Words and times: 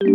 Good 0.00 0.12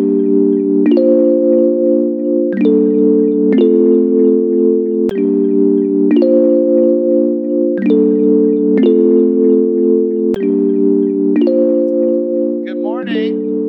morning. 12.78 13.60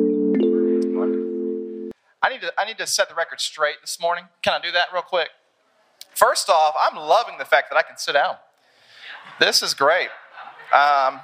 I 2.23 2.29
need 2.29 2.39
to 2.39 2.53
I 2.57 2.63
need 2.65 2.77
to 2.77 2.87
set 2.87 3.09
the 3.09 3.15
record 3.15 3.41
straight 3.41 3.81
this 3.81 3.99
morning. 3.99 4.29
Can 4.41 4.53
I 4.53 4.61
do 4.61 4.71
that 4.71 4.87
real 4.93 5.01
quick? 5.01 5.31
First 6.13 6.49
off, 6.49 6.75
I'm 6.81 6.95
loving 6.95 7.37
the 7.39 7.43
fact 7.43 7.69
that 7.71 7.75
I 7.75 7.81
can 7.81 7.97
sit 7.97 8.13
down. 8.13 8.37
This 9.41 9.61
is 9.61 9.73
great. 9.73 10.07
Um, 10.73 11.19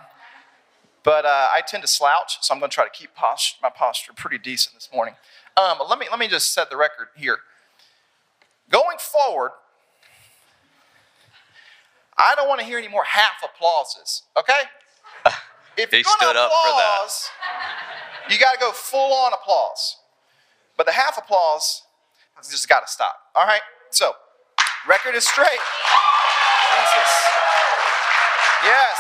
but 1.04 1.26
uh, 1.26 1.48
I 1.54 1.62
tend 1.66 1.82
to 1.84 1.88
slouch, 1.88 2.38
so 2.42 2.54
I'm 2.54 2.60
going 2.60 2.70
to 2.70 2.76
try 2.76 2.84
to 2.86 2.92
keep 2.92 3.14
post- 3.16 3.58
my 3.62 3.70
posture 3.70 4.14
pretty 4.16 4.38
decent 4.38 4.76
this 4.76 4.90
morning. 4.94 5.16
Um, 5.58 5.78
let 5.90 6.00
me 6.00 6.08
let 6.10 6.20
me 6.20 6.28
just 6.28 6.54
set 6.54 6.70
the 6.70 6.78
record 6.78 7.08
here. 7.16 7.40
Going 8.70 8.98
forward, 9.00 9.52
I 12.18 12.34
don't 12.36 12.48
want 12.48 12.60
to 12.62 12.66
hear 12.66 12.78
any 12.78 12.88
more 12.88 13.04
half 13.04 13.44
applauses. 13.44 14.24
Okay? 14.38 14.54
If 15.78 15.90
He 15.92 15.98
you're 15.98 16.04
going 16.04 16.18
stood 16.20 16.34
to 16.34 16.40
up 16.40 16.52
for 16.52 16.70
that. 16.70 16.96
applause, 17.00 17.30
you 18.30 18.38
got 18.38 18.54
to 18.54 18.60
go 18.60 18.72
full 18.72 19.14
on 19.14 19.32
applause. 19.34 19.98
But 20.78 20.86
the 20.86 20.92
half 20.92 21.18
applause 21.18 21.84
has 22.36 22.50
just 22.50 22.68
got 22.68 22.86
to 22.86 22.92
stop. 22.92 23.16
All 23.36 23.46
right? 23.46 23.62
So, 23.90 24.14
record 24.88 25.16
is 25.16 25.26
straight. 25.28 25.48
Jesus. 26.76 27.12
Yes. 28.64 28.98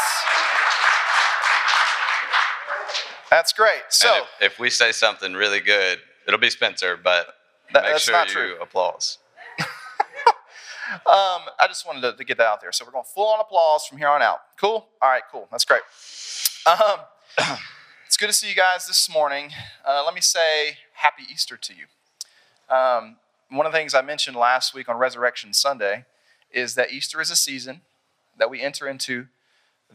That's 3.31 3.53
great. 3.53 3.81
So, 3.88 4.26
if, 4.41 4.52
if 4.53 4.59
we 4.59 4.70
say 4.70 4.91
something 4.91 5.34
really 5.34 5.62
good, 5.62 5.99
it'll 6.27 6.39
be 6.39 6.49
Spencer, 6.49 6.98
but 7.02 7.27
That- 7.73 7.84
make 7.84 7.94
that's 7.94 8.03
sure 8.03 8.13
not 8.13 8.27
you 8.27 8.34
true. 8.34 8.58
applause. 8.62 9.20
um, 9.59 11.47
I 11.58 11.66
just 11.67 11.88
wanted 11.88 12.02
to, 12.02 12.17
to 12.17 12.23
get 12.25 12.38
that 12.38 12.45
out 12.45 12.59
there. 12.59 12.73
So, 12.73 12.83
we're 12.83 12.91
going 12.91 13.06
full 13.06 13.28
on 13.28 13.39
applause 13.39 13.86
from 13.86 14.00
here 14.00 14.09
on 14.09 14.22
out. 14.22 14.41
Cool? 14.59 14.86
All 15.02 15.09
right, 15.09 15.23
cool. 15.31 15.47
That's 15.50 15.64
great. 15.64 15.81
Um, 16.66 17.00
it's 18.06 18.17
good 18.17 18.28
to 18.28 18.33
see 18.33 18.50
you 18.50 18.56
guys 18.56 18.86
this 18.86 19.09
morning. 19.09 19.52
Uh, 19.88 20.03
let 20.06 20.13
me 20.13 20.22
say 20.22 20.78
Happy 20.95 21.23
Easter 21.31 21.56
to 21.56 21.73
you. 21.73 21.86
Um, 22.75 23.16
one 23.50 23.66
of 23.66 23.72
the 23.72 23.78
things 23.78 23.94
I 23.94 24.02
mentioned 24.02 24.36
last 24.36 24.73
week 24.73 24.89
on 24.89 24.97
Resurrection 24.97 25.53
Sunday 25.53 26.03
is 26.52 26.75
that 26.75 26.91
Easter 26.91 27.22
is 27.22 27.31
a 27.31 27.38
season 27.38 27.80
that 28.38 28.50
we 28.50 28.61
enter 28.61 28.89
into 28.89 29.28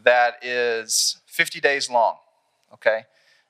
that 0.03 0.43
is 0.43 1.17
50 1.27 1.59
days 1.59 1.87
long. 1.87 2.15
Okay? 2.73 3.03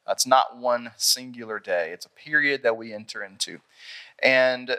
It's 0.10 0.26
not 0.26 0.58
one 0.58 0.92
singular 0.98 1.60
day, 1.60 1.92
it's 1.92 2.06
a 2.06 2.10
period 2.10 2.64
that 2.64 2.78
we 2.78 2.94
enter 2.94 3.24
into. 3.24 3.60
And 4.22 4.78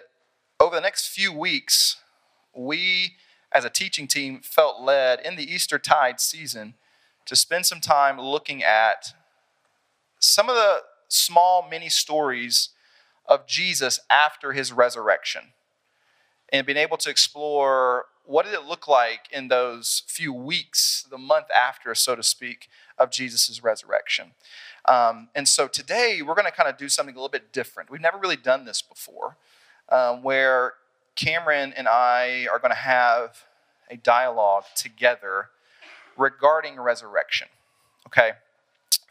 over 0.60 0.74
the 0.74 0.80
next 0.80 1.08
few 1.08 1.32
weeks, 1.32 1.96
we 2.54 3.16
as 3.52 3.64
a 3.64 3.70
teaching 3.70 4.06
team 4.06 4.40
felt 4.42 4.80
led 4.80 5.20
in 5.20 5.36
the 5.36 5.50
Easter 5.50 5.78
tide 5.78 6.20
season 6.20 6.74
to 7.26 7.36
spend 7.36 7.66
some 7.66 7.80
time 7.80 8.20
looking 8.20 8.62
at 8.62 9.12
some 10.18 10.48
of 10.48 10.54
the 10.54 10.78
small 11.08 11.66
mini 11.68 11.88
stories 11.88 12.70
of 13.26 13.46
Jesus 13.46 14.00
after 14.10 14.52
his 14.52 14.72
resurrection 14.72 15.52
and 16.50 16.66
being 16.66 16.78
able 16.78 16.96
to 16.96 17.10
explore 17.10 18.06
what 18.28 18.44
did 18.44 18.52
it 18.52 18.64
look 18.64 18.86
like 18.86 19.26
in 19.32 19.48
those 19.48 20.02
few 20.06 20.34
weeks, 20.34 21.06
the 21.10 21.16
month 21.16 21.46
after, 21.50 21.94
so 21.94 22.14
to 22.14 22.22
speak, 22.22 22.68
of 22.98 23.10
Jesus' 23.10 23.62
resurrection. 23.64 24.32
Um, 24.84 25.28
and 25.34 25.48
so 25.48 25.66
today 25.66 26.20
we're 26.20 26.34
going 26.34 26.44
to 26.44 26.52
kind 26.52 26.68
of 26.68 26.76
do 26.76 26.90
something 26.90 27.14
a 27.14 27.18
little 27.18 27.30
bit 27.30 27.54
different. 27.54 27.90
We've 27.90 28.02
never 28.02 28.18
really 28.18 28.36
done 28.36 28.66
this 28.66 28.82
before, 28.82 29.38
um, 29.88 30.22
where 30.22 30.74
Cameron 31.16 31.72
and 31.74 31.88
I 31.88 32.46
are 32.52 32.58
going 32.58 32.70
to 32.70 32.76
have 32.76 33.44
a 33.90 33.96
dialogue 33.96 34.64
together 34.76 35.48
regarding 36.18 36.78
resurrection. 36.78 37.48
Okay? 38.08 38.32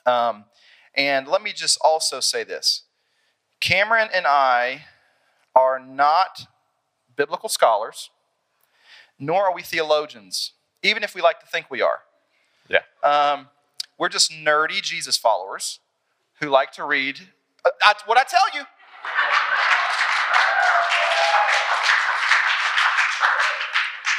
Um, 0.06 0.46
and 0.94 1.28
let 1.28 1.42
me 1.42 1.54
just 1.54 1.80
also 1.84 2.20
say 2.20 2.44
this 2.44 2.84
Cameron 3.62 4.10
and 4.14 4.28
I 4.28 4.86
are 5.56 5.80
not 5.80 6.46
biblical 7.16 7.50
scholars, 7.50 8.12
nor 9.20 9.46
are 9.46 9.54
we 9.54 9.62
theologians, 9.62 10.54
even 10.84 11.04
if 11.04 11.16
we 11.16 11.22
like 11.22 11.40
to 11.40 11.46
think 11.48 11.70
we 11.70 11.82
are. 11.82 12.00
Yeah. 12.68 12.82
Um, 13.04 13.48
we're 13.98 14.10
just 14.10 14.32
nerdy 14.32 14.82
Jesus 14.82 15.18
followers 15.18 15.80
who 16.40 16.50
like 16.50 16.72
to 16.74 16.84
read. 16.84 17.20
Uh, 17.66 17.70
I, 17.84 17.94
what 18.06 18.18
I 18.18 18.24
tell 18.24 18.46
you. 18.54 18.62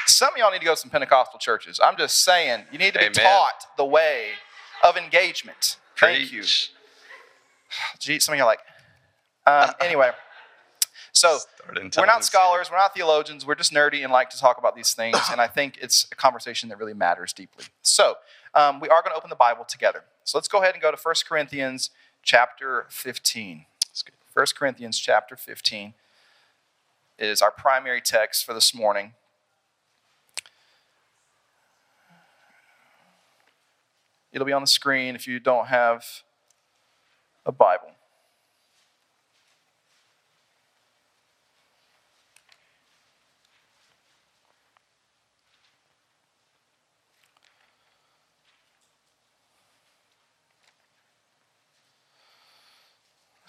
Some 0.07 0.35
of 0.35 0.39
y'all 0.39 0.51
need 0.51 0.59
to 0.59 0.65
go 0.65 0.75
to 0.75 0.81
some 0.81 0.91
Pentecostal 0.91 1.39
churches. 1.39 1.79
I'm 1.83 1.97
just 1.97 2.25
saying, 2.25 2.65
you 2.73 2.79
need 2.79 2.93
to 2.95 2.99
be 2.99 3.05
Amen. 3.05 3.15
taught 3.15 3.67
the 3.77 3.85
way 3.85 4.31
of 4.83 4.97
engagement. 4.97 5.77
Thank 5.97 6.33
you. 6.33 6.41
Preach. 6.41 6.73
Gee, 8.01 8.19
some 8.19 8.35
of 8.35 8.41
are 8.41 8.47
like, 8.47 8.61
um, 9.47 9.71
anyway. 9.81 10.11
So 11.19 11.39
we're 11.97 12.07
not 12.07 12.25
scholars, 12.25 12.71
we're 12.71 12.79
not 12.79 12.95
theologians, 12.95 13.45
we're 13.45 13.57
just 13.57 13.73
nerdy 13.73 14.05
and 14.05 14.13
like 14.13 14.31
to 14.31 14.39
talk 14.39 14.57
about 14.57 14.77
these 14.77 14.95
things. 14.95 15.19
And 15.33 15.41
I 15.41 15.49
think 15.49 15.77
it's 15.81 16.07
a 16.13 16.15
conversation 16.15 16.69
that 16.69 16.79
really 16.79 16.95
matters 16.95 17.33
deeply. 17.33 17.65
So 17.83 18.15
um, 18.55 18.79
we 18.79 18.89
are 18.89 19.03
going 19.03 19.13
to 19.13 19.17
open 19.17 19.29
the 19.29 19.37
Bible 19.37 19.65
together. 19.65 20.05
So 20.23 20.39
let's 20.39 20.47
go 20.47 20.59
ahead 20.59 20.75
and 20.75 20.83
go 20.83 20.93
to 20.93 20.97
1 20.97 21.15
Corinthians 21.29 21.91
chapter 22.23 22.87
15. 22.91 23.67
That's 23.89 24.03
good. 24.03 24.15
1 24.33 24.47
Corinthians 24.57 24.97
chapter 24.99 25.37
15 25.37 25.95
is 27.19 27.43
our 27.43 27.51
primary 27.51 28.01
text 28.01 28.45
for 28.47 28.55
this 28.55 28.73
morning. 28.73 29.15
It'll 34.33 34.47
be 34.47 34.53
on 34.53 34.63
the 34.63 34.69
screen 34.69 35.17
if 35.17 35.27
you 35.27 35.41
don't 35.41 35.67
have 35.67 36.05
a 37.45 37.51
Bible. 37.51 37.91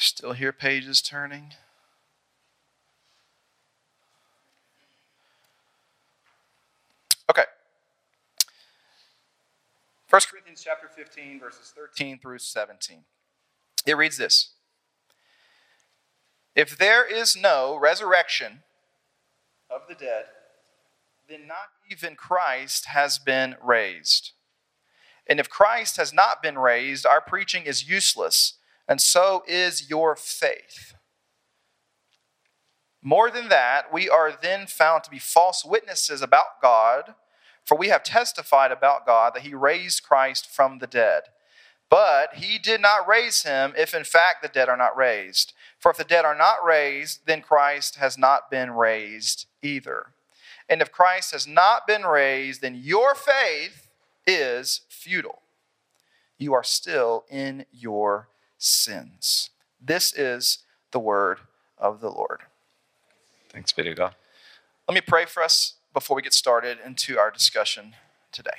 Still 0.01 0.31
hear 0.31 0.53
pages 0.53 1.01
turning. 1.01 1.51
Okay. 7.29 7.43
1 10.09 10.21
Corinthians 10.31 10.63
chapter 10.63 10.87
15, 10.87 11.41
verses 11.41 11.73
13 11.75 12.17
through 12.17 12.39
17. 12.39 12.99
It 13.85 13.97
reads 13.97 14.17
this 14.17 14.51
If 16.55 16.77
there 16.77 17.05
is 17.05 17.35
no 17.35 17.77
resurrection 17.77 18.63
of 19.69 19.81
the 19.89 19.95
dead, 19.95 20.25
then 21.27 21.45
not 21.45 21.71
even 21.91 22.15
Christ 22.15 22.85
has 22.85 23.19
been 23.19 23.57
raised. 23.61 24.31
And 25.27 25.41
if 25.41 25.49
Christ 25.49 25.97
has 25.97 26.13
not 26.13 26.41
been 26.41 26.57
raised, 26.57 27.05
our 27.05 27.19
preaching 27.19 27.63
is 27.65 27.87
useless, 27.87 28.58
and 28.89 28.99
so 28.99 29.43
is 29.47 29.87
your 29.87 30.15
faith. 30.15 30.95
More 33.03 33.29
than 33.29 33.47
that, 33.47 33.93
we 33.93 34.09
are 34.09 34.33
then 34.41 34.65
found 34.65 35.03
to 35.03 35.11
be 35.11 35.19
false 35.19 35.63
witnesses 35.63 36.23
about 36.23 36.59
God, 36.61 37.13
for 37.63 37.77
we 37.77 37.89
have 37.89 38.03
testified 38.03 38.71
about 38.71 39.05
God 39.05 39.35
that 39.35 39.43
he 39.43 39.53
raised 39.53 40.03
Christ 40.03 40.49
from 40.49 40.79
the 40.79 40.87
dead. 40.87 41.23
But 41.87 42.35
he 42.35 42.57
did 42.57 42.81
not 42.81 43.07
raise 43.07 43.43
him 43.43 43.73
if 43.77 43.93
in 43.93 44.03
fact 44.03 44.41
the 44.41 44.47
dead 44.47 44.69
are 44.69 44.77
not 44.77 44.97
raised. 44.97 45.53
For 45.77 45.91
if 45.91 45.97
the 45.97 46.03
dead 46.03 46.25
are 46.25 46.37
not 46.37 46.63
raised, 46.65 47.25
then 47.25 47.41
Christ 47.41 47.95
has 47.95 48.17
not 48.17 48.51
been 48.51 48.71
raised 48.71 49.45
either. 49.61 50.07
And 50.67 50.81
if 50.81 50.91
Christ 50.91 51.31
has 51.31 51.47
not 51.47 51.87
been 51.87 52.03
raised, 52.03 52.61
then 52.61 52.75
your 52.75 53.15
faith 53.15 53.87
is 54.25 54.81
futile. 54.89 55.41
You 56.37 56.53
are 56.53 56.63
still 56.63 57.25
in 57.29 57.65
your 57.71 58.29
sins. 58.59 59.49
This 59.81 60.13
is 60.13 60.59
the 60.91 60.99
word 60.99 61.39
of 61.77 62.01
the 62.01 62.09
Lord. 62.09 62.41
Thanks 63.49 63.71
be 63.71 63.83
to 63.83 63.95
God. 63.95 64.13
Let 64.87 64.93
me 64.93 65.01
pray 65.01 65.25
for 65.25 65.41
us 65.41 65.75
before 65.93 66.15
we 66.15 66.21
get 66.21 66.33
started 66.33 66.77
into 66.85 67.17
our 67.17 67.31
discussion 67.31 67.95
today. 68.31 68.51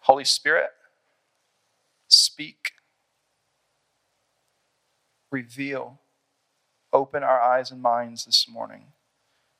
Holy 0.00 0.24
Spirit, 0.24 0.70
speak, 2.06 2.72
reveal, 5.32 5.98
open 6.92 7.24
our 7.24 7.40
eyes 7.40 7.72
and 7.72 7.82
minds 7.82 8.24
this 8.24 8.46
morning, 8.48 8.84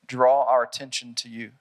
draw 0.07 0.43
our 0.43 0.63
attention 0.63 1.13
to 1.15 1.29
you. 1.29 1.51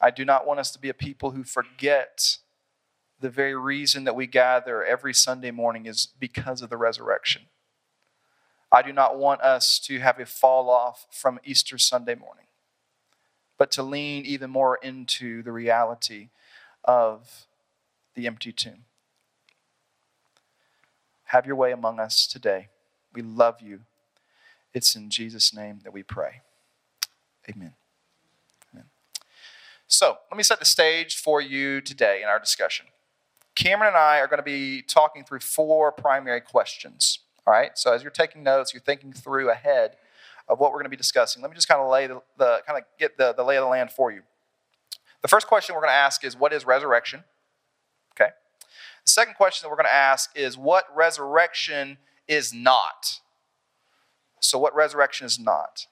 I 0.00 0.10
do 0.10 0.24
not 0.24 0.46
want 0.46 0.60
us 0.60 0.70
to 0.72 0.78
be 0.78 0.88
a 0.88 0.94
people 0.94 1.30
who 1.30 1.44
forget 1.44 2.38
the 3.20 3.30
very 3.30 3.54
reason 3.54 4.04
that 4.04 4.16
we 4.16 4.26
gather 4.26 4.84
every 4.84 5.14
Sunday 5.14 5.50
morning 5.50 5.86
is 5.86 6.08
because 6.18 6.60
of 6.60 6.68
the 6.68 6.76
resurrection. 6.76 7.42
I 8.70 8.82
do 8.82 8.92
not 8.92 9.16
want 9.16 9.40
us 9.40 9.78
to 9.84 10.00
have 10.00 10.18
a 10.18 10.26
fall 10.26 10.68
off 10.68 11.06
from 11.10 11.38
Easter 11.44 11.78
Sunday 11.78 12.16
morning, 12.16 12.46
but 13.56 13.70
to 13.70 13.82
lean 13.82 14.26
even 14.26 14.50
more 14.50 14.76
into 14.82 15.42
the 15.42 15.52
reality 15.52 16.30
of 16.82 17.46
the 18.14 18.26
empty 18.26 18.52
tomb. 18.52 18.84
Have 21.26 21.46
your 21.46 21.56
way 21.56 21.72
among 21.72 21.98
us 21.98 22.26
today. 22.26 22.68
We 23.14 23.22
love 23.22 23.60
you. 23.60 23.80
It's 24.72 24.96
in 24.96 25.08
Jesus' 25.10 25.54
name 25.54 25.80
that 25.84 25.92
we 25.92 26.02
pray. 26.02 26.40
Amen. 27.48 27.74
Amen. 28.72 28.86
So, 29.86 30.18
let 30.30 30.36
me 30.36 30.42
set 30.42 30.58
the 30.58 30.64
stage 30.64 31.16
for 31.16 31.40
you 31.40 31.80
today 31.80 32.20
in 32.22 32.28
our 32.28 32.38
discussion. 32.38 32.86
Cameron 33.54 33.88
and 33.88 33.96
I 33.96 34.18
are 34.18 34.26
going 34.26 34.38
to 34.38 34.42
be 34.42 34.82
talking 34.82 35.24
through 35.24 35.40
four 35.40 35.92
primary 35.92 36.40
questions. 36.40 37.20
All 37.46 37.52
right. 37.52 37.76
So 37.78 37.92
as 37.92 38.02
you're 38.02 38.10
taking 38.10 38.42
notes, 38.42 38.72
you're 38.72 38.80
thinking 38.80 39.12
through 39.12 39.50
ahead 39.50 39.96
of 40.48 40.58
what 40.58 40.70
we're 40.70 40.78
going 40.78 40.86
to 40.86 40.90
be 40.90 40.96
discussing. 40.96 41.42
Let 41.42 41.50
me 41.50 41.54
just 41.54 41.68
kind 41.68 41.80
of 41.80 41.90
lay 41.90 42.06
the, 42.06 42.20
the 42.36 42.62
kind 42.66 42.78
of 42.78 42.84
get 42.98 43.16
the, 43.16 43.32
the 43.32 43.44
lay 43.44 43.56
of 43.56 43.64
the 43.64 43.68
land 43.68 43.90
for 43.90 44.10
you. 44.10 44.22
The 45.22 45.28
first 45.28 45.46
question 45.46 45.74
we're 45.74 45.82
going 45.82 45.90
to 45.90 45.96
ask 45.96 46.24
is 46.24 46.36
what 46.36 46.52
is 46.52 46.66
resurrection? 46.66 47.24
Okay. 48.12 48.30
The 49.04 49.10
second 49.10 49.34
question 49.34 49.64
that 49.64 49.70
we're 49.70 49.76
going 49.76 49.86
to 49.86 49.94
ask 49.94 50.30
is 50.34 50.58
what 50.58 50.84
resurrection 50.94 51.98
is 52.28 52.52
not. 52.52 53.20
So 54.40 54.58
what 54.58 54.74
resurrection 54.74 55.26
is 55.26 55.38
not. 55.38 55.86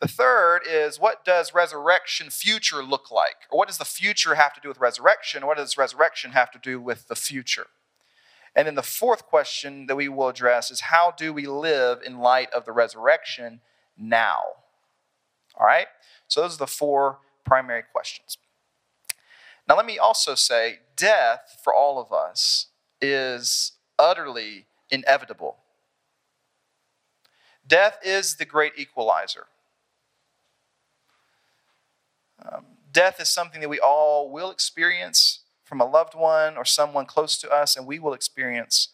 The 0.00 0.08
third 0.08 0.60
is 0.66 0.98
what 0.98 1.24
does 1.24 1.54
resurrection 1.54 2.30
future 2.30 2.82
look 2.82 3.10
like? 3.10 3.36
Or 3.50 3.58
what 3.58 3.68
does 3.68 3.78
the 3.78 3.84
future 3.84 4.34
have 4.34 4.54
to 4.54 4.60
do 4.60 4.68
with 4.68 4.80
resurrection? 4.80 5.46
What 5.46 5.58
does 5.58 5.76
resurrection 5.76 6.32
have 6.32 6.50
to 6.52 6.58
do 6.58 6.80
with 6.80 7.08
the 7.08 7.14
future? 7.14 7.66
And 8.56 8.66
then 8.66 8.74
the 8.74 8.82
fourth 8.82 9.26
question 9.26 9.86
that 9.86 9.96
we 9.96 10.08
will 10.08 10.28
address 10.28 10.70
is 10.70 10.80
how 10.80 11.12
do 11.16 11.32
we 11.32 11.46
live 11.46 12.00
in 12.04 12.18
light 12.18 12.50
of 12.52 12.64
the 12.64 12.72
resurrection 12.72 13.60
now? 13.96 14.40
All 15.54 15.66
right? 15.66 15.86
So 16.28 16.40
those 16.40 16.56
are 16.56 16.58
the 16.58 16.66
four 16.66 17.18
primary 17.44 17.82
questions. 17.82 18.38
Now, 19.68 19.76
let 19.76 19.86
me 19.86 19.98
also 19.98 20.34
say 20.34 20.80
death 20.96 21.60
for 21.62 21.74
all 21.74 22.00
of 22.00 22.12
us 22.12 22.66
is 23.00 23.72
utterly 23.98 24.66
inevitable. 24.90 25.58
Death 27.66 27.98
is 28.02 28.36
the 28.36 28.44
great 28.44 28.72
equalizer. 28.76 29.46
Um, 32.44 32.64
death 32.90 33.20
is 33.20 33.28
something 33.28 33.60
that 33.60 33.68
we 33.68 33.78
all 33.78 34.30
will 34.30 34.50
experience 34.50 35.40
from 35.64 35.80
a 35.80 35.84
loved 35.84 36.14
one 36.14 36.56
or 36.56 36.64
someone 36.64 37.06
close 37.06 37.38
to 37.38 37.50
us, 37.50 37.76
and 37.76 37.86
we 37.86 37.98
will 37.98 38.14
experience 38.14 38.88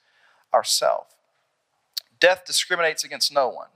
ourselves. 0.52 1.14
Death 2.20 2.44
discriminates 2.44 3.04
against 3.04 3.32
no 3.32 3.48
one. 3.48 3.68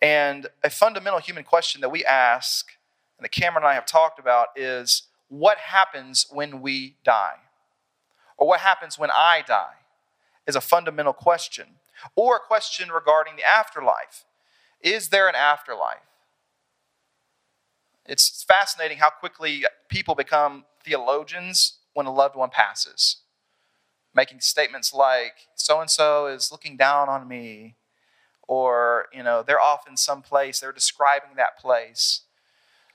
And 0.00 0.48
a 0.64 0.70
fundamental 0.70 1.20
human 1.20 1.44
question 1.44 1.80
that 1.82 1.90
we 1.90 2.04
ask, 2.04 2.72
and 3.18 3.24
that 3.24 3.30
Cameron 3.30 3.64
and 3.64 3.70
I 3.70 3.74
have 3.74 3.86
talked 3.86 4.18
about, 4.18 4.48
is 4.56 5.02
what 5.28 5.58
happens 5.58 6.26
when 6.30 6.60
we 6.60 6.96
die? 7.04 7.36
Or 8.40 8.48
what 8.48 8.60
happens 8.60 8.98
when 8.98 9.10
I 9.12 9.44
die? 9.46 9.74
Is 10.46 10.56
a 10.56 10.60
fundamental 10.60 11.12
question. 11.12 11.76
Or 12.16 12.36
a 12.36 12.40
question 12.40 12.88
regarding 12.88 13.36
the 13.36 13.44
afterlife. 13.44 14.24
Is 14.80 15.10
there 15.10 15.28
an 15.28 15.36
afterlife? 15.36 15.98
It's 18.06 18.42
fascinating 18.42 18.98
how 18.98 19.10
quickly 19.10 19.64
people 19.88 20.16
become 20.16 20.64
theologians 20.82 21.78
when 21.92 22.06
a 22.06 22.12
loved 22.12 22.34
one 22.34 22.50
passes, 22.50 23.18
making 24.14 24.40
statements 24.40 24.94
like, 24.94 25.34
so 25.54 25.80
and 25.80 25.90
so 25.90 26.26
is 26.26 26.50
looking 26.50 26.76
down 26.76 27.08
on 27.08 27.28
me, 27.28 27.76
or, 28.48 29.06
you 29.12 29.22
know, 29.22 29.44
they're 29.46 29.60
off 29.60 29.86
in 29.88 29.96
some 29.96 30.22
place, 30.22 30.58
they're 30.58 30.72
describing 30.72 31.36
that 31.36 31.58
place. 31.58 32.22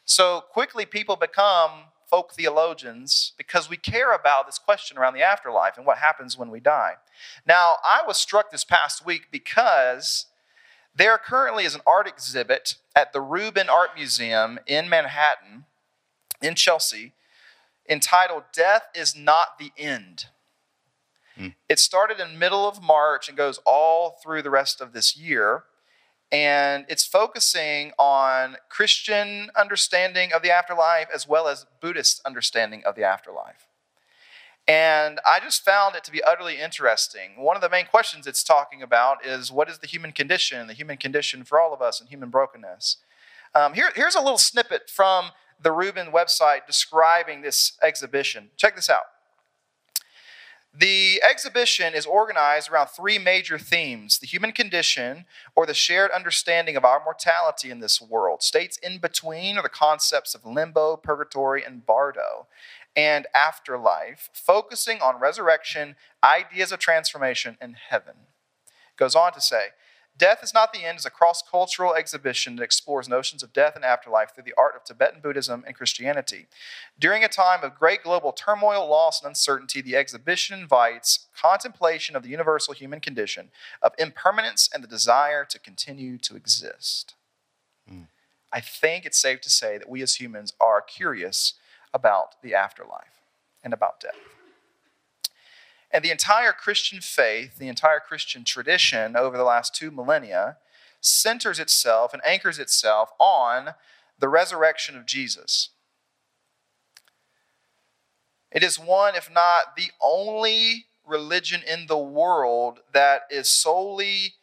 So 0.03 0.41
quickly 0.41 0.85
people 0.85 1.15
become 1.15 1.71
folk 2.09 2.33
theologians 2.33 3.33
because 3.37 3.69
we 3.69 3.77
care 3.77 4.13
about 4.13 4.45
this 4.45 4.59
question 4.59 4.97
around 4.97 5.13
the 5.13 5.21
afterlife 5.21 5.77
and 5.77 5.85
what 5.85 5.97
happens 5.97 6.37
when 6.37 6.49
we 6.49 6.59
die. 6.59 6.93
Now, 7.47 7.73
I 7.83 8.01
was 8.05 8.17
struck 8.17 8.51
this 8.51 8.63
past 8.63 9.05
week 9.05 9.27
because 9.31 10.27
there 10.95 11.17
currently 11.17 11.65
is 11.65 11.75
an 11.75 11.81
art 11.85 12.07
exhibit 12.07 12.75
at 12.95 13.11
the 13.11 13.21
Rubin 13.21 13.69
Art 13.69 13.91
Museum 13.95 14.59
in 14.65 14.87
Manhattan, 14.87 15.65
in 16.41 16.55
Chelsea, 16.55 17.13
entitled 17.89 18.43
Death 18.53 18.87
is 18.95 19.15
Not 19.15 19.59
the 19.59 19.71
End. 19.77 20.27
Mm. 21.37 21.55
It 21.67 21.79
started 21.79 22.19
in 22.19 22.39
middle 22.39 22.67
of 22.67 22.81
March 22.81 23.27
and 23.27 23.37
goes 23.37 23.59
all 23.65 24.17
through 24.23 24.41
the 24.41 24.49
rest 24.49 24.79
of 24.79 24.93
this 24.93 25.17
year. 25.17 25.63
And 26.31 26.85
it's 26.89 27.05
focusing 27.05 27.91
on 27.97 28.57
Christian 28.69 29.49
understanding 29.55 30.33
of 30.33 30.41
the 30.41 30.51
afterlife 30.51 31.07
as 31.13 31.27
well 31.27 31.47
as 31.47 31.65
Buddhist 31.79 32.21
understanding 32.25 32.83
of 32.85 32.95
the 32.95 33.03
afterlife. 33.03 33.67
And 34.67 35.19
I 35.25 35.39
just 35.39 35.63
found 35.63 35.95
it 35.95 36.03
to 36.05 36.11
be 36.11 36.23
utterly 36.23 36.59
interesting. 36.59 37.33
One 37.37 37.55
of 37.55 37.61
the 37.61 37.69
main 37.69 37.85
questions 37.85 38.25
it's 38.25 38.43
talking 38.43 38.81
about 38.81 39.23
is 39.23 39.51
what 39.51 39.69
is 39.69 39.77
the 39.77 39.87
human 39.87 40.11
condition, 40.11 40.65
the 40.65 40.73
human 40.73 40.97
condition 40.97 41.43
for 41.43 41.59
all 41.59 41.73
of 41.73 41.81
us, 41.81 41.99
and 41.99 42.09
human 42.09 42.29
brokenness. 42.29 42.97
Um, 43.53 43.73
here, 43.73 43.91
here's 43.95 44.15
a 44.15 44.21
little 44.21 44.39
snippet 44.39 44.89
from 44.89 45.31
the 45.61 45.71
Rubin 45.71 46.07
website 46.07 46.65
describing 46.65 47.41
this 47.41 47.77
exhibition. 47.81 48.49
Check 48.57 48.75
this 48.75 48.89
out. 48.89 49.03
The 50.77 51.21
exhibition 51.23 51.93
is 51.93 52.05
organized 52.05 52.69
around 52.69 52.87
three 52.87 53.17
major 53.17 53.57
themes 53.57 54.19
the 54.19 54.27
human 54.27 54.51
condition, 54.51 55.25
or 55.55 55.65
the 55.65 55.73
shared 55.73 56.11
understanding 56.11 56.75
of 56.75 56.83
our 56.83 57.01
mortality 57.03 57.71
in 57.71 57.79
this 57.79 58.01
world. 58.01 58.43
States 58.43 58.77
in 58.77 58.97
between 58.97 59.57
are 59.57 59.63
the 59.63 59.69
concepts 59.69 60.35
of 60.35 60.45
limbo, 60.45 60.97
purgatory, 60.97 61.63
and 61.63 61.85
bardo 61.85 62.47
and 62.95 63.27
afterlife, 63.35 64.29
focusing 64.33 65.01
on 65.01 65.19
resurrection, 65.19 65.95
ideas 66.23 66.71
of 66.71 66.79
transformation, 66.79 67.57
and 67.59 67.75
heaven. 67.89 68.15
It 68.65 68.97
Goes 68.97 69.15
on 69.15 69.33
to 69.33 69.41
say, 69.41 69.67
Death 70.17 70.41
is 70.43 70.53
Not 70.53 70.71
the 70.71 70.85
End 70.85 70.97
is 70.97 71.05
a 71.05 71.09
cross 71.09 71.41
cultural 71.41 71.93
exhibition 71.93 72.55
that 72.55 72.63
explores 72.63 73.09
notions 73.09 73.43
of 73.43 73.51
death 73.51 73.75
and 73.75 73.83
afterlife 73.83 74.33
through 74.33 74.45
the 74.45 74.53
art 74.57 74.75
of 74.75 74.85
Tibetan 74.85 75.19
Buddhism 75.19 75.63
and 75.67 75.75
Christianity. 75.75 76.47
During 76.97 77.23
a 77.23 77.27
time 77.27 77.63
of 77.63 77.77
great 77.77 78.01
global 78.03 78.31
turmoil, 78.31 78.87
loss, 78.87 79.21
and 79.21 79.27
uncertainty, 79.27 79.81
the 79.81 79.97
exhibition 79.97 80.57
invites 80.57 81.27
contemplation 81.35 82.15
of 82.15 82.23
the 82.23 82.29
universal 82.29 82.73
human 82.73 83.01
condition, 83.01 83.49
of 83.81 83.93
impermanence, 83.99 84.69
and 84.73 84.81
the 84.81 84.87
desire 84.87 85.43
to 85.43 85.59
continue 85.59 86.17
to 86.19 86.37
exist. 86.37 87.13
Mm. 87.91 88.07
I 88.53 88.61
think 88.61 89.05
it's 89.05 89.19
safe 89.19 89.41
to 89.41 89.49
say 89.49 89.77
that 89.77 89.89
we 89.89 90.01
as 90.01 90.15
humans 90.15 90.53
are 90.61 90.81
curious 90.81 91.55
about 91.93 92.41
the 92.41 92.53
afterlife 92.53 93.21
and 93.65 93.73
about 93.73 93.99
death. 93.99 94.34
And 95.95 96.03
the 96.03 96.11
entire 96.11 96.51
Christian 96.51 96.99
faith, 96.99 97.57
the 97.57 97.69
entire 97.69 98.01
Christian 98.01 98.43
tradition 98.43 99.15
over 99.15 99.37
the 99.37 99.45
last 99.45 99.73
two 99.73 99.91
millennia 99.91 100.57
centers 100.99 101.57
itself 101.57 102.13
and 102.13 102.21
anchors 102.25 102.59
itself 102.59 103.11
on 103.17 103.75
the 104.19 104.27
resurrection 104.27 104.97
of 104.97 105.05
Jesus. 105.05 105.69
It 108.51 108.61
is 108.61 108.77
one, 108.77 109.15
if 109.15 109.31
not 109.31 109.77
the 109.77 109.91
only 110.01 110.87
religion 111.07 111.61
in 111.65 111.87
the 111.87 111.97
world 111.97 112.79
that 112.91 113.21
is 113.31 113.47
solely 113.47 114.33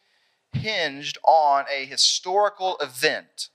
hinged 0.53 1.19
on 1.23 1.65
a 1.71 1.85
historical 1.85 2.77
event 2.81 3.49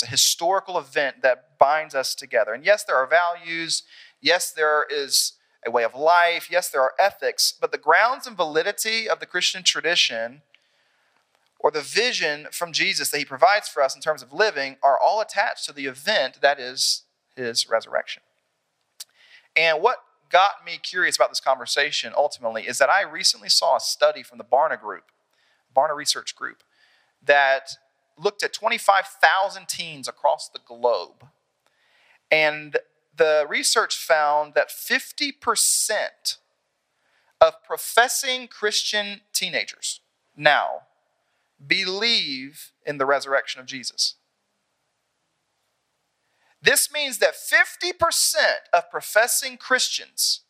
it's 0.00 0.08
a 0.08 0.10
historical 0.10 0.78
event 0.78 1.20
that 1.20 1.58
binds 1.58 1.94
us 1.94 2.14
together. 2.14 2.54
And 2.54 2.64
yes, 2.64 2.84
there 2.84 2.96
are 2.96 3.06
values. 3.06 3.82
Yes, 4.22 4.50
there 4.50 4.86
is 4.90 5.34
a 5.66 5.70
way 5.70 5.84
of 5.84 5.94
life. 5.94 6.48
Yes, 6.50 6.68
there 6.68 6.82
are 6.82 6.94
ethics. 6.98 7.52
But 7.58 7.72
the 7.72 7.78
grounds 7.78 8.26
and 8.26 8.36
validity 8.36 9.08
of 9.08 9.20
the 9.20 9.26
Christian 9.26 9.62
tradition 9.62 10.42
or 11.58 11.70
the 11.70 11.82
vision 11.82 12.46
from 12.50 12.72
Jesus 12.72 13.10
that 13.10 13.18
he 13.18 13.24
provides 13.24 13.68
for 13.68 13.82
us 13.82 13.94
in 13.94 14.00
terms 14.00 14.22
of 14.22 14.32
living 14.32 14.76
are 14.82 14.98
all 14.98 15.20
attached 15.20 15.66
to 15.66 15.72
the 15.72 15.86
event 15.86 16.40
that 16.40 16.58
is 16.58 17.02
his 17.36 17.68
resurrection. 17.68 18.22
And 19.54 19.82
what 19.82 19.98
got 20.30 20.64
me 20.64 20.78
curious 20.82 21.16
about 21.16 21.28
this 21.28 21.40
conversation 21.40 22.12
ultimately 22.16 22.66
is 22.66 22.78
that 22.78 22.88
I 22.88 23.02
recently 23.02 23.48
saw 23.48 23.76
a 23.76 23.80
study 23.80 24.22
from 24.22 24.38
the 24.38 24.44
Barna 24.44 24.80
Group, 24.80 25.04
Barna 25.76 25.94
Research 25.94 26.34
Group, 26.34 26.62
that 27.22 27.72
looked 28.16 28.42
at 28.42 28.52
25,000 28.52 29.68
teens 29.68 30.08
across 30.08 30.48
the 30.48 30.60
globe. 30.66 31.26
And 32.30 32.76
the 33.14 33.46
research 33.48 33.96
found 33.96 34.54
that 34.54 34.68
50% 34.70 36.38
of 37.40 37.62
professing 37.62 38.48
Christian 38.48 39.22
teenagers 39.32 40.00
now 40.36 40.82
believe 41.66 42.72
in 42.86 42.98
the 42.98 43.06
resurrection 43.06 43.60
of 43.60 43.66
Jesus. 43.66 44.14
This 46.62 46.92
means 46.92 47.18
that 47.18 47.34
50% 47.34 47.92
of 48.72 48.90
professing 48.90 49.56
Christians 49.56 50.40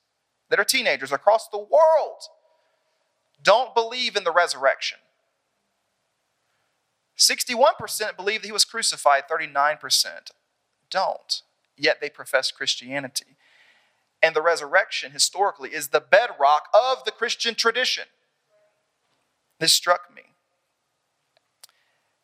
that 0.48 0.58
are 0.58 0.64
teenagers 0.64 1.12
across 1.12 1.48
the 1.48 1.58
world 1.58 2.22
don't 3.42 3.74
believe 3.74 4.16
in 4.16 4.24
the 4.24 4.32
resurrection. 4.32 4.98
61% 7.16 8.16
believe 8.16 8.42
that 8.42 8.48
he 8.48 8.52
was 8.52 8.64
crucified, 8.64 9.24
39% 9.30 10.30
don't, 10.90 11.42
yet 11.80 12.00
they 12.00 12.10
profess 12.10 12.50
Christianity. 12.50 13.36
And 14.22 14.36
the 14.36 14.42
resurrection, 14.42 15.12
historically, 15.12 15.70
is 15.70 15.88
the 15.88 16.00
bedrock 16.00 16.68
of 16.74 17.04
the 17.04 17.10
Christian 17.10 17.54
tradition. 17.54 18.04
This 19.58 19.72
struck 19.72 20.14
me, 20.14 20.22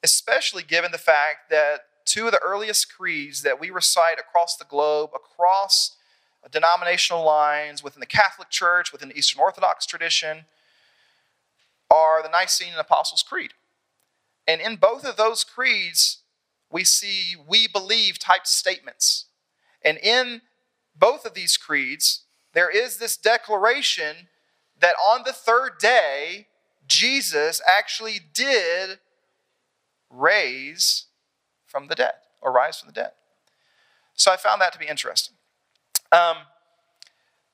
especially 0.03 0.63
given 0.63 0.93
the 0.93 0.99
fact 0.99 1.51
that 1.51 1.81
two 2.05 2.27
of 2.27 2.33
the 2.33 2.41
earliest 2.43 2.95
creeds 2.95 3.43
that 3.43 3.61
we 3.61 3.71
recite 3.71 4.19
across 4.19 4.57
the 4.57 4.65
globe, 4.65 5.11
across 5.15 5.97
denominational 6.51 7.25
lines, 7.25 7.83
within 7.83 8.01
the 8.01 8.07
Catholic 8.07 8.51
Church, 8.51 8.93
within 8.93 9.09
the 9.09 9.19
Eastern 9.19 9.41
Orthodox 9.41 9.85
tradition, 9.85 10.45
are 11.91 12.23
the 12.23 12.29
Nicene 12.29 12.71
and 12.71 12.81
Apostles' 12.81 13.23
Creed. 13.23 13.53
And 14.47 14.61
in 14.61 14.77
both 14.77 15.05
of 15.05 15.17
those 15.17 15.45
creeds, 15.45 16.19
we 16.71 16.85
see 16.85 17.35
we 17.49 17.67
believe 17.67 18.19
type 18.19 18.47
statements. 18.47 19.27
And 19.87 19.99
in 19.99 20.43
both 20.99 21.25
of 21.25 21.35
these 21.35 21.57
creeds, 21.57 22.25
there 22.53 22.69
is 22.69 22.99
this 22.99 23.17
declaration 23.17 24.29
that 24.81 24.97
on 24.97 25.23
the 25.25 25.33
third 25.33 25.79
day, 25.79 26.49
Jesus 26.87 27.63
actually 27.67 28.21
did 28.35 28.99
raise 30.11 31.07
from 31.67 31.87
the 31.87 31.95
dead 31.95 32.15
or 32.43 32.53
rise 32.53 32.81
from 32.81 32.89
the 32.89 32.93
dead. 32.93 33.13
So 34.15 34.33
I 34.33 34.37
found 34.37 34.61
that 34.61 34.73
to 34.73 34.79
be 34.79 34.87
interesting. 34.87 35.37
Um, 36.11 36.39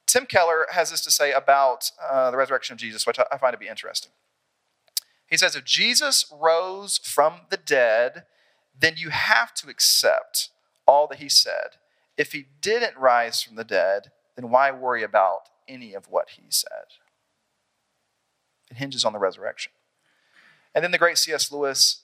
Tim 0.06 0.26
Keller 0.26 0.66
has 0.70 0.90
this 0.90 1.02
to 1.02 1.10
say 1.10 1.32
about 1.32 1.90
uh, 2.02 2.30
the 2.30 2.36
resurrection 2.36 2.74
of 2.74 2.78
Jesus, 2.78 3.06
which 3.06 3.18
I 3.18 3.36
find 3.38 3.52
to 3.52 3.58
be 3.58 3.68
interesting. 3.68 4.12
He 5.26 5.36
says, 5.36 5.56
if 5.56 5.64
Jesus 5.64 6.26
rose 6.30 6.98
from 6.98 7.42
the 7.50 7.56
dead, 7.56 8.24
then 8.78 8.94
you 8.96 9.10
have 9.10 9.54
to 9.54 9.68
accept 9.68 10.50
all 10.86 11.06
that 11.08 11.18
he 11.18 11.28
said. 11.28 11.76
If 12.16 12.32
he 12.32 12.46
didn't 12.60 12.96
rise 12.98 13.42
from 13.42 13.56
the 13.56 13.64
dead, 13.64 14.10
then 14.36 14.50
why 14.50 14.70
worry 14.70 15.02
about 15.02 15.48
any 15.68 15.94
of 15.94 16.08
what 16.08 16.30
he 16.30 16.42
said? 16.48 16.98
It 18.70 18.76
hinges 18.76 19.04
on 19.04 19.12
the 19.12 19.18
resurrection. 19.18 19.72
And 20.74 20.82
then 20.82 20.90
the 20.90 20.98
great 20.98 21.18
C.S. 21.18 21.52
Lewis 21.52 22.00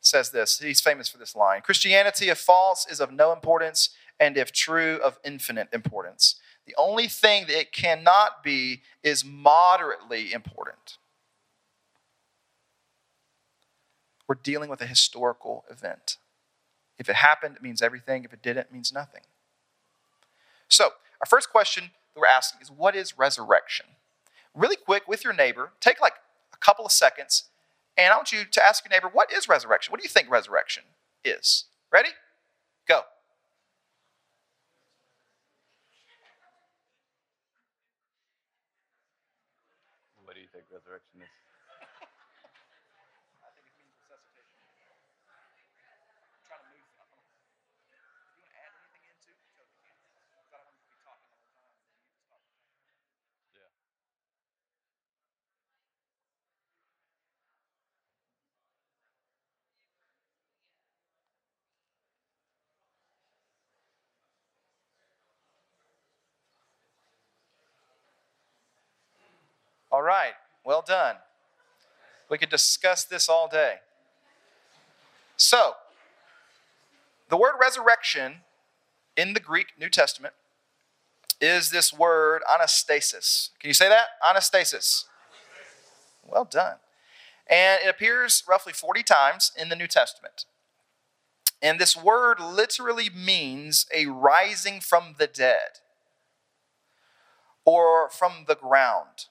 says 0.00 0.30
this. 0.30 0.58
He's 0.58 0.80
famous 0.80 1.08
for 1.08 1.18
this 1.18 1.34
line 1.36 1.62
Christianity, 1.62 2.28
if 2.28 2.38
false, 2.38 2.86
is 2.90 3.00
of 3.00 3.12
no 3.12 3.32
importance, 3.32 3.90
and 4.20 4.36
if 4.36 4.52
true, 4.52 5.00
of 5.02 5.18
infinite 5.24 5.68
importance. 5.72 6.36
The 6.66 6.74
only 6.78 7.08
thing 7.08 7.46
that 7.46 7.58
it 7.58 7.72
cannot 7.72 8.42
be 8.42 8.82
is 9.02 9.24
moderately 9.24 10.32
important. 10.32 10.98
We're 14.26 14.36
dealing 14.36 14.70
with 14.70 14.80
a 14.80 14.86
historical 14.86 15.64
event. 15.70 16.16
If 16.98 17.08
it 17.08 17.16
happened, 17.16 17.56
it 17.56 17.62
means 17.62 17.82
everything. 17.82 18.24
If 18.24 18.32
it 18.32 18.42
didn't, 18.42 18.66
it 18.66 18.72
means 18.72 18.92
nothing. 18.92 19.22
So, 20.68 20.90
our 21.20 21.26
first 21.26 21.50
question 21.50 21.90
that 22.14 22.20
we're 22.20 22.26
asking 22.26 22.60
is 22.62 22.70
what 22.70 22.94
is 22.94 23.18
resurrection? 23.18 23.86
Really 24.54 24.76
quick, 24.76 25.08
with 25.08 25.24
your 25.24 25.32
neighbor, 25.32 25.72
take 25.80 26.00
like 26.00 26.14
a 26.52 26.56
couple 26.56 26.84
of 26.84 26.92
seconds, 26.92 27.44
and 27.96 28.12
I 28.12 28.16
want 28.16 28.32
you 28.32 28.44
to 28.44 28.64
ask 28.64 28.84
your 28.84 28.90
neighbor, 28.90 29.08
what 29.12 29.32
is 29.32 29.48
resurrection? 29.48 29.92
What 29.92 30.00
do 30.00 30.04
you 30.04 30.08
think 30.08 30.30
resurrection 30.30 30.84
is? 31.24 31.64
Ready? 31.92 32.10
Go. 32.86 33.02
What 40.24 40.34
do 40.34 40.40
you 40.40 40.48
think 40.52 40.64
resurrection 40.72 41.20
is? 41.22 41.28
All 69.94 70.02
right, 70.02 70.32
well 70.64 70.82
done. 70.84 71.18
We 72.28 72.36
could 72.36 72.48
discuss 72.48 73.04
this 73.04 73.28
all 73.28 73.46
day. 73.46 73.74
So, 75.36 75.74
the 77.28 77.36
word 77.36 77.52
resurrection 77.60 78.38
in 79.16 79.34
the 79.34 79.38
Greek 79.38 79.68
New 79.78 79.88
Testament 79.88 80.34
is 81.40 81.70
this 81.70 81.92
word 81.92 82.42
anastasis. 82.52 83.50
Can 83.60 83.68
you 83.68 83.74
say 83.74 83.88
that? 83.88 84.06
Anastasis. 84.20 85.04
Well 86.24 86.44
done. 86.44 86.78
And 87.48 87.80
it 87.84 87.88
appears 87.88 88.42
roughly 88.48 88.72
40 88.72 89.04
times 89.04 89.52
in 89.56 89.68
the 89.68 89.76
New 89.76 89.86
Testament. 89.86 90.44
And 91.62 91.78
this 91.78 91.96
word 91.96 92.40
literally 92.40 93.10
means 93.10 93.86
a 93.94 94.06
rising 94.06 94.80
from 94.80 95.14
the 95.20 95.28
dead 95.28 95.78
or 97.64 98.10
from 98.10 98.46
the 98.48 98.56
ground. 98.56 99.26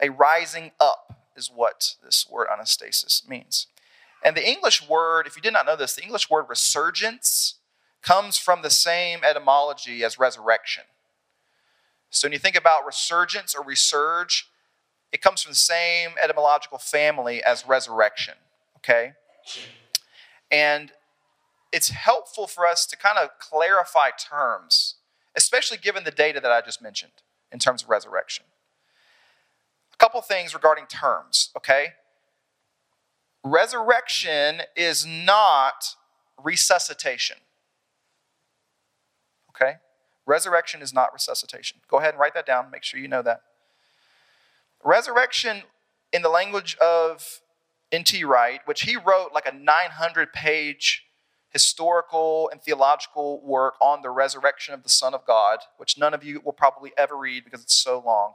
A 0.00 0.10
rising 0.10 0.72
up 0.78 1.30
is 1.36 1.50
what 1.54 1.94
this 2.04 2.26
word 2.28 2.48
anastasis 2.48 3.28
means. 3.28 3.66
And 4.24 4.36
the 4.36 4.46
English 4.46 4.86
word, 4.88 5.26
if 5.26 5.36
you 5.36 5.42
did 5.42 5.52
not 5.52 5.66
know 5.66 5.76
this, 5.76 5.94
the 5.94 6.02
English 6.02 6.28
word 6.28 6.46
resurgence 6.48 7.54
comes 8.02 8.38
from 8.38 8.62
the 8.62 8.70
same 8.70 9.20
etymology 9.22 10.04
as 10.04 10.18
resurrection. 10.18 10.84
So 12.10 12.26
when 12.26 12.32
you 12.32 12.38
think 12.38 12.56
about 12.56 12.86
resurgence 12.86 13.54
or 13.54 13.64
resurge, 13.64 14.44
it 15.12 15.20
comes 15.20 15.42
from 15.42 15.52
the 15.52 15.56
same 15.56 16.10
etymological 16.22 16.78
family 16.78 17.42
as 17.42 17.66
resurrection, 17.66 18.34
okay? 18.78 19.12
And 20.50 20.92
it's 21.72 21.90
helpful 21.90 22.46
for 22.46 22.66
us 22.66 22.86
to 22.86 22.96
kind 22.96 23.18
of 23.18 23.30
clarify 23.38 24.10
terms, 24.10 24.94
especially 25.36 25.78
given 25.78 26.04
the 26.04 26.10
data 26.10 26.40
that 26.40 26.50
I 26.50 26.60
just 26.60 26.80
mentioned 26.80 27.12
in 27.52 27.58
terms 27.58 27.82
of 27.82 27.88
resurrection. 27.88 28.46
A 29.98 30.04
couple 30.04 30.20
things 30.20 30.52
regarding 30.52 30.86
terms, 30.86 31.50
okay? 31.56 31.94
Resurrection 33.42 34.62
is 34.76 35.06
not 35.06 35.94
resuscitation. 36.42 37.38
Okay? 39.50 39.74
Resurrection 40.26 40.82
is 40.82 40.92
not 40.92 41.12
resuscitation. 41.14 41.78
Go 41.88 41.98
ahead 41.98 42.10
and 42.10 42.20
write 42.20 42.34
that 42.34 42.44
down. 42.44 42.70
Make 42.70 42.82
sure 42.82 43.00
you 43.00 43.08
know 43.08 43.22
that. 43.22 43.40
Resurrection, 44.84 45.62
in 46.12 46.22
the 46.22 46.28
language 46.28 46.76
of 46.76 47.40
N.T. 47.90 48.24
Wright, 48.24 48.60
which 48.66 48.82
he 48.82 48.96
wrote 48.96 49.30
like 49.32 49.46
a 49.46 49.54
900 49.56 50.32
page 50.32 51.04
historical 51.50 52.50
and 52.52 52.60
theological 52.60 53.40
work 53.42 53.76
on 53.80 54.02
the 54.02 54.10
resurrection 54.10 54.74
of 54.74 54.82
the 54.82 54.88
Son 54.90 55.14
of 55.14 55.24
God, 55.24 55.60
which 55.78 55.96
none 55.96 56.12
of 56.12 56.22
you 56.22 56.40
will 56.44 56.52
probably 56.52 56.92
ever 56.98 57.16
read 57.16 57.44
because 57.44 57.62
it's 57.62 57.74
so 57.74 58.02
long 58.04 58.34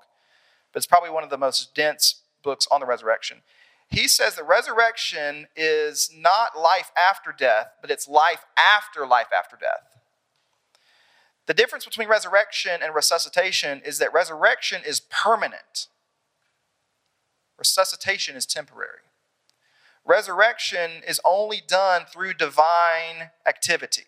but 0.71 0.79
it's 0.79 0.87
probably 0.87 1.09
one 1.09 1.23
of 1.23 1.29
the 1.29 1.37
most 1.37 1.73
dense 1.75 2.21
books 2.43 2.67
on 2.71 2.79
the 2.79 2.85
resurrection. 2.85 3.41
He 3.89 4.07
says 4.07 4.35
the 4.35 4.43
resurrection 4.43 5.47
is 5.55 6.09
not 6.15 6.57
life 6.57 6.91
after 6.97 7.35
death, 7.37 7.73
but 7.81 7.91
it's 7.91 8.07
life 8.07 8.45
after 8.57 9.05
life 9.05 9.27
after 9.37 9.57
death. 9.57 9.91
The 11.45 11.53
difference 11.53 11.83
between 11.83 12.07
resurrection 12.07 12.79
and 12.81 12.95
resuscitation 12.95 13.81
is 13.85 13.97
that 13.99 14.13
resurrection 14.13 14.81
is 14.85 15.01
permanent, 15.01 15.87
resuscitation 17.57 18.35
is 18.35 18.45
temporary. 18.45 19.01
Resurrection 20.05 21.03
is 21.07 21.19
only 21.23 21.61
done 21.67 22.03
through 22.11 22.33
divine 22.33 23.31
activity, 23.45 24.05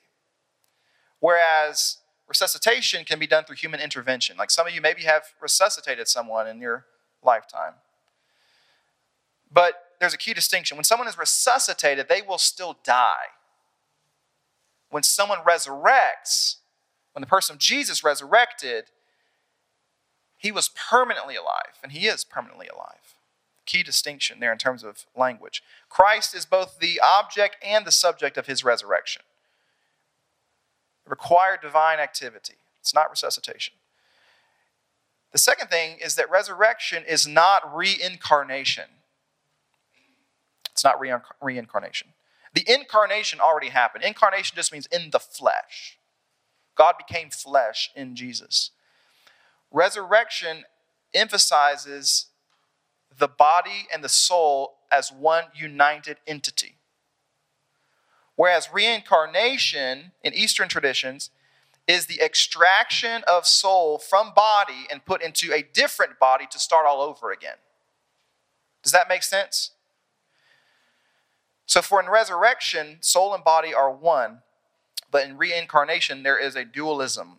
whereas 1.19 1.97
resuscitation 2.27 3.05
can 3.05 3.19
be 3.19 3.27
done 3.27 3.43
through 3.43 3.57
human 3.57 3.79
intervention. 3.79 4.37
Like 4.37 4.51
some 4.51 4.67
of 4.67 4.73
you 4.73 4.81
maybe 4.81 5.03
have 5.03 5.23
resuscitated 5.41 6.07
someone 6.07 6.47
in 6.47 6.59
your 6.61 6.85
lifetime. 7.23 7.73
But 9.51 9.75
there's 9.99 10.13
a 10.13 10.17
key 10.17 10.33
distinction. 10.33 10.77
When 10.77 10.83
someone 10.83 11.07
is 11.07 11.17
resuscitated, 11.17 12.07
they 12.09 12.21
will 12.21 12.37
still 12.37 12.77
die. 12.83 13.31
When 14.89 15.03
someone 15.03 15.39
resurrects, 15.39 16.57
when 17.13 17.21
the 17.21 17.27
person 17.27 17.53
of 17.53 17.59
Jesus 17.59 18.03
resurrected, 18.03 18.85
he 20.37 20.51
was 20.51 20.69
permanently 20.69 21.35
alive, 21.35 21.79
and 21.81 21.91
he 21.91 22.07
is 22.07 22.25
permanently 22.25 22.67
alive. 22.67 23.15
Key 23.65 23.81
distinction 23.81 24.39
there 24.39 24.51
in 24.51 24.57
terms 24.57 24.83
of 24.83 25.05
language. 25.15 25.63
Christ 25.89 26.35
is 26.35 26.45
both 26.45 26.79
the 26.79 26.99
object 27.01 27.55
and 27.63 27.85
the 27.85 27.91
subject 27.91 28.37
of 28.37 28.47
his 28.47 28.63
resurrection. 28.63 29.21
Require 31.07 31.57
divine 31.61 31.99
activity. 31.99 32.55
It's 32.79 32.93
not 32.93 33.09
resuscitation. 33.09 33.73
The 35.31 35.37
second 35.37 35.67
thing 35.69 35.97
is 36.03 36.15
that 36.15 36.29
resurrection 36.29 37.03
is 37.07 37.27
not 37.27 37.75
reincarnation. 37.75 38.85
It's 40.71 40.83
not 40.83 40.99
reincarnation. 41.41 42.09
The 42.53 42.63
incarnation 42.67 43.39
already 43.39 43.69
happened. 43.69 44.03
Incarnation 44.03 44.55
just 44.55 44.71
means 44.71 44.87
in 44.87 45.09
the 45.11 45.19
flesh. 45.19 45.97
God 46.75 46.95
became 46.97 47.29
flesh 47.29 47.89
in 47.95 48.15
Jesus. 48.15 48.71
Resurrection 49.71 50.65
emphasizes 51.13 52.27
the 53.17 53.27
body 53.27 53.87
and 53.91 54.03
the 54.03 54.09
soul 54.09 54.75
as 54.91 55.11
one 55.11 55.45
united 55.55 56.17
entity. 56.27 56.75
Whereas 58.35 58.69
reincarnation 58.73 60.11
in 60.23 60.33
Eastern 60.33 60.67
traditions 60.67 61.29
is 61.87 62.05
the 62.05 62.21
extraction 62.21 63.23
of 63.27 63.45
soul 63.45 63.97
from 63.97 64.33
body 64.33 64.87
and 64.89 65.05
put 65.05 65.21
into 65.21 65.53
a 65.53 65.61
different 65.61 66.17
body 66.19 66.47
to 66.49 66.59
start 66.59 66.85
all 66.85 67.01
over 67.01 67.31
again. 67.31 67.57
Does 68.81 68.91
that 68.91 69.09
make 69.09 69.23
sense? 69.23 69.71
So, 71.65 71.81
for 71.81 72.01
in 72.01 72.09
resurrection, 72.09 72.97
soul 72.99 73.33
and 73.33 73.43
body 73.43 73.73
are 73.73 73.91
one, 73.91 74.39
but 75.11 75.25
in 75.25 75.37
reincarnation, 75.37 76.23
there 76.23 76.37
is 76.37 76.55
a 76.55 76.65
dualism 76.65 77.37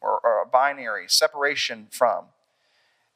or, 0.00 0.18
or 0.24 0.42
a 0.42 0.46
binary 0.46 1.04
separation 1.08 1.86
from. 1.90 2.26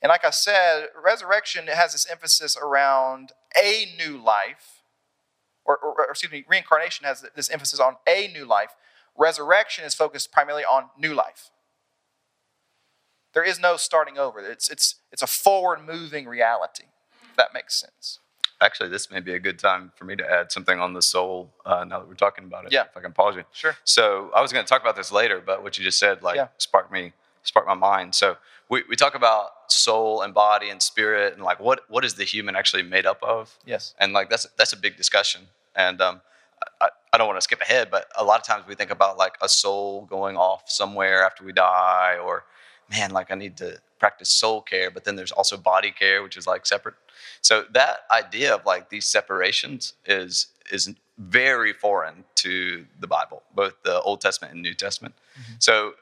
And 0.01 0.11
like 0.11 0.25
I 0.25 0.31
said, 0.31 0.89
resurrection 1.03 1.67
has 1.67 1.93
this 1.93 2.07
emphasis 2.09 2.57
around 2.57 3.33
a 3.61 3.87
new 3.99 4.23
life, 4.23 4.74
or, 5.65 5.77
or, 5.79 5.93
or 6.01 6.11
excuse 6.11 6.33
me, 6.33 6.45
reincarnation 6.49 7.07
has 7.07 7.25
this 7.35 7.51
emphasis 7.51 7.81
on 7.81 7.97
a 8.07 8.29
new 8.29 8.45
life. 8.45 8.71
Resurrection 9.17 9.85
is 9.85 9.95
focused 9.95 10.33
primarily 10.33 10.65
on 10.65 10.91
new 10.99 11.15
life. 11.15 11.51
There 13.33 13.45
is 13.45 13.59
no 13.59 13.77
starting 13.77 14.19
over. 14.19 14.39
It's, 14.41 14.69
it's, 14.69 14.97
it's 15.11 15.23
a 15.23 15.27
forward 15.27 15.81
moving 15.85 16.27
reality, 16.27 16.85
if 17.31 17.37
that 17.37 17.53
makes 17.53 17.75
sense. 17.75 18.21
Actually, 18.61 18.89
this 18.89 19.11
may 19.11 19.21
be 19.21 19.35
a 19.35 19.41
good 19.41 19.59
time 19.59 19.91
for 19.97 20.05
me 20.05 20.15
to 20.15 20.25
add 20.31 20.53
something 20.53 20.79
on 20.79 20.93
the 20.93 21.03
soul 21.03 21.53
uh, 21.67 21.85
now 21.85 21.99
that 21.99 22.09
we're 22.09 22.15
talking 22.15 22.45
about 22.45 22.65
it. 22.65 22.73
Yeah. 22.73 22.85
If 22.85 22.97
I 22.97 23.01
can 23.01 23.13
pause 23.13 23.35
you. 23.35 23.43
Sure. 23.53 23.77
So 23.83 24.31
I 24.35 24.41
was 24.41 24.53
going 24.53 24.65
to 24.65 24.69
talk 24.69 24.81
about 24.81 24.95
this 24.95 25.11
later, 25.11 25.43
but 25.45 25.63
what 25.63 25.77
you 25.77 25.85
just 25.85 25.99
said 25.99 26.23
like 26.23 26.37
Yeah. 26.37 26.49
sparked 26.59 26.93
me, 26.93 27.13
sparked 27.43 27.67
my 27.69 27.75
mind. 27.75 28.15
So 28.15 28.37
we, 28.71 28.85
we 28.89 28.95
talk 28.95 29.17
about 29.17 29.51
soul 29.71 30.23
and 30.23 30.33
body 30.35 30.71
and 30.71 30.81
spirit 30.83 31.35
and 31.35 31.43
like 31.43 31.61
what, 31.61 31.81
what 31.89 32.05
is 32.05 32.15
the 32.15 32.25
human 32.25 32.57
actually 32.57 32.83
made 32.83 33.07
up 33.07 33.23
of? 33.23 33.59
Yes. 33.67 33.95
and 33.99 34.13
like 34.13 34.31
that's 34.31 34.47
that's 34.57 34.73
a 34.73 34.77
big 34.77 34.97
discussion 34.97 35.43
and 35.77 36.01
um, 36.01 36.21
I, 36.81 36.89
I 37.13 37.19
don't 37.19 37.27
want 37.27 37.39
to 37.39 37.43
skip 37.43 37.61
ahead 37.61 37.89
but 37.91 38.07
a 38.17 38.25
lot 38.25 38.41
of 38.41 38.47
times 38.47 38.67
we 38.67 38.75
think 38.75 38.91
about 38.91 39.17
like 39.19 39.37
a 39.41 39.49
soul 39.49 40.07
going 40.07 40.37
off 40.37 40.71
somewhere 40.71 41.25
after 41.25 41.45
we 41.45 41.53
die 41.53 42.17
or 42.23 42.45
man 42.91 43.11
like 43.11 43.31
i 43.31 43.35
need 43.35 43.57
to 43.57 43.79
practice 43.99 44.31
soul 44.31 44.61
care 44.61 44.91
but 44.91 45.05
then 45.05 45.17
there's 45.17 45.33
also 45.33 45.57
body 45.57 45.91
care 45.91 46.23
which 46.23 46.37
is 46.37 46.47
like 46.47 46.67
separate 46.67 46.95
so 47.41 47.65
that 47.73 48.01
idea 48.11 48.55
of 48.55 48.65
like 48.67 48.91
these 48.91 49.07
separations 49.07 49.95
is 50.07 50.49
is 50.71 50.93
very 51.19 51.73
foreign 51.73 52.25
to 52.35 52.85
the 53.01 53.07
bible 53.07 53.43
both 53.55 53.75
the 53.85 54.01
old 54.03 54.21
testament 54.21 54.53
and 54.53 54.63
new 54.63 54.75
testament 54.75 55.15
so 55.59 55.93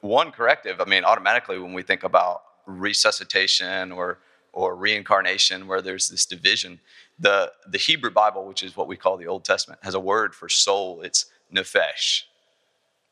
one 0.00 0.30
corrective 0.32 0.80
i 0.80 0.84
mean 0.84 1.04
automatically 1.04 1.58
when 1.58 1.72
we 1.74 1.82
think 1.82 2.02
about 2.02 2.42
resuscitation 2.66 3.92
or 3.92 4.18
or 4.52 4.76
reincarnation 4.76 5.66
where 5.66 5.82
there's 5.82 6.08
this 6.08 6.26
division. 6.26 6.80
The 7.18 7.52
the 7.68 7.78
hebrew 7.78 8.10
bible 8.10 8.46
which 8.46 8.62
is 8.62 8.76
what 8.76 8.88
we 8.88 8.96
call 8.96 9.16
the 9.16 9.26
old 9.26 9.44
testament 9.44 9.80
has 9.82 9.94
a 9.94 10.00
word 10.00 10.34
for 10.34 10.48
soul. 10.48 11.02
It's 11.02 11.26
nephesh 11.54 12.22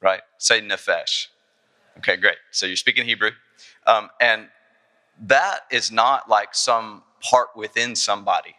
right? 0.01 0.23
Say 0.39 0.61
nephesh 0.61 1.29
okay 1.99 2.17
great. 2.17 2.39
So 2.51 2.67
you're 2.67 2.77
speaking 2.77 3.05
hebrew. 3.07 3.31
Um, 3.87 4.11
and 4.21 4.49
that 5.23 5.61
is 5.71 5.93
not 5.93 6.29
like 6.29 6.55
some 6.55 7.03
part 7.21 7.49
within 7.57 7.95
somebody. 7.95 8.57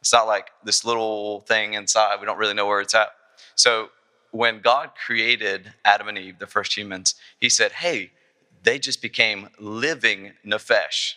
It's 0.00 0.12
not 0.12 0.26
like 0.26 0.50
this 0.64 0.84
little 0.84 1.40
thing 1.40 1.74
inside. 1.74 2.18
We 2.20 2.26
don't 2.26 2.38
really 2.38 2.54
know 2.54 2.66
where 2.66 2.80
it's 2.80 2.94
at. 2.94 3.10
So 3.54 3.90
when 4.34 4.60
god 4.60 4.90
created 5.06 5.72
adam 5.84 6.08
and 6.08 6.18
eve 6.18 6.40
the 6.40 6.46
first 6.46 6.76
humans 6.76 7.14
he 7.38 7.48
said 7.48 7.70
hey 7.70 8.10
they 8.64 8.78
just 8.78 9.00
became 9.00 9.48
living 9.58 10.32
nephesh 10.44 11.14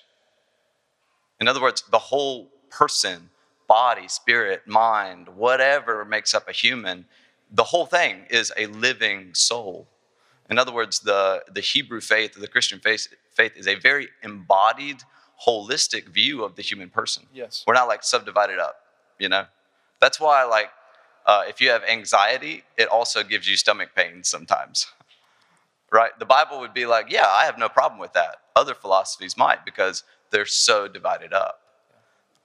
in 1.39 1.47
other 1.47 1.62
words, 1.62 1.83
the 1.89 1.99
whole 1.99 2.49
person, 2.69 3.29
body, 3.67 4.07
spirit, 4.07 4.67
mind, 4.67 5.29
whatever 5.29 6.03
makes 6.03 6.33
up 6.33 6.47
a 6.47 6.51
human, 6.51 7.05
the 7.51 7.63
whole 7.63 7.86
thing 7.86 8.23
is 8.29 8.51
a 8.57 8.65
living 8.67 9.33
soul. 9.33 9.88
In 10.49 10.57
other 10.57 10.71
words, 10.73 10.99
the, 10.99 11.43
the 11.53 11.62
Hebrew 11.62 12.01
faith, 12.01 12.33
the 12.33 12.47
Christian 12.47 12.79
faith, 12.79 13.07
faith 13.31 13.53
is 13.55 13.67
a 13.67 13.75
very 13.75 14.10
embodied, 14.23 15.03
holistic 15.45 16.10
view 16.10 16.43
of 16.43 16.55
the 16.55 16.62
human 16.62 16.89
person. 16.89 17.27
Yes. 17.33 17.63
We're 17.67 17.75
not 17.75 17.88
like 17.88 18.03
subdivided 18.03 18.57
up, 18.57 18.77
you 19.19 19.29
know? 19.29 19.45
That's 19.99 20.19
why, 20.19 20.43
like, 20.43 20.69
uh, 21.25 21.43
if 21.47 21.62
you 21.62 21.69
have 21.69 21.83
anxiety, 21.83 22.63
it 22.77 22.88
also 22.88 23.23
gives 23.23 23.47
you 23.47 23.57
stomach 23.57 23.89
pains 23.95 24.29
sometimes, 24.29 24.88
right? 25.91 26.17
The 26.19 26.26
Bible 26.26 26.60
would 26.60 26.73
be 26.73 26.86
like, 26.86 27.12
yeah, 27.12 27.28
I 27.28 27.45
have 27.45 27.58
no 27.58 27.69
problem 27.69 28.00
with 28.00 28.13
that. 28.13 28.38
Other 28.56 28.73
philosophies 28.73 29.38
might 29.38 29.65
because 29.65 30.04
they're 30.32 30.45
so 30.45 30.88
divided 30.88 31.34
up, 31.34 31.62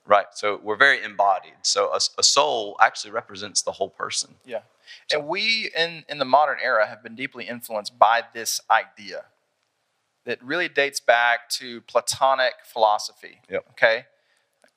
right? 0.05 0.27
So 0.33 0.59
we're 0.63 0.77
very 0.77 1.03
embodied. 1.03 1.53
So 1.63 1.91
a, 1.93 1.99
a 2.17 2.23
soul 2.23 2.77
actually 2.79 3.11
represents 3.11 3.61
the 3.61 3.73
whole 3.73 3.89
person. 3.89 4.35
Yeah. 4.45 4.61
And 5.11 5.27
we 5.27 5.71
in, 5.75 6.03
in 6.07 6.19
the 6.19 6.25
modern 6.25 6.57
era 6.63 6.87
have 6.87 7.03
been 7.03 7.15
deeply 7.15 7.45
influenced 7.45 7.97
by 7.97 8.23
this 8.33 8.61
idea 8.69 9.25
that 10.25 10.41
really 10.41 10.69
dates 10.69 10.99
back 10.99 11.49
to 11.49 11.81
Platonic 11.81 12.53
philosophy. 12.63 13.41
Yep. 13.49 13.65
Okay? 13.71 14.05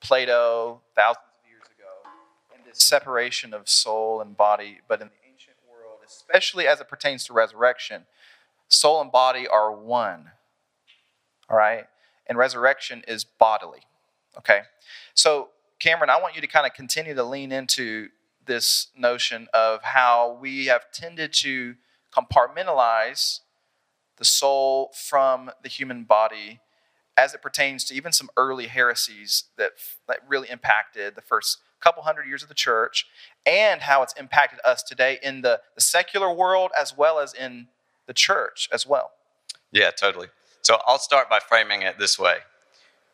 Plato, 0.01 0.81
thousands 0.95 1.25
of 1.41 1.49
years 1.49 1.63
ago, 1.77 2.09
and 2.53 2.65
this 2.65 2.83
separation 2.83 3.53
of 3.53 3.69
soul 3.69 4.21
and 4.21 4.35
body, 4.35 4.79
but 4.87 5.01
in 5.01 5.07
the 5.07 5.31
ancient 5.31 5.55
world, 5.71 5.99
especially 6.05 6.67
as 6.67 6.81
it 6.81 6.89
pertains 6.89 7.23
to 7.25 7.33
resurrection, 7.33 8.05
soul 8.67 9.01
and 9.01 9.11
body 9.11 9.47
are 9.47 9.71
one. 9.71 10.31
All 11.49 11.57
right? 11.57 11.85
And 12.27 12.37
resurrection 12.37 13.03
is 13.07 13.23
bodily. 13.23 13.81
Okay? 14.37 14.61
So, 15.13 15.49
Cameron, 15.79 16.09
I 16.09 16.19
want 16.19 16.35
you 16.35 16.41
to 16.41 16.47
kind 16.47 16.65
of 16.65 16.73
continue 16.73 17.13
to 17.13 17.23
lean 17.23 17.51
into 17.51 18.09
this 18.45 18.87
notion 18.97 19.47
of 19.53 19.83
how 19.83 20.37
we 20.41 20.65
have 20.65 20.91
tended 20.91 21.33
to 21.33 21.75
compartmentalize 22.11 23.41
the 24.17 24.25
soul 24.25 24.91
from 24.93 25.51
the 25.61 25.69
human 25.69 26.03
body 26.03 26.59
as 27.15 27.33
it 27.33 27.41
pertains 27.41 27.83
to 27.83 27.95
even 27.95 28.11
some 28.11 28.29
early 28.37 28.67
heresies 28.67 29.45
that, 29.57 29.71
that 30.07 30.19
really 30.27 30.49
impacted 30.49 31.15
the 31.15 31.21
first 31.21 31.59
couple 31.79 32.03
hundred 32.03 32.27
years 32.27 32.41
of 32.41 32.49
the 32.49 32.55
church 32.55 33.05
and 33.45 33.81
how 33.81 34.01
it's 34.01 34.13
impacted 34.13 34.59
us 34.65 34.81
today 34.81 35.19
in 35.21 35.41
the, 35.41 35.59
the 35.75 35.81
secular 35.81 36.31
world 36.31 36.71
as 36.79 36.95
well 36.97 37.19
as 37.19 37.33
in 37.33 37.67
the 38.07 38.13
church 38.13 38.67
as 38.73 38.87
well. 38.87 39.11
Yeah, 39.71 39.91
totally. 39.91 40.27
So 40.61 40.79
I'll 40.85 40.99
start 40.99 41.29
by 41.29 41.39
framing 41.39 41.83
it 41.83 41.99
this 41.99 42.17
way 42.17 42.37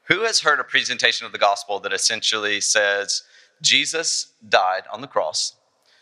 Who 0.06 0.22
has 0.22 0.42
heard 0.42 0.60
a 0.60 0.64
presentation 0.64 1.26
of 1.26 1.32
the 1.32 1.38
gospel 1.38 1.80
that 1.82 1.94
essentially 1.94 2.62
says 2.62 3.24
Jesus 3.62 4.34
died 4.48 4.84
on 4.92 5.02
the 5.02 5.08
cross 5.08 5.56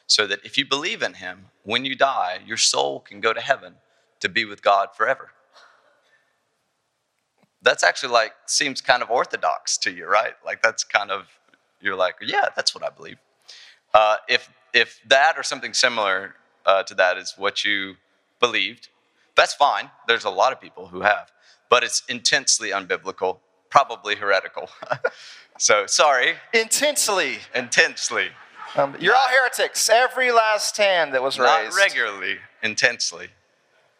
so 0.07 0.27
that 0.27 0.39
if 0.43 0.57
you 0.57 0.65
believe 0.65 1.01
in 1.01 1.15
him, 1.15 1.45
when 1.63 1.85
you 1.85 1.95
die, 1.95 2.39
your 2.45 2.57
soul 2.57 2.99
can 2.99 3.21
go 3.21 3.33
to 3.33 3.41
heaven 3.41 3.75
to 4.19 4.29
be 4.29 4.45
with 4.45 4.61
God 4.61 4.89
forever? 4.95 5.31
That's 7.61 7.83
actually 7.83 8.11
like 8.13 8.33
seems 8.47 8.81
kind 8.81 9.03
of 9.03 9.09
orthodox 9.09 9.77
to 9.79 9.91
you, 9.91 10.07
right? 10.07 10.33
Like 10.45 10.61
that's 10.61 10.83
kind 10.83 11.11
of 11.11 11.27
you're 11.79 11.95
like, 11.95 12.15
yeah, 12.21 12.47
that's 12.55 12.73
what 12.75 12.83
I 12.83 12.89
believe. 12.89 13.17
Uh, 13.93 14.17
if 14.27 14.49
if 14.73 14.99
that 15.07 15.37
or 15.37 15.43
something 15.43 15.73
similar 15.73 16.35
uh, 16.65 16.83
to 16.83 16.95
that 16.95 17.17
is 17.17 17.35
what 17.37 17.63
you 17.65 17.95
believed, 18.41 18.89
that's 19.35 19.53
fine. 19.53 19.89
There's 20.07 20.25
a 20.25 20.29
lot 20.29 20.51
of 20.51 20.59
people 20.59 20.87
who 20.87 21.01
have, 21.01 21.31
but 21.69 21.83
it's 21.85 22.03
intensely 22.09 22.71
unbiblical, 22.71 23.37
probably 23.69 24.15
heretical. 24.15 24.69
so 25.57 25.85
sorry, 25.85 26.33
Intensely. 26.53 27.37
intensely, 27.55 28.29
Um, 28.75 28.97
you're 28.99 29.15
all 29.15 29.27
heretics. 29.29 29.87
Every 29.89 30.31
last 30.31 30.75
hand 30.77 31.13
that 31.13 31.23
was 31.23 31.37
not 31.37 31.61
raised. 31.61 31.77
Not 31.77 31.81
regularly, 31.83 32.37
intensely. 32.63 33.29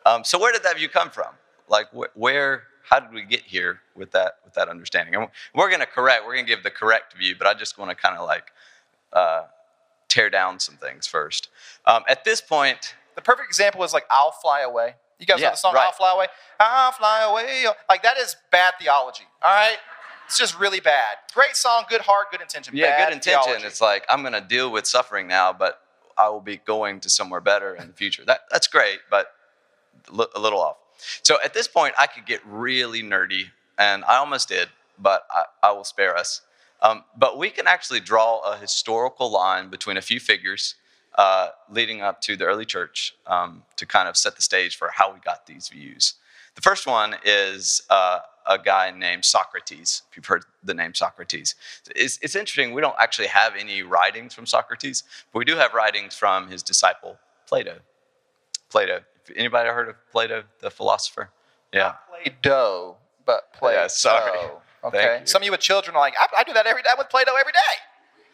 Um, 0.06 0.23
so 0.25 0.38
where 0.39 0.51
did 0.51 0.63
that 0.63 0.77
view 0.77 0.89
come 0.89 1.10
from? 1.10 1.34
Like 1.69 1.88
wh- 1.91 2.15
where? 2.17 2.63
How 2.89 2.99
did 2.99 3.13
we 3.13 3.21
get 3.23 3.41
here 3.43 3.80
with 3.95 4.12
that 4.12 4.39
with 4.43 4.54
that 4.56 4.67
understanding? 4.67 5.15
And 5.15 5.27
we're 5.54 5.69
going 5.69 5.80
to 5.82 5.86
correct. 5.86 6.25
We're 6.25 6.34
going 6.34 6.45
to 6.45 6.56
give 6.56 6.63
the 6.63 6.71
correct 6.71 7.13
view, 7.17 7.36
but 7.38 7.47
I 7.47 7.54
just 7.54 7.77
want 7.77 7.89
to 7.91 7.95
kind 7.95 8.17
of 8.17 8.25
like 8.25 8.51
uh, 9.13 9.43
tear 10.10 10.30
down 10.30 10.60
some 10.60 10.75
things 10.75 11.08
first. 11.08 11.49
Um, 11.86 12.04
at 12.10 12.23
this 12.25 12.41
point, 12.41 12.95
The 13.15 13.21
perfect 13.21 13.47
example 13.47 13.84
is 13.84 13.93
like 13.93 14.06
"I'll 14.10 14.32
Fly 14.32 14.62
Away." 14.62 14.95
You 15.19 15.26
guys 15.26 15.39
know 15.39 15.52
the 15.52 15.56
song 15.56 15.74
right. 15.74 15.86
"I'll 15.86 15.91
Fly 15.91 16.13
Away"? 16.13 16.28
I'll 16.62 16.91
fly 16.91 17.24
away. 17.24 17.65
Like 17.89 18.04
that 18.04 18.17
is 18.17 18.36
bad 18.52 18.74
theology. 18.80 19.24
All 19.41 19.52
right, 19.52 19.78
it's 20.26 20.38
just 20.38 20.58
really 20.60 20.80
bad. 20.80 21.17
Great 21.34 21.56
song, 21.56 21.86
good 21.89 22.02
heart, 22.02 22.32
good 22.32 22.41
intention. 22.41 22.76
Yeah, 22.76 22.97
bad 22.97 23.08
good 23.08 23.13
intention. 23.15 23.41
theology. 23.43 23.65
It's 23.65 23.82
like 23.82 24.06
I'm 24.10 24.21
going 24.21 24.34
to 24.34 24.41
deal 24.41 24.71
with 24.71 24.86
suffering 24.86 25.28
now, 25.28 25.54
but 25.54 25.82
I 26.17 26.30
will 26.30 26.41
be 26.41 26.58
going 26.58 27.00
to 27.02 27.10
somewhere 27.10 27.41
better 27.41 27.76
in 27.76 27.88
the 27.88 27.93
future. 27.93 28.24
That 28.26 28.41
that's 28.52 28.67
great, 28.67 29.00
but 29.10 29.34
a 30.10 30.39
little 30.39 30.62
off. 30.62 30.78
So 31.24 31.38
at 31.43 31.54
this 31.54 31.67
point, 31.67 31.95
I 31.97 32.08
could 32.08 32.26
get 32.26 32.41
really 32.45 33.02
nerdy, 33.02 33.45
and 33.78 34.06
I 34.06 34.17
almost 34.17 34.47
did, 34.50 34.69
but 35.00 35.26
I, 35.32 35.45
I 35.63 35.71
will 35.71 35.84
spare 35.84 36.15
us. 36.15 36.41
Um, 36.84 37.04
but 37.17 37.38
we 37.38 37.50
can 37.50 37.67
actually 37.67 38.00
draw 38.00 38.39
a 38.39 38.58
historical 38.58 39.32
line 39.32 39.69
between 39.69 39.97
a 39.97 40.02
few 40.02 40.19
figures 40.19 40.76
uh, 41.15 41.50
leading 41.69 42.02
up 42.02 42.21
to 42.21 42.36
the 42.36 42.45
early 42.45 42.65
church 42.65 43.15
um, 43.28 43.63
to 43.76 43.86
kind 43.86 44.08
of 44.08 44.15
set 44.17 44.36
the 44.36 44.41
stage 44.41 44.76
for 44.76 44.89
how 44.93 45.13
we 45.13 45.19
got 45.19 45.45
these 45.45 45.69
views. 45.69 46.15
The 46.56 46.62
first 46.62 46.86
one 46.86 47.15
is 47.24 47.82
uh, 47.89 48.19
a 48.47 48.58
guy 48.58 48.91
named 48.91 49.24
Socrates, 49.26 50.04
if 50.10 50.17
you've 50.17 50.26
heard 50.26 50.43
the 50.63 50.74
name 50.74 50.93
Socrates. 50.93 51.56
It's, 51.95 52.19
it's, 52.21 52.36
interesting, 52.36 52.74
we 52.74 52.82
don't 52.82 52.95
actually 53.00 53.28
have 53.28 53.56
any 53.58 53.84
writings 53.84 54.34
from 54.34 54.45
Socrates, 54.45 55.04
but 55.32 55.39
we 55.39 55.45
do 55.45 55.56
have 55.56 55.74
writings 55.74 56.15
from 56.15 56.50
his 56.50 56.62
disciple 56.63 57.17
Plato. 57.47 57.80
Plato. 58.69 59.02
Anybody 59.36 59.69
heard 59.69 59.89
of 59.89 59.95
Plato, 60.12 60.43
the 60.60 60.69
philosopher? 60.69 61.30
Yeah. 61.74 61.93
Play-Doh, 62.10 62.97
but 63.26 63.54
Plato. 63.54 63.82
Yeah, 63.82 63.88
sorry. 63.88 64.39
Okay. 64.84 65.21
Some 65.26 65.43
of 65.43 65.45
you 65.45 65.52
with 65.52 65.60
children 65.60 65.95
are 65.95 66.00
like, 66.00 66.15
I, 66.19 66.39
I 66.39 66.43
do 66.43 66.54
that 66.54 66.65
every 66.65 66.82
day 66.82 66.89
with 66.97 67.08
Play-Doh 67.08 67.36
every 67.36 67.52
day. 67.52 67.60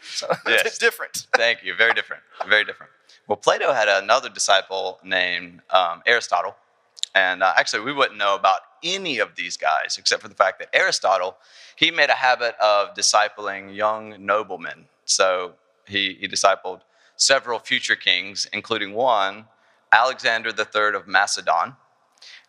So 0.01 0.27
yes. 0.47 0.65
it's 0.65 0.77
different. 0.77 1.27
Thank 1.35 1.63
you. 1.63 1.75
Very 1.75 1.93
different. 1.93 2.23
Very 2.47 2.63
different. 2.63 2.91
Well, 3.27 3.37
Plato 3.37 3.73
had 3.73 3.87
another 3.87 4.29
disciple 4.29 4.99
named 5.03 5.61
um, 5.69 6.01
Aristotle. 6.05 6.55
And 7.13 7.41
uh, 7.41 7.53
actually, 7.57 7.83
we 7.83 7.93
wouldn't 7.93 8.17
know 8.17 8.35
about 8.35 8.61
any 8.83 9.17
of 9.19 9.35
these 9.35 9.57
guys 9.57 9.97
except 9.97 10.21
for 10.21 10.27
the 10.27 10.35
fact 10.35 10.59
that 10.59 10.69
Aristotle, 10.73 11.37
he 11.75 11.89
made 11.89 12.09
a 12.09 12.13
habit 12.13 12.55
of 12.61 12.93
discipling 12.93 13.75
young 13.75 14.25
noblemen. 14.25 14.85
So 15.05 15.53
he, 15.87 16.17
he 16.19 16.27
discipled 16.27 16.81
several 17.15 17.59
future 17.59 17.95
kings, 17.95 18.47
including 18.53 18.93
one, 18.93 19.45
Alexander 19.91 20.49
III 20.49 20.95
of 20.95 21.07
Macedon. 21.07 21.75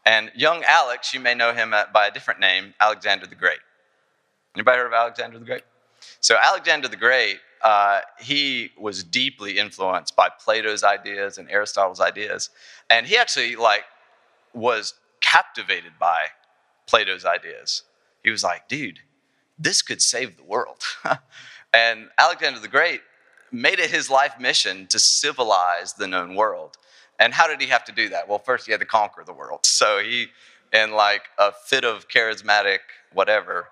And 0.04 0.30
young 0.34 0.62
Alex, 0.64 1.14
you 1.14 1.20
may 1.20 1.34
know 1.34 1.52
him 1.52 1.74
by 1.92 2.06
a 2.06 2.10
different 2.10 2.40
name, 2.40 2.74
Alexander 2.80 3.26
the 3.26 3.34
Great. 3.34 3.58
Anybody 4.54 4.78
heard 4.78 4.86
of 4.86 4.92
Alexander 4.92 5.38
the 5.38 5.44
Great? 5.44 5.62
So 6.20 6.36
Alexander 6.42 6.88
the 6.88 6.96
Great, 6.96 7.38
uh, 7.62 8.00
he 8.20 8.70
was 8.78 9.02
deeply 9.02 9.58
influenced 9.58 10.14
by 10.14 10.28
Plato's 10.28 10.84
ideas 10.84 11.38
and 11.38 11.50
Aristotle's 11.50 12.00
ideas, 12.00 12.50
and 12.88 13.06
he 13.06 13.16
actually 13.16 13.56
like 13.56 13.84
was 14.54 14.94
captivated 15.20 15.92
by 15.98 16.26
Plato's 16.86 17.24
ideas. 17.24 17.82
He 18.22 18.30
was 18.30 18.42
like, 18.42 18.68
dude, 18.68 19.00
this 19.58 19.82
could 19.82 20.00
save 20.00 20.36
the 20.36 20.44
world. 20.44 20.82
and 21.74 22.08
Alexander 22.18 22.60
the 22.60 22.68
Great 22.68 23.00
made 23.50 23.78
it 23.78 23.90
his 23.90 24.10
life 24.10 24.38
mission 24.38 24.86
to 24.88 24.98
civilize 24.98 25.94
the 25.94 26.06
known 26.06 26.34
world. 26.34 26.76
And 27.18 27.34
how 27.34 27.48
did 27.48 27.60
he 27.60 27.66
have 27.68 27.84
to 27.84 27.92
do 27.92 28.08
that? 28.10 28.28
Well, 28.28 28.38
first 28.38 28.66
he 28.66 28.72
had 28.72 28.80
to 28.80 28.86
conquer 28.86 29.24
the 29.24 29.32
world. 29.32 29.60
So 29.78 30.00
he, 30.00 30.26
in 30.72 30.92
like 30.92 31.22
a 31.38 31.52
fit 31.52 31.84
of 31.84 32.08
charismatic 32.08 32.78
whatever, 33.12 33.68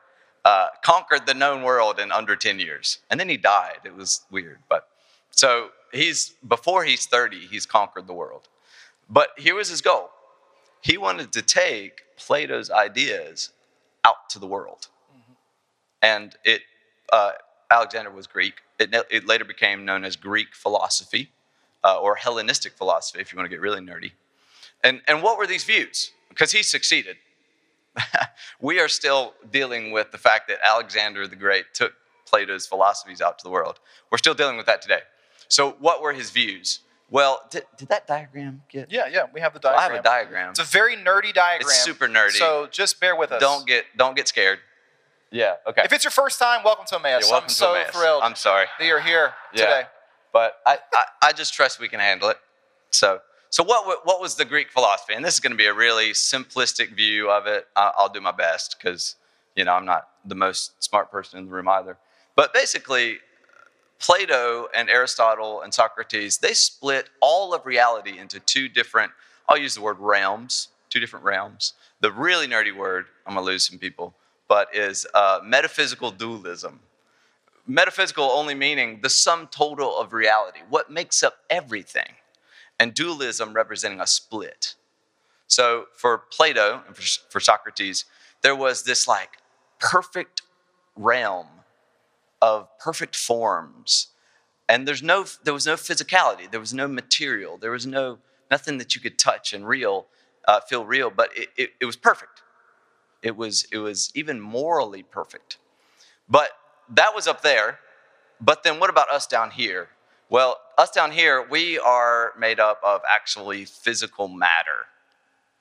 uh, 0.47 0.69
conquered 0.81 1.27
the 1.27 1.35
known 1.35 1.63
world 1.65 1.99
in 1.99 2.13
under 2.13 2.37
10 2.37 2.61
years. 2.61 3.01
And 3.11 3.19
then 3.19 3.29
he 3.29 3.37
died. 3.37 3.81
It 3.85 3.97
was 3.97 4.25
weird. 4.31 4.59
But 4.69 4.89
so 5.33 5.71
he's, 5.93 6.35
before 6.47 6.85
he's 6.85 7.05
30, 7.07 7.49
he's 7.51 7.67
conquered 7.67 8.07
the 8.07 8.13
world. 8.13 8.47
But 9.11 9.31
here 9.37 9.57
was 9.57 9.69
his 9.69 9.81
goal 9.81 10.11
he 10.83 10.97
wanted 10.97 11.33
to 11.33 11.43
take 11.43 12.03
Plato's 12.17 12.71
ideas 12.71 13.51
out 14.05 14.31
to 14.31 14.39
the 14.39 14.47
world. 14.47 14.87
Mm-hmm. 15.13 15.33
And 16.01 16.37
it, 16.45 16.63
uh, 17.13 17.33
Alexander 17.69 18.13
was 18.13 18.29
Greek. 18.29 18.55
It, 18.79 18.95
it, 19.11 19.27
later 19.27 19.45
became 19.45 19.85
known 19.85 20.05
as 20.05 20.15
Greek 20.15 20.55
philosophy 20.55 21.31
uh, 21.83 21.99
or 21.99 22.15
Hellenistic 22.15 22.75
philosophy, 22.75 23.21
if 23.21 23.33
you 23.33 23.37
want 23.37 23.47
to 23.47 23.49
get 23.49 23.61
really 23.61 23.81
nerdy. 23.81 24.13
And, 24.85 25.01
and 25.09 25.25
what 25.25 25.39
were 25.39 25.47
these 25.49 25.65
views? 25.65 26.13
Because 26.29 26.53
he 26.53 26.63
succeeded. 26.63 27.17
we 28.61 28.81
are 28.81 28.89
still 28.89 29.35
dealing 29.51 29.93
with 29.93 30.13
the 30.13 30.19
fact 30.19 30.49
that 30.49 30.59
Alexander 30.65 31.27
the 31.27 31.37
Great 31.37 31.67
took 31.75 31.93
Plato's 32.27 32.67
philosophies 32.67 33.21
out 33.21 33.39
to 33.39 33.45
the 33.45 33.51
world. 33.51 33.79
We're 34.11 34.19
still 34.19 34.35
dealing 34.35 34.57
with 34.57 34.67
that 34.67 34.83
today. 34.83 35.01
So, 35.49 35.77
what 35.79 36.03
were 36.03 36.13
his 36.13 36.31
views? 36.31 36.81
Well, 37.09 37.43
did, 37.51 37.65
did 37.79 37.89
that 37.89 38.07
diagram 38.07 38.63
get? 38.69 38.91
Yeah, 38.91 39.07
yeah, 39.07 39.27
we 39.33 39.41
have 39.41 39.55
the 39.55 39.61
diagram. 39.61 39.79
I 39.79 39.93
have 39.95 40.01
a 40.01 40.03
diagram. 40.03 40.51
It's 40.51 40.59
a 40.59 40.65
very 40.65 40.97
nerdy 40.97 41.33
diagram. 41.33 41.69
It's 41.69 41.85
super 41.85 42.09
nerdy. 42.09 42.33
So 42.33 42.67
just 42.71 42.99
bear 43.01 43.15
with 43.15 43.31
us. 43.31 43.41
Don't 43.41 43.67
get 43.67 43.85
don't 43.97 44.17
get 44.17 44.27
scared. 44.27 44.59
Yeah. 45.31 45.55
Okay. 45.69 45.83
If 45.85 45.93
it's 45.93 46.05
your 46.05 46.11
first 46.11 46.39
time, 46.39 46.63
welcome 46.65 46.85
to 46.89 46.97
Emmaus. 46.97 47.27
Yeah, 47.27 47.33
welcome 47.33 47.45
I'm 47.45 47.49
to 47.49 47.55
so 47.55 47.75
Emmaus. 47.75 47.91
thrilled. 47.95 48.23
I'm 48.23 48.35
sorry 48.35 48.67
that 48.79 48.87
you're 48.87 49.01
here 49.01 49.33
yeah. 49.55 49.65
today. 49.65 49.83
But 50.33 50.55
I, 50.67 50.79
I, 50.93 51.05
I 51.23 51.33
just 51.33 51.55
trust 51.55 51.81
we 51.81 51.89
can 51.89 52.01
handle 52.01 52.29
it. 52.29 52.39
So 52.91 53.21
so 53.51 53.63
what 53.63 54.07
what 54.07 54.21
was 54.21 54.35
the 54.35 54.45
Greek 54.45 54.71
philosophy? 54.71 55.15
And 55.15 55.25
this 55.25 55.35
is 55.35 55.41
going 55.41 55.53
to 55.53 55.57
be 55.57 55.67
a 55.67 55.75
really 55.75 56.11
simplistic 56.11 56.95
view 56.95 57.31
of 57.31 57.47
it. 57.47 57.67
I'll 57.77 58.09
do 58.09 58.21
my 58.21 58.33
best 58.33 58.77
because 58.79 59.17
you 59.55 59.65
know 59.65 59.73
I'm 59.73 59.85
not 59.85 60.09
the 60.25 60.35
most 60.35 60.83
smart 60.83 61.11
person 61.11 61.39
in 61.39 61.47
the 61.47 61.53
room 61.53 61.69
either. 61.69 61.97
But 62.35 62.53
basically, 62.53 63.19
Plato 63.99 64.69
and 64.75 64.91
Aristotle 64.91 65.63
and 65.63 65.73
Socrates, 65.73 66.39
they 66.39 66.53
split 66.53 67.09
all 67.21 67.55
of 67.55 67.65
reality 67.65 68.19
into 68.19 68.41
two 68.41 68.69
different, 68.69 69.13
I'll 69.49 69.57
use 69.57 69.75
the 69.75 69.81
word 69.81 69.99
realms, 69.99 70.69
two 70.91 71.01
different 71.01 71.25
realms. 71.25 71.73
The 72.01 72.13
really 72.13 72.47
nerdy 72.47 72.77
word, 72.77 73.07
I'm 73.27 73.35
gonna 73.35 73.47
lose 73.47 73.67
some 73.67 73.79
people, 73.79 74.15
but 74.49 74.75
is 74.75 75.07
uh, 75.15 75.41
metaphysical 75.43 76.11
dualism. 76.11 76.81
Metaphysical 77.67 78.25
only 78.25 78.55
meaning 78.55 79.01
the 79.03 79.11
sum 79.11 79.49
total 79.51 79.99
of 79.99 80.13
reality, 80.13 80.61
what 80.69 80.91
makes 80.91 81.23
up 81.23 81.39
everything, 81.49 82.15
and 82.79 82.95
dualism 82.95 83.53
representing 83.55 84.01
a 84.01 84.07
split. 84.07 84.75
So 85.47 85.87
for 85.95 86.19
Plato 86.19 86.83
and 86.87 86.97
for 86.97 87.41
Socrates, 87.41 88.05
there 88.43 88.57
was 88.57 88.83
this 88.83 89.07
like 89.07 89.39
perfect 89.79 90.43
realm 90.95 91.47
of 92.43 92.69
perfect 92.79 93.17
forms. 93.17 94.09
And 94.69 94.87
there's 94.87 95.03
no, 95.03 95.25
there 95.45 95.55
was 95.55 95.67
no 95.67 95.75
physicality, 95.75 96.51
there 96.51 96.61
was 96.61 96.75
no 96.75 96.89
material, 96.89 97.57
there 97.57 97.71
was 97.71 97.87
no 97.87 98.19
nothing 98.51 98.79
that 98.79 98.95
you 98.95 99.01
could 99.01 99.19
touch 99.19 99.53
and 99.53 99.67
real, 99.67 100.07
uh, 100.47 100.61
feel 100.61 100.85
real, 100.85 101.11
but 101.11 101.31
it, 101.37 101.49
it, 101.57 101.71
it 101.81 101.85
was 101.85 101.97
perfect. 101.97 102.43
It 103.23 103.37
was, 103.37 103.67
it 103.73 103.79
was 103.79 104.13
even 104.15 104.41
morally 104.41 105.03
perfect. 105.03 105.59
But 106.29 106.51
that 106.91 107.15
was 107.15 107.27
up 107.27 107.43
there. 107.43 107.81
But 108.41 108.63
then 108.63 108.79
what 108.79 108.91
about 108.91 109.11
us 109.11 109.27
down 109.27 109.51
here? 109.51 109.89
Well, 110.29 110.61
us 110.77 110.91
down 110.91 111.13
here, 111.13 111.47
we 111.49 111.79
are 111.79 112.33
made 112.39 112.59
up 112.59 112.81
of 112.85 113.01
actually 113.09 113.65
physical 113.65 114.27
matter, 114.27 114.87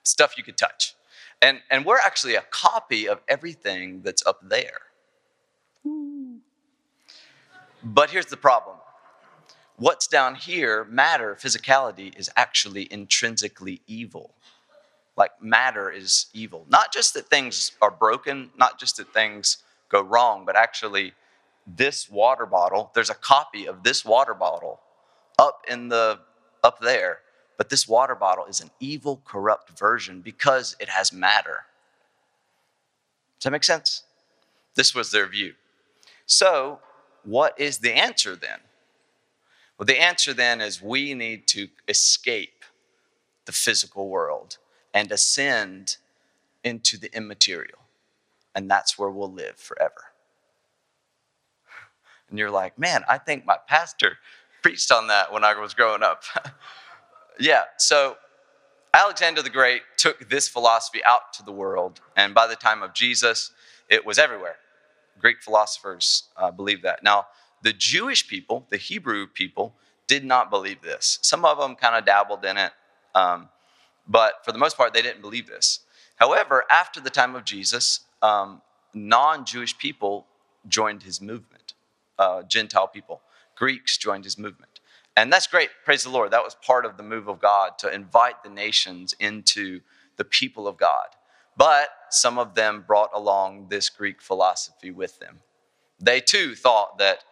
stuff 0.04 0.38
you 0.38 0.44
could 0.44 0.58
touch. 0.58 0.96
And, 1.42 1.62
and 1.70 1.86
we're 1.86 2.00
actually 2.00 2.36
a 2.36 2.42
copy 2.50 3.08
of 3.08 3.22
everything 3.28 4.02
that's 4.02 4.26
up 4.26 4.40
there. 4.42 4.80
But 7.84 8.10
here's 8.10 8.26
the 8.26 8.38
problem 8.38 8.78
what's 9.78 10.08
down 10.08 10.36
here, 10.36 10.86
matter, 10.86 11.38
physicality, 11.40 12.18
is 12.18 12.32
actually 12.36 12.92
intrinsically 12.92 13.82
evil. 13.86 14.34
Like 15.16 15.32
matter 15.42 15.92
is 15.92 16.26
evil. 16.34 16.66
Not 16.70 16.92
just 16.92 17.14
that 17.14 17.28
things 17.28 17.74
are 17.82 17.92
broken, 17.92 18.50
not 18.58 18.80
just 18.80 18.98
that 18.98 19.14
things 19.14 19.58
go 19.90 20.02
wrong, 20.02 20.44
but 20.46 20.56
actually, 20.56 21.14
this 21.68 22.10
water 22.10 22.46
bottle, 22.46 22.92
there's 22.94 23.10
a 23.10 23.16
copy 23.16 23.68
of 23.68 23.84
this 23.84 24.06
water 24.06 24.34
bottle 24.34 24.82
up 25.40 25.64
in 25.68 25.90
the 25.90 26.20
up 26.64 26.80
there, 26.80 27.20
but 27.58 27.70
this 27.70 27.88
water 27.88 28.16
bottle 28.16 28.46
is 28.46 28.60
an 28.60 28.72
evil, 28.80 29.22
corrupt 29.26 29.78
version 29.78 30.22
because 30.22 30.76
it 30.80 30.90
has 30.90 31.14
matter. 31.14 31.66
Does 33.40 33.46
that 33.46 33.52
make 33.52 33.64
sense? 33.64 34.04
This 34.76 34.96
was 34.96 35.12
their 35.12 35.28
view. 35.28 35.54
So 36.26 36.80
what 37.24 37.60
is 37.60 37.80
the 37.80 37.94
answer 37.94 38.36
then? 38.36 38.60
Well, 39.78 39.86
the 39.86 40.02
answer 40.02 40.34
then 40.34 40.62
is 40.62 40.82
we 40.82 41.14
need 41.14 41.48
to 41.50 41.68
escape 41.88 42.64
the 43.46 43.52
physical 43.52 44.10
world 44.10 44.58
and 44.94 45.12
ascend 45.12 45.98
into 46.64 46.98
the 46.98 47.16
immaterial. 47.16 47.80
And 48.56 48.72
that's 48.72 48.98
where 48.98 49.10
we'll 49.10 49.32
live 49.32 49.58
forever. 49.58 50.15
And 52.30 52.40
you're 52.40 52.52
like, 52.52 52.78
man, 52.78 53.04
I 53.08 53.18
think 53.18 53.46
my 53.46 53.58
pastor 53.68 54.18
preached 54.62 54.92
on 54.92 55.08
that 55.08 55.32
when 55.32 55.44
I 55.44 55.60
was 55.60 55.74
growing 55.74 56.04
up. 56.04 56.24
yeah, 57.40 57.64
so 57.78 58.18
Alexander 58.94 59.42
the 59.42 59.50
Great 59.50 59.82
took 59.98 60.30
this 60.30 60.48
philosophy 60.48 61.04
out 61.04 61.34
to 61.34 61.44
the 61.44 61.52
world. 61.52 62.02
And 62.16 62.34
by 62.34 62.48
the 62.48 62.56
time 62.56 62.82
of 62.82 62.94
Jesus, 62.94 63.52
it 63.90 64.06
was 64.06 64.18
everywhere. 64.18 64.56
Greek 65.20 65.42
philosophers 65.42 66.24
uh, 66.38 66.52
believe 66.52 66.82
that. 66.82 67.04
Now, 67.04 67.28
the 67.62 67.74
Jewish 67.74 68.28
people, 68.28 68.66
the 68.70 68.78
Hebrew 68.78 69.28
people, 69.28 69.76
did 70.08 70.24
not 70.24 70.50
believe 70.50 70.82
this. 70.82 71.20
Some 71.22 71.46
of 71.46 71.58
them 71.58 71.76
kind 71.76 71.96
of 71.96 72.06
dabbled 72.06 72.46
in 72.46 72.58
it, 72.58 72.72
um, 73.14 73.50
but 74.08 74.46
for 74.46 74.52
the 74.52 74.58
most 74.58 74.78
part, 74.78 74.94
they 74.94 75.02
didn't 75.02 75.22
believe 75.22 75.48
this. 75.48 75.80
However, 76.18 76.64
after 76.70 77.00
the 77.00 77.10
time 77.10 77.36
of 77.36 77.44
Jesus, 77.44 78.02
um, 78.22 78.62
non 78.94 79.46
Jewish 79.46 79.78
people 79.78 80.28
joined 80.68 81.04
his 81.04 81.22
movement, 81.22 81.65
uh, 82.20 82.44
Gentile 82.44 82.88
people. 82.88 83.22
Greeks 83.56 83.98
joined 83.98 84.24
his 84.24 84.38
movement. 84.38 84.80
And 85.18 85.32
that's 85.32 85.48
great. 85.48 85.70
Praise 85.86 86.04
the 86.04 86.10
Lord. 86.10 86.32
That 86.32 86.44
was 86.44 86.56
part 86.56 86.86
of 86.86 86.98
the 86.98 87.04
move 87.04 87.28
of 87.28 87.40
God 87.40 87.78
to 87.80 87.94
invite 87.94 88.44
the 88.44 88.50
nations 88.50 89.16
into 89.20 89.80
the 90.18 90.26
people 90.26 90.68
of 90.68 90.78
God. 90.78 91.08
But 91.58 91.90
some 92.10 92.38
of 92.38 92.54
them 92.54 92.84
brought 92.86 93.12
along 93.14 93.68
this 93.70 93.90
Greek 93.90 94.22
philosophy 94.22 94.92
with 94.92 95.20
them. 95.20 95.40
They 96.00 96.20
too 96.20 96.56
thought 96.56 96.98
that 96.98 97.24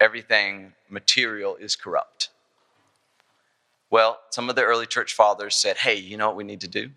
everything 0.00 0.72
material 0.88 1.54
is 1.56 1.76
corrupt. 1.76 2.30
Well, 3.90 4.18
some 4.30 4.48
of 4.48 4.56
the 4.56 4.64
early 4.64 4.86
church 4.86 5.14
fathers 5.14 5.54
said, 5.56 5.78
hey, 5.78 5.96
you 5.96 6.16
know 6.16 6.28
what 6.28 6.36
we 6.36 6.44
need 6.44 6.60
to 6.62 6.68
do? 6.68 6.90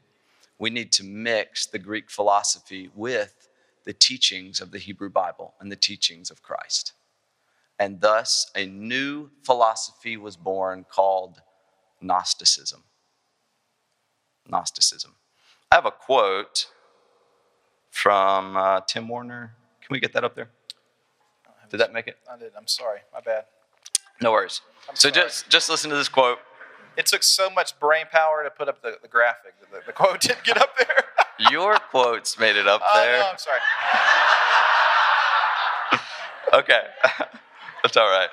We 0.58 0.69
need 0.69 0.91
to 0.93 1.04
mix 1.04 1.65
the 1.65 1.80
Greek 1.80 2.10
philosophy 2.10 2.89
with 2.96 3.50
the 3.84 3.93
teachings 3.93 4.62
of 4.62 4.72
the 4.72 4.80
Hebrew 4.80 5.10
Bible 5.10 5.54
and 5.60 5.72
the 5.72 5.76
teachings 5.76 6.32
of 6.32 6.41
Christ. 6.41 6.93
And 7.84 8.00
thus, 8.00 8.50
a 8.56 8.65
new 8.65 9.30
philosophy 9.43 10.15
was 10.15 10.38
born 10.38 10.86
called 10.89 11.41
Gnosticism. 12.00 12.82
Gnosticism. 14.48 15.15
I 15.69 15.76
have 15.76 15.86
a 15.86 15.91
quote 15.91 16.67
from 17.91 18.56
uh, 18.56 18.80
Tim 18.88 19.10
Warner. 19.10 19.56
Can 19.82 19.93
we 19.93 20.00
get 20.00 20.13
that 20.13 20.24
up 20.24 20.34
there? 20.34 20.48
Did 21.69 21.82
that 21.82 21.91
make 21.91 22.08
it? 22.08 22.15
I 22.32 22.38
did. 22.38 22.54
I'm 22.58 22.67
sorry. 22.67 23.00
My 23.13 23.19
bad. 23.19 23.48
No 24.22 24.32
worries. 24.32 24.62
I'm 24.89 24.96
so 24.96 25.10
sorry. 25.10 25.26
just 25.26 25.50
just 25.50 25.69
listen 25.69 25.89
to 25.89 25.98
this 25.98 26.08
quote. 26.08 26.38
It 26.96 27.06
took 27.06 27.22
so 27.22 27.50
much 27.50 27.78
brain 27.82 28.06
power 28.10 28.46
to 28.46 28.50
put 28.50 28.69
up 28.69 28.82
the, 28.82 28.98
the 29.02 29.10
graphic. 29.10 29.56
The, 29.60 29.82
the 29.88 29.91
quote 29.91 30.22
didn't 30.28 30.46
get 30.46 30.58
up 30.58 30.69
there. 30.78 31.04
Your 31.52 31.76
quotes 31.80 32.39
made 32.39 32.56
it 32.56 32.65
up 32.65 32.82
Oh, 32.82 33.04
there. 33.04 33.19
no, 33.19 33.28
I'm 33.30 33.38
sorry. 33.38 33.60
Okay, 36.54 36.82
that's 37.84 37.98
all 37.98 38.10
right. 38.10 38.30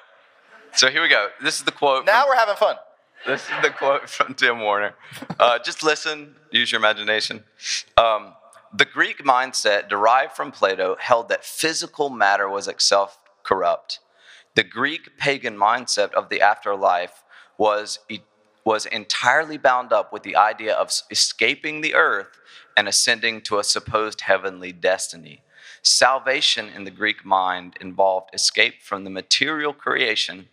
So 0.74 0.88
here 0.88 1.02
we 1.02 1.08
go. 1.08 1.28
This 1.42 1.58
is 1.58 1.64
the 1.64 1.72
quote. 1.72 2.06
Now 2.06 2.22
from, 2.22 2.28
we're 2.30 2.36
having 2.36 2.56
fun. 2.56 2.76
this 3.26 3.42
is 3.42 3.62
the 3.62 3.70
quote 3.70 4.08
from 4.08 4.34
Tim 4.34 4.60
Warner. 4.60 4.94
Uh, 5.38 5.58
just 5.58 5.82
listen. 5.82 6.36
Use 6.52 6.70
your 6.70 6.78
imagination. 6.78 7.42
Um, 7.96 8.34
the 8.72 8.84
Greek 8.84 9.24
mindset 9.24 9.88
derived 9.88 10.32
from 10.32 10.52
Plato 10.52 10.96
held 11.00 11.28
that 11.28 11.44
physical 11.44 12.08
matter 12.08 12.48
was 12.48 12.68
itself 12.68 13.18
corrupt. 13.42 13.98
The 14.54 14.62
Greek 14.62 15.18
pagan 15.18 15.56
mindset 15.56 16.12
of 16.12 16.28
the 16.28 16.40
afterlife 16.40 17.24
was, 17.58 17.98
was 18.64 18.86
entirely 18.86 19.58
bound 19.58 19.92
up 19.92 20.12
with 20.12 20.22
the 20.22 20.36
idea 20.36 20.72
of 20.72 20.92
escaping 21.10 21.80
the 21.80 21.94
earth 21.94 22.38
and 22.76 22.86
ascending 22.86 23.40
to 23.42 23.58
a 23.58 23.64
supposed 23.64 24.22
heavenly 24.22 24.72
destiny. 24.72 25.42
Salvation 25.82 26.68
in 26.68 26.84
the 26.84 26.90
Greek 26.90 27.24
mind 27.24 27.76
involved 27.80 28.30
escape 28.34 28.82
from 28.82 29.04
the 29.04 29.10
material 29.10 29.72
creation 29.72 30.48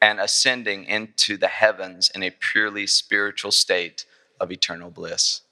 and 0.00 0.18
ascending 0.18 0.84
into 0.84 1.36
the 1.36 1.48
heavens 1.48 2.10
in 2.14 2.22
a 2.22 2.30
purely 2.30 2.86
spiritual 2.86 3.52
state 3.52 4.04
of 4.40 4.50
eternal 4.50 4.90
bliss. 4.90 5.42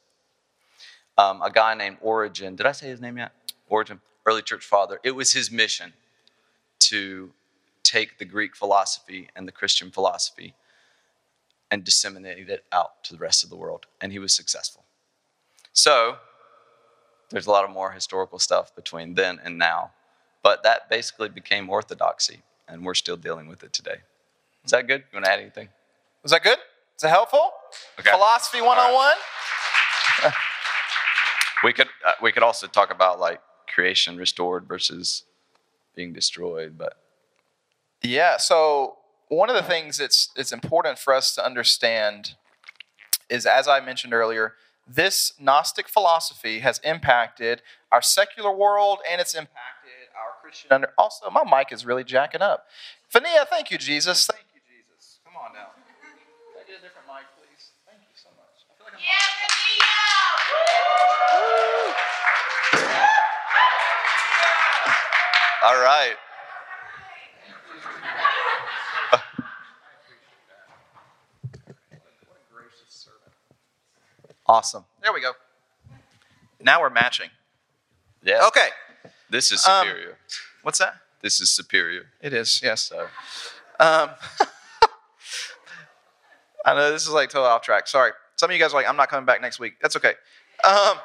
Um, 1.16 1.42
a 1.42 1.50
guy 1.50 1.74
named 1.74 1.98
Origen, 2.00 2.56
did 2.56 2.66
I 2.66 2.72
say 2.72 2.88
his 2.88 3.00
name 3.00 3.18
yet? 3.18 3.32
Origen, 3.68 4.00
early 4.26 4.42
church 4.42 4.64
father. 4.64 4.98
It 5.04 5.12
was 5.12 5.32
his 5.32 5.50
mission 5.50 5.92
to 6.80 7.30
take 7.82 8.18
the 8.18 8.24
Greek 8.24 8.56
philosophy 8.56 9.28
and 9.36 9.46
the 9.46 9.52
Christian 9.52 9.90
philosophy 9.90 10.54
and 11.70 11.84
disseminate 11.84 12.48
it 12.48 12.64
out 12.72 13.04
to 13.04 13.12
the 13.12 13.18
rest 13.18 13.44
of 13.44 13.50
the 13.50 13.56
world. 13.56 13.86
And 14.00 14.12
he 14.12 14.18
was 14.18 14.34
successful. 14.34 14.84
So, 15.72 16.16
there's 17.30 17.46
a 17.46 17.50
lot 17.50 17.64
of 17.64 17.70
more 17.70 17.92
historical 17.92 18.38
stuff 18.38 18.74
between 18.74 19.14
then 19.14 19.40
and 19.42 19.58
now. 19.58 19.92
But 20.42 20.62
that 20.62 20.88
basically 20.88 21.28
became 21.28 21.68
orthodoxy, 21.68 22.42
and 22.66 22.84
we're 22.84 22.94
still 22.94 23.16
dealing 23.16 23.46
with 23.46 23.62
it 23.62 23.72
today. 23.72 23.96
Is 24.64 24.70
that 24.70 24.86
good? 24.86 25.04
You 25.12 25.16
want 25.16 25.26
to 25.26 25.32
add 25.32 25.40
anything? 25.40 25.68
Is 26.24 26.30
that 26.30 26.42
good? 26.42 26.58
Is 26.96 27.02
that 27.02 27.10
helpful? 27.10 27.52
Okay. 27.98 28.10
Philosophy 28.10 28.60
101? 28.60 29.14
We 31.62 31.72
could 31.72 31.88
uh, 32.06 32.12
we 32.22 32.32
could 32.32 32.42
also 32.42 32.66
talk 32.66 32.90
about 32.90 33.20
like 33.20 33.40
creation 33.72 34.16
restored 34.16 34.66
versus 34.66 35.24
being 35.94 36.12
destroyed, 36.12 36.78
but 36.78 36.96
Yeah. 38.02 38.38
So 38.38 38.96
one 39.28 39.50
of 39.50 39.56
the 39.56 39.62
things 39.62 39.98
that's 39.98 40.30
it's 40.36 40.52
important 40.52 40.98
for 40.98 41.12
us 41.12 41.34
to 41.34 41.44
understand 41.44 42.34
is, 43.28 43.46
as 43.46 43.68
I 43.68 43.80
mentioned 43.80 44.14
earlier, 44.14 44.54
this 44.94 45.32
Gnostic 45.38 45.88
philosophy 45.88 46.58
has 46.60 46.80
impacted 46.82 47.62
our 47.92 48.02
secular 48.02 48.50
world 48.54 48.98
and 49.10 49.20
it's 49.20 49.34
impacted 49.34 50.10
our 50.16 50.40
Christian. 50.42 50.68
Under- 50.72 50.92
also, 50.98 51.30
my 51.30 51.44
mic 51.44 51.72
is 51.72 51.86
really 51.86 52.04
jacking 52.04 52.42
up. 52.42 52.66
Fania, 53.12 53.46
thank 53.48 53.70
you, 53.70 53.78
Jesus. 53.78 54.26
Thank 54.26 54.44
you, 54.54 54.60
Jesus. 54.66 55.20
Come 55.24 55.34
on 55.36 55.52
now. 55.52 55.70
Can 55.74 56.62
I 56.62 56.66
get 56.66 56.78
a 56.78 56.82
different 56.82 57.06
mic, 57.06 57.24
please? 57.38 57.70
Thank 57.86 58.00
you 58.02 58.16
so 58.18 58.30
much. 58.34 58.66
I 58.66 58.74
feel 58.76 58.86
like 58.86 58.94
I'm 58.94 59.00
all 65.62 65.82
right. 65.82 66.16
Awesome. 74.50 74.84
There 75.02 75.12
we 75.12 75.20
go. 75.20 75.32
Now 76.60 76.80
we're 76.80 76.90
matching. 76.90 77.30
Yeah. 78.22 78.46
Okay. 78.48 78.68
This 79.30 79.52
is 79.52 79.64
Um, 79.66 79.86
superior. 79.86 80.18
What's 80.62 80.78
that? 80.78 80.94
this 81.22 81.40
is 81.40 81.50
superior. 81.54 82.06
It 82.20 82.32
is. 82.32 82.60
Yes. 82.62 82.80
So 82.82 83.06
Um, 83.78 84.10
I 86.66 86.74
know 86.74 86.90
this 86.92 87.02
is 87.06 87.10
like 87.10 87.30
totally 87.30 87.48
off 87.50 87.62
track. 87.62 87.86
Sorry. 87.86 88.12
Some 88.36 88.50
of 88.50 88.54
you 88.54 88.60
guys 88.60 88.72
are 88.72 88.76
like, 88.76 88.88
I'm 88.88 88.96
not 88.96 89.08
coming 89.08 89.24
back 89.26 89.40
next 89.40 89.58
week. 89.58 89.74
That's 89.80 89.96
okay. 89.96 90.14
Um, 90.64 90.98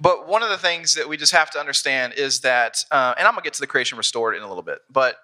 but 0.00 0.26
one 0.28 0.42
of 0.42 0.48
the 0.50 0.58
things 0.58 0.94
that 0.94 1.08
we 1.08 1.16
just 1.16 1.32
have 1.32 1.50
to 1.52 1.58
understand 1.58 2.14
is 2.14 2.40
that, 2.40 2.84
uh, 2.90 3.14
and 3.16 3.26
I'm 3.26 3.34
going 3.34 3.42
to 3.42 3.46
get 3.46 3.54
to 3.54 3.60
the 3.60 3.66
creation 3.66 3.96
restored 3.96 4.34
in 4.36 4.42
a 4.42 4.48
little 4.48 4.62
bit, 4.62 4.80
but 4.90 5.16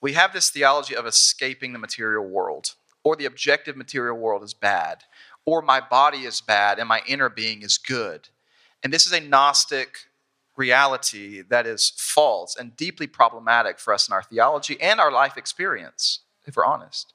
we 0.00 0.12
have 0.12 0.32
this 0.32 0.50
theology 0.50 0.94
of 0.94 1.06
escaping 1.06 1.72
the 1.72 1.78
material 1.78 2.24
world, 2.24 2.74
or 3.02 3.16
the 3.16 3.24
objective 3.24 3.76
material 3.76 4.16
world 4.16 4.42
is 4.42 4.54
bad, 4.54 5.04
or 5.44 5.62
my 5.62 5.80
body 5.80 6.24
is 6.24 6.40
bad 6.40 6.78
and 6.78 6.88
my 6.88 7.00
inner 7.06 7.28
being 7.28 7.62
is 7.62 7.78
good. 7.78 8.28
And 8.82 8.92
this 8.92 9.06
is 9.06 9.12
a 9.12 9.20
Gnostic 9.20 10.06
reality 10.56 11.42
that 11.48 11.66
is 11.66 11.92
false 11.96 12.56
and 12.56 12.76
deeply 12.76 13.06
problematic 13.06 13.78
for 13.78 13.94
us 13.94 14.08
in 14.08 14.12
our 14.12 14.22
theology 14.22 14.80
and 14.80 15.00
our 15.00 15.10
life 15.10 15.36
experience, 15.36 16.20
if 16.46 16.56
we're 16.56 16.64
honest. 16.64 17.14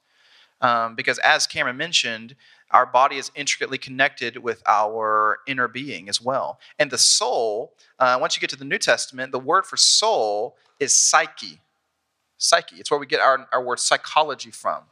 Um, 0.60 0.94
because 0.94 1.18
as 1.18 1.46
Cameron 1.46 1.76
mentioned, 1.76 2.34
our 2.70 2.86
body 2.86 3.16
is 3.16 3.30
intricately 3.34 3.78
connected 3.78 4.38
with 4.38 4.62
our 4.66 5.38
inner 5.46 5.68
being 5.68 6.08
as 6.08 6.20
well. 6.20 6.58
And 6.78 6.90
the 6.90 6.98
soul, 6.98 7.74
uh, 7.98 8.18
once 8.20 8.36
you 8.36 8.40
get 8.40 8.50
to 8.50 8.56
the 8.56 8.64
New 8.64 8.78
Testament, 8.78 9.32
the 9.32 9.38
word 9.38 9.66
for 9.66 9.76
soul 9.76 10.56
is 10.80 10.96
psyche. 10.96 11.60
Psyche. 12.38 12.76
It's 12.76 12.90
where 12.90 12.98
we 12.98 13.06
get 13.06 13.20
our, 13.20 13.46
our 13.52 13.62
word 13.62 13.78
psychology 13.78 14.50
from. 14.50 14.82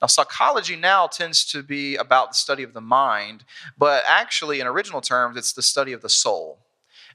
Now, 0.00 0.06
psychology 0.06 0.76
now 0.76 1.06
tends 1.06 1.44
to 1.52 1.62
be 1.62 1.96
about 1.96 2.30
the 2.30 2.34
study 2.34 2.62
of 2.62 2.72
the 2.72 2.80
mind, 2.80 3.44
but 3.76 4.02
actually, 4.06 4.60
in 4.60 4.66
original 4.66 5.00
terms, 5.00 5.36
it's 5.36 5.52
the 5.52 5.62
study 5.62 5.92
of 5.92 6.00
the 6.00 6.08
soul. 6.08 6.58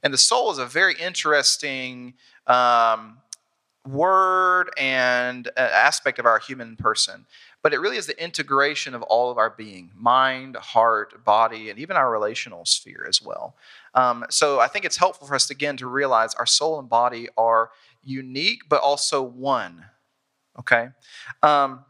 And 0.04 0.14
the 0.14 0.20
soul 0.20 0.52
is 0.52 0.60
a 0.60 0.66
very 0.66 0.94
interesting 1.00 2.14
um, 2.48 3.18
word 3.88 4.70
and 4.78 5.48
uh, 5.48 5.60
aspect 5.60 6.20
of 6.20 6.26
our 6.26 6.40
human 6.40 6.76
person. 6.76 7.26
But 7.64 7.74
it 7.74 7.80
really 7.80 7.98
is 7.98 8.06
the 8.06 8.24
integration 8.24 8.94
of 8.94 9.02
all 9.02 9.32
of 9.32 9.40
our 9.40 9.50
being 9.50 9.90
mind, 9.96 10.56
heart, 10.56 11.26
body, 11.26 11.72
and 11.72 11.80
even 11.80 11.98
our 11.98 12.12
relational 12.12 12.64
sphere 12.66 13.08
as 13.10 13.24
well. 13.24 13.56
Um, 13.96 14.26
so 14.30 14.60
I 14.60 14.68
think 14.68 14.86
it's 14.86 14.98
helpful 14.98 15.26
for 15.26 15.34
us, 15.34 15.50
again, 15.50 15.76
to 15.78 15.88
realize 15.88 16.36
our 16.36 16.46
soul 16.46 16.78
and 16.78 16.88
body 16.88 17.28
are 17.36 17.72
unique, 18.04 18.70
but 18.70 18.82
also 18.82 19.24
one. 19.24 19.86
Okay? 20.60 20.90
Um, 21.42 21.84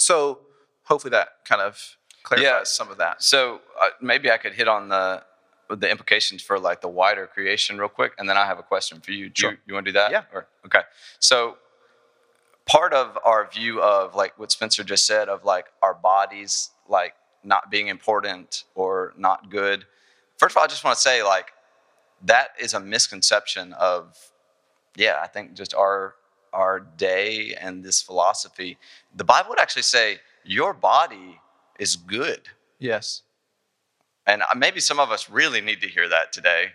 so 0.00 0.40
hopefully 0.84 1.10
that 1.10 1.28
kind 1.44 1.60
of 1.60 1.96
clarifies 2.22 2.44
Yeah. 2.50 2.62
some 2.64 2.90
of 2.90 2.96
that. 2.98 3.22
so 3.22 3.60
uh, 3.80 3.88
maybe 4.00 4.30
I 4.30 4.38
could 4.38 4.54
hit 4.54 4.68
on 4.68 4.88
the 4.88 5.22
the 5.68 5.88
implications 5.88 6.42
for 6.42 6.58
like 6.58 6.80
the 6.80 6.88
wider 6.88 7.28
creation 7.28 7.78
real 7.78 7.88
quick, 7.88 8.12
and 8.18 8.28
then 8.28 8.36
I 8.36 8.44
have 8.44 8.58
a 8.58 8.62
question 8.62 9.00
for 9.00 9.12
you. 9.12 9.28
Do 9.28 9.40
Sure. 9.42 9.50
you, 9.52 9.56
you 9.66 9.74
want 9.74 9.86
to 9.86 9.92
do 9.92 9.98
that? 10.00 10.10
Yeah. 10.10 10.24
Or, 10.34 10.48
okay. 10.66 10.80
So 11.20 11.58
part 12.66 12.92
of 12.92 13.16
our 13.24 13.48
view 13.48 13.80
of 13.80 14.14
like 14.16 14.36
what 14.36 14.50
Spencer 14.50 14.82
just 14.82 15.06
said 15.06 15.28
of 15.28 15.44
like 15.44 15.66
our 15.80 15.94
bodies 15.94 16.70
like 16.88 17.14
not 17.44 17.70
being 17.70 17.86
important 17.86 18.64
or 18.74 19.14
not 19.16 19.48
good. 19.48 19.86
First 20.38 20.54
of 20.54 20.58
all, 20.58 20.64
I 20.64 20.66
just 20.66 20.82
want 20.84 20.96
to 20.96 21.00
say 21.02 21.22
like 21.22 21.52
that 22.24 22.48
is 22.58 22.74
a 22.74 22.80
misconception 22.80 23.72
of 23.74 24.16
yeah, 24.96 25.20
I 25.22 25.28
think 25.28 25.54
just 25.54 25.72
our 25.72 26.14
our 26.52 26.80
day 26.80 27.54
and 27.60 27.84
this 27.84 28.02
philosophy. 28.02 28.78
The 29.14 29.24
Bible 29.24 29.50
would 29.50 29.60
actually 29.60 29.82
say 29.82 30.18
your 30.44 30.72
body 30.72 31.40
is 31.78 31.96
good. 31.96 32.48
Yes. 32.78 33.22
And 34.26 34.42
uh, 34.42 34.46
maybe 34.56 34.80
some 34.80 35.00
of 35.00 35.10
us 35.10 35.30
really 35.30 35.60
need 35.60 35.80
to 35.80 35.88
hear 35.88 36.08
that 36.08 36.32
today. 36.32 36.72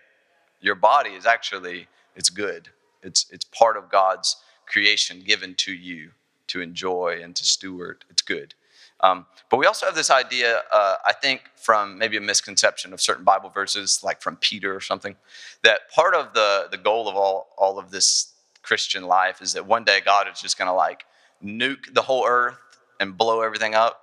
Your 0.61 0.75
body 0.75 1.11
is 1.11 1.25
actually 1.25 1.87
it's 2.15 2.29
good. 2.29 2.69
It's 3.03 3.25
it's 3.31 3.45
part 3.45 3.77
of 3.77 3.89
God's 3.89 4.37
creation 4.65 5.21
given 5.25 5.53
to 5.55 5.73
you 5.73 6.11
to 6.47 6.61
enjoy 6.61 7.19
and 7.21 7.35
to 7.35 7.45
steward. 7.45 8.05
It's 8.09 8.21
good. 8.21 8.55
Um, 9.01 9.25
but 9.49 9.57
we 9.57 9.65
also 9.65 9.85
have 9.85 9.95
this 9.95 10.09
idea, 10.09 10.61
uh, 10.71 10.95
I 11.05 11.13
think, 11.13 11.41
from 11.55 11.97
maybe 11.97 12.17
a 12.17 12.21
misconception 12.21 12.93
of 12.93 13.01
certain 13.01 13.25
Bible 13.25 13.49
verses, 13.49 14.01
like 14.03 14.21
from 14.21 14.37
Peter 14.37 14.73
or 14.73 14.79
something, 14.79 15.15
that 15.63 15.91
part 15.93 16.15
of 16.15 16.33
the, 16.33 16.67
the 16.71 16.77
goal 16.77 17.09
of 17.09 17.15
all, 17.15 17.49
all 17.57 17.77
of 17.77 17.91
this 17.91 18.33
Christian 18.65 19.03
life 19.03 19.41
is 19.41 19.53
that 19.53 19.65
one 19.65 19.83
day 19.83 19.99
God 20.03 20.27
is 20.31 20.41
just 20.41 20.57
going 20.57 20.67
to 20.67 20.73
like 20.73 21.05
nuke 21.43 21.93
the 21.93 22.01
whole 22.01 22.25
earth 22.27 22.57
and 22.99 23.17
blow 23.17 23.41
everything 23.41 23.75
up. 23.75 24.01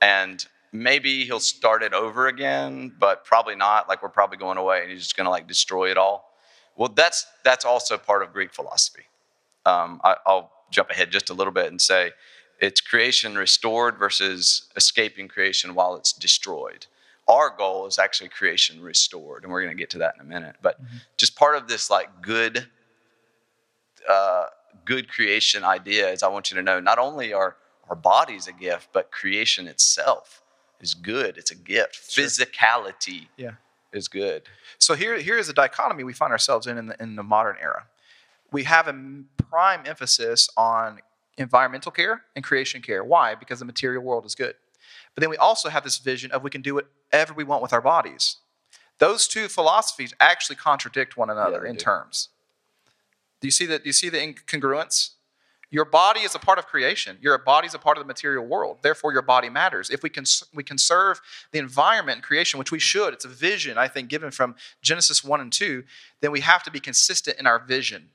And 0.00 0.44
maybe 0.72 1.24
he'll 1.24 1.40
start 1.40 1.82
it 1.82 1.92
over 1.92 2.28
again, 2.28 2.94
but 2.98 3.24
probably 3.24 3.56
not. 3.56 3.88
Like 3.88 4.02
we're 4.02 4.08
probably 4.08 4.38
going 4.38 4.58
away 4.58 4.82
and 4.82 4.90
he's 4.90 5.02
just 5.02 5.16
going 5.16 5.24
to 5.24 5.30
like 5.30 5.46
destroy 5.46 5.90
it 5.90 5.98
all. 5.98 6.32
Well, 6.76 6.90
that's, 6.94 7.26
that's 7.44 7.64
also 7.64 7.96
part 7.98 8.22
of 8.22 8.32
Greek 8.32 8.52
philosophy. 8.52 9.04
Um, 9.64 10.00
I, 10.04 10.16
I'll 10.26 10.52
jump 10.70 10.90
ahead 10.90 11.10
just 11.10 11.30
a 11.30 11.34
little 11.34 11.52
bit 11.52 11.66
and 11.66 11.80
say, 11.80 12.12
it's 12.60 12.80
creation 12.80 13.36
restored 13.36 13.98
versus 13.98 14.68
escaping 14.76 15.28
creation 15.28 15.74
while 15.74 15.96
it's 15.96 16.12
destroyed. 16.12 16.86
Our 17.28 17.50
goal 17.50 17.86
is 17.86 17.98
actually 17.98 18.28
creation 18.28 18.80
restored, 18.80 19.42
and 19.42 19.52
we're 19.52 19.62
going 19.62 19.76
to 19.76 19.80
get 19.80 19.90
to 19.90 19.98
that 19.98 20.14
in 20.14 20.20
a 20.20 20.28
minute. 20.28 20.56
But 20.62 20.80
mm-hmm. 20.82 20.98
just 21.16 21.36
part 21.36 21.56
of 21.56 21.68
this 21.68 21.90
like 21.90 22.22
good, 22.22 22.68
uh, 24.08 24.46
good 24.84 25.08
creation 25.08 25.64
idea 25.64 26.08
is 26.08 26.22
I 26.22 26.28
want 26.28 26.50
you 26.50 26.56
to 26.56 26.62
know 26.62 26.80
not 26.80 26.98
only 26.98 27.32
are 27.32 27.56
our 27.88 27.96
bodies 27.96 28.46
a 28.46 28.52
gift, 28.52 28.88
but 28.92 29.10
creation 29.10 29.66
itself 29.66 30.42
is 30.80 30.94
good. 30.94 31.36
It's 31.36 31.50
a 31.50 31.54
gift. 31.54 32.10
Sure. 32.10 32.24
Physicality 32.24 33.28
yeah. 33.36 33.52
is 33.92 34.08
good. 34.08 34.42
So 34.78 34.94
here, 34.94 35.18
here 35.18 35.38
is 35.38 35.48
a 35.48 35.52
dichotomy 35.52 36.04
we 36.04 36.12
find 36.12 36.32
ourselves 36.32 36.66
in 36.66 36.78
in 36.78 36.86
the, 36.86 37.02
in 37.02 37.16
the 37.16 37.22
modern 37.22 37.56
era. 37.60 37.86
We 38.52 38.64
have 38.64 38.88
a 38.88 38.94
prime 39.50 39.82
emphasis 39.86 40.48
on 40.56 41.00
environmental 41.38 41.92
care 41.92 42.22
and 42.34 42.44
creation 42.44 42.82
care. 42.82 43.04
Why? 43.04 43.34
Because 43.34 43.58
the 43.58 43.64
material 43.64 44.02
world 44.02 44.24
is 44.24 44.34
good. 44.34 44.54
But 45.14 45.20
then 45.22 45.30
we 45.30 45.36
also 45.36 45.68
have 45.68 45.84
this 45.84 45.98
vision 45.98 46.30
of 46.30 46.42
we 46.42 46.50
can 46.50 46.62
do 46.62 46.74
whatever 46.74 47.34
we 47.34 47.44
want 47.44 47.62
with 47.62 47.72
our 47.72 47.80
bodies. 47.80 48.36
Those 48.98 49.28
two 49.28 49.48
philosophies 49.48 50.14
actually 50.20 50.56
contradict 50.56 51.16
one 51.16 51.30
another 51.30 51.62
yeah, 51.64 51.70
in 51.70 51.76
do. 51.76 51.84
terms. 51.84 52.28
Do 53.40 53.46
you 53.46 53.52
see 53.52 53.66
that? 53.66 53.82
Do 53.82 53.88
you 53.88 53.92
see 53.92 54.08
the 54.08 54.18
incongruence? 54.18 55.10
Your 55.70 55.84
body 55.84 56.20
is 56.20 56.34
a 56.34 56.38
part 56.38 56.58
of 56.58 56.66
creation. 56.66 57.18
Your 57.20 57.36
body 57.38 57.66
is 57.66 57.74
a 57.74 57.78
part 57.78 57.98
of 57.98 58.04
the 58.04 58.06
material 58.06 58.46
world. 58.46 58.78
Therefore, 58.82 59.12
your 59.12 59.22
body 59.22 59.50
matters. 59.50 59.90
If 59.90 60.02
we 60.02 60.10
can 60.10 60.24
we 60.54 60.62
conserve 60.62 61.20
the 61.50 61.58
environment 61.58 62.16
and 62.16 62.24
creation, 62.24 62.58
which 62.58 62.70
we 62.70 62.78
should, 62.78 63.12
it's 63.12 63.24
a 63.24 63.28
vision 63.28 63.76
I 63.76 63.88
think 63.88 64.08
given 64.08 64.30
from 64.30 64.54
Genesis 64.80 65.24
one 65.24 65.40
and 65.40 65.52
two. 65.52 65.84
Then 66.20 66.30
we 66.30 66.40
have 66.40 66.62
to 66.64 66.70
be 66.70 66.80
consistent 66.80 67.38
in 67.38 67.46
our 67.46 67.58
vision 67.58 68.10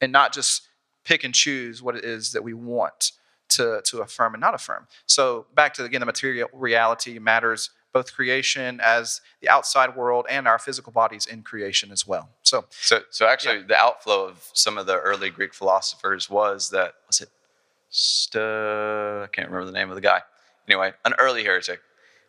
and 0.00 0.10
not 0.12 0.32
just 0.32 0.62
pick 1.04 1.22
and 1.22 1.32
choose 1.32 1.80
what 1.80 1.96
it 1.96 2.04
is 2.04 2.32
that 2.32 2.42
we 2.42 2.52
want 2.52 3.12
to, 3.48 3.80
to 3.84 4.00
affirm 4.00 4.34
and 4.34 4.40
not 4.40 4.54
affirm. 4.54 4.88
So 5.06 5.46
back 5.54 5.74
to 5.74 5.84
again 5.84 6.00
the 6.00 6.06
material 6.06 6.48
reality 6.52 7.18
matters 7.18 7.70
both 7.96 8.14
creation 8.14 8.80
as 8.82 9.20
the 9.40 9.48
outside 9.48 9.96
world 9.96 10.26
and 10.28 10.46
our 10.46 10.58
physical 10.58 10.92
bodies 10.92 11.24
in 11.24 11.42
creation 11.42 11.90
as 11.90 12.06
well. 12.06 12.28
So 12.42 12.66
so 12.70 13.00
so 13.10 13.26
actually 13.26 13.58
yeah. 13.60 13.72
the 13.72 13.76
outflow 13.86 14.20
of 14.26 14.50
some 14.52 14.76
of 14.78 14.86
the 14.86 14.98
early 15.10 15.30
Greek 15.30 15.52
philosophers 15.54 16.28
was 16.28 16.70
that 16.70 16.94
was 17.06 17.20
it 17.20 17.30
St- 17.88 18.42
I 18.42 19.28
can't 19.32 19.48
remember 19.48 19.66
the 19.72 19.78
name 19.80 19.90
of 19.90 19.94
the 19.94 20.06
guy. 20.12 20.20
Anyway, 20.68 20.92
an 21.04 21.14
early 21.18 21.42
heretic. 21.44 21.80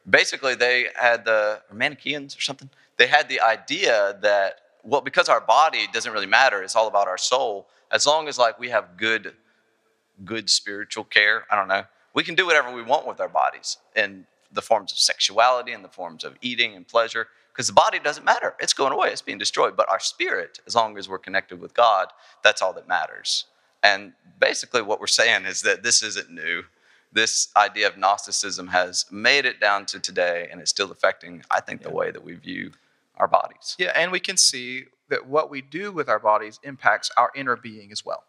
Basically 0.10 0.56
they 0.56 0.88
had 0.96 1.26
the 1.26 1.62
Manichaeans 1.74 2.38
or 2.38 2.42
something. 2.42 2.70
They 2.96 3.08
had 3.08 3.28
the 3.28 3.42
idea 3.42 4.18
that 4.22 4.62
well 4.84 5.02
because 5.02 5.28
our 5.28 5.42
body 5.42 5.84
doesn't 5.92 6.14
really 6.14 6.32
matter, 6.42 6.64
it's 6.64 6.76
all 6.76 6.88
about 6.88 7.08
our 7.08 7.18
soul 7.18 7.68
as 7.92 8.06
long 8.06 8.28
as 8.28 8.38
like 8.38 8.60
we 8.60 8.70
have 8.70 8.98
good 8.98 9.34
good 10.26 10.50
spiritual 10.50 11.04
care 11.04 11.46
i 11.52 11.56
don't 11.56 11.68
know 11.68 11.84
we 12.14 12.24
can 12.24 12.36
do 12.36 12.46
whatever 12.46 12.74
we 12.74 12.82
want 12.82 13.06
with 13.08 13.20
our 13.20 13.30
bodies 13.30 13.78
in 13.96 14.26
the 14.52 14.62
forms 14.62 14.92
of 14.92 14.98
sexuality 14.98 15.74
and 15.74 15.84
the 15.84 15.90
forms 15.90 16.24
of 16.24 16.36
eating 16.42 16.76
and 16.76 16.88
pleasure 16.88 17.28
because 17.52 17.68
the 17.68 17.74
body 17.74 18.00
doesn't 18.00 18.24
matter. 18.24 18.56
It's 18.60 18.74
going 18.74 18.94
away. 18.94 19.10
It's 19.10 19.22
being 19.22 19.40
destroyed. 19.40 19.76
But 19.76 19.90
our 19.90 20.00
spirit 20.00 20.60
as 20.68 20.76
long 20.76 20.98
as 20.98 21.10
we're 21.10 21.18
connected 21.18 21.60
with 21.60 21.74
god 21.74 22.10
that's 22.44 22.62
all 22.62 22.74
that 22.74 22.88
matters. 22.88 23.46
And 23.84 24.14
basically 24.40 24.82
what 24.82 25.00
we're 25.00 25.08
saying 25.08 25.46
is 25.46 25.62
that 25.64 25.84
this 25.84 26.02
isn't 26.04 26.30
new. 26.30 26.64
This 27.12 27.50
idea 27.56 27.88
of 27.88 27.98
gnosticism 27.98 28.68
has 28.68 29.06
made 29.12 29.46
it 29.46 29.60
down 29.60 29.86
to 29.88 30.00
today 30.00 30.48
and 30.52 30.62
it's 30.62 30.72
still 30.72 30.92
affecting 30.92 31.44
i 31.50 31.62
think 31.62 31.82
the 31.82 31.90
way 31.90 32.12
that 32.12 32.24
we 32.24 32.34
view 32.36 32.72
our 33.18 33.28
bodies. 33.28 33.76
Yeah 33.78 33.92
and 33.96 34.12
we 34.12 34.20
can 34.20 34.38
see 34.38 34.86
that 35.10 35.26
what 35.26 35.50
we 35.50 35.62
do 35.62 35.92
with 35.92 36.10
our 36.10 36.20
bodies 36.20 36.60
impacts 36.64 37.10
our 37.18 37.32
inner 37.36 37.56
being 37.56 37.92
as 37.92 38.06
well. 38.06 38.24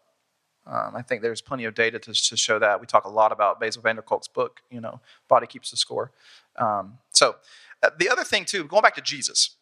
Um, 0.69 0.95
I 0.95 1.01
think 1.01 1.23
there's 1.23 1.41
plenty 1.41 1.65
of 1.65 1.73
data 1.73 1.97
to, 1.97 2.13
to, 2.13 2.37
show 2.37 2.59
that. 2.59 2.79
We 2.79 2.85
talk 2.85 3.05
a 3.05 3.09
lot 3.09 3.31
about 3.31 3.59
Bessel 3.59 3.81
van 3.81 3.95
der 3.95 4.03
Kolk's 4.03 4.27
book, 4.27 4.61
you 4.69 4.79
know, 4.79 5.01
Body 5.27 5.47
Keeps 5.47 5.71
the 5.71 5.77
Score. 5.77 6.11
Um, 6.57 6.99
so, 7.11 7.37
uh, 7.81 7.89
the 7.97 8.07
other 8.07 8.23
thing, 8.23 8.45
too, 8.45 8.65
going 8.65 8.83
back 8.83 8.93
to 8.95 9.01
Jesus, 9.01 9.55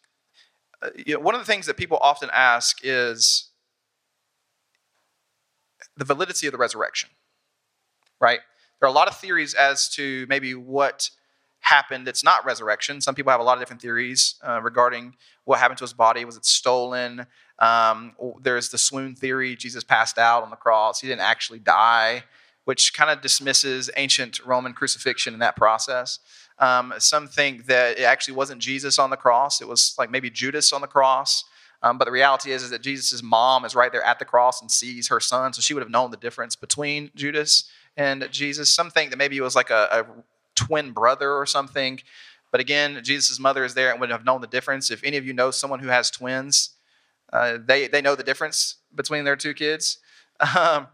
uh, 0.82 0.90
you 0.94 1.14
know, 1.14 1.20
one 1.20 1.34
of 1.34 1.40
the 1.40 1.46
things 1.46 1.64
that 1.66 1.78
people 1.78 1.98
often 2.02 2.28
ask 2.32 2.80
is 2.82 3.48
the 5.96 6.04
validity 6.04 6.46
of 6.46 6.52
the 6.52 6.58
resurrection, 6.58 7.08
right? 8.20 8.40
There 8.78 8.86
are 8.86 8.92
a 8.92 8.94
lot 8.94 9.08
of 9.08 9.16
theories 9.16 9.54
as 9.54 9.88
to 9.94 10.26
maybe 10.28 10.54
what 10.54 11.10
happened 11.60 12.06
that's 12.06 12.22
not 12.22 12.44
resurrection. 12.44 13.00
Some 13.00 13.14
people 13.14 13.30
have 13.30 13.40
a 13.40 13.44
lot 13.44 13.54
of 13.54 13.60
different 13.60 13.82
theories 13.82 14.36
uh, 14.46 14.60
regarding 14.62 15.16
what 15.44 15.58
happened 15.58 15.78
to 15.78 15.84
his 15.84 15.92
body. 15.92 16.24
Was 16.24 16.36
it 16.36 16.44
stolen? 16.44 17.26
Um, 17.58 18.12
there's 18.40 18.68
the 18.68 18.78
swoon 18.78 19.14
theory. 19.14 19.56
Jesus 19.56 19.84
passed 19.84 20.18
out 20.18 20.42
on 20.42 20.50
the 20.50 20.56
cross. 20.56 21.00
He 21.00 21.08
didn't 21.08 21.22
actually 21.22 21.58
die, 21.58 22.24
which 22.64 22.94
kind 22.94 23.10
of 23.10 23.20
dismisses 23.20 23.90
ancient 23.96 24.40
Roman 24.44 24.72
crucifixion 24.72 25.34
in 25.34 25.40
that 25.40 25.56
process. 25.56 26.20
Um, 26.58 26.94
some 26.98 27.26
think 27.28 27.66
that 27.66 27.98
it 27.98 28.02
actually 28.02 28.34
wasn't 28.34 28.60
Jesus 28.60 28.98
on 28.98 29.10
the 29.10 29.16
cross. 29.16 29.60
It 29.60 29.68
was 29.68 29.94
like 29.98 30.10
maybe 30.10 30.30
Judas 30.30 30.72
on 30.72 30.80
the 30.80 30.86
cross. 30.86 31.44
Um, 31.82 31.96
but 31.96 32.06
the 32.06 32.10
reality 32.10 32.50
is, 32.50 32.64
is 32.64 32.70
that 32.70 32.82
Jesus' 32.82 33.22
mom 33.22 33.64
is 33.64 33.74
right 33.74 33.92
there 33.92 34.02
at 34.02 34.18
the 34.18 34.24
cross 34.24 34.60
and 34.60 34.70
sees 34.70 35.08
her 35.08 35.20
son, 35.20 35.52
so 35.52 35.60
she 35.60 35.74
would 35.74 35.82
have 35.82 35.90
known 35.90 36.10
the 36.10 36.16
difference 36.16 36.56
between 36.56 37.10
Judas 37.14 37.70
and 37.96 38.28
Jesus. 38.32 38.72
Some 38.72 38.90
think 38.90 39.10
that 39.10 39.16
maybe 39.16 39.36
it 39.36 39.42
was 39.42 39.54
like 39.54 39.70
a, 39.70 39.88
a 39.92 40.06
twin 40.56 40.90
brother 40.90 41.32
or 41.32 41.46
something. 41.46 42.00
But 42.50 42.60
again, 42.60 43.00
Jesus' 43.04 43.38
mother 43.38 43.64
is 43.64 43.74
there 43.74 43.92
and 43.92 44.00
would 44.00 44.10
have 44.10 44.24
known 44.24 44.40
the 44.40 44.46
difference. 44.48 44.90
If 44.90 45.04
any 45.04 45.18
of 45.18 45.26
you 45.26 45.32
know 45.32 45.50
someone 45.50 45.80
who 45.80 45.88
has 45.88 46.10
twins, 46.10 46.70
uh, 47.32 47.58
they, 47.64 47.88
they 47.88 48.00
know 48.00 48.14
the 48.14 48.22
difference 48.22 48.76
between 48.94 49.24
their 49.24 49.36
two 49.36 49.54
kids. 49.54 49.98
Um, 50.56 50.86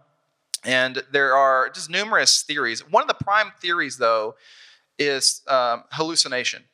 and 0.64 1.02
there 1.12 1.34
are 1.34 1.68
just 1.68 1.90
numerous 1.90 2.42
theories. 2.42 2.88
One 2.88 3.02
of 3.02 3.08
the 3.08 3.22
prime 3.22 3.52
theories, 3.60 3.98
though, 3.98 4.36
is 4.98 5.42
um, 5.46 5.84
hallucination. 5.92 6.64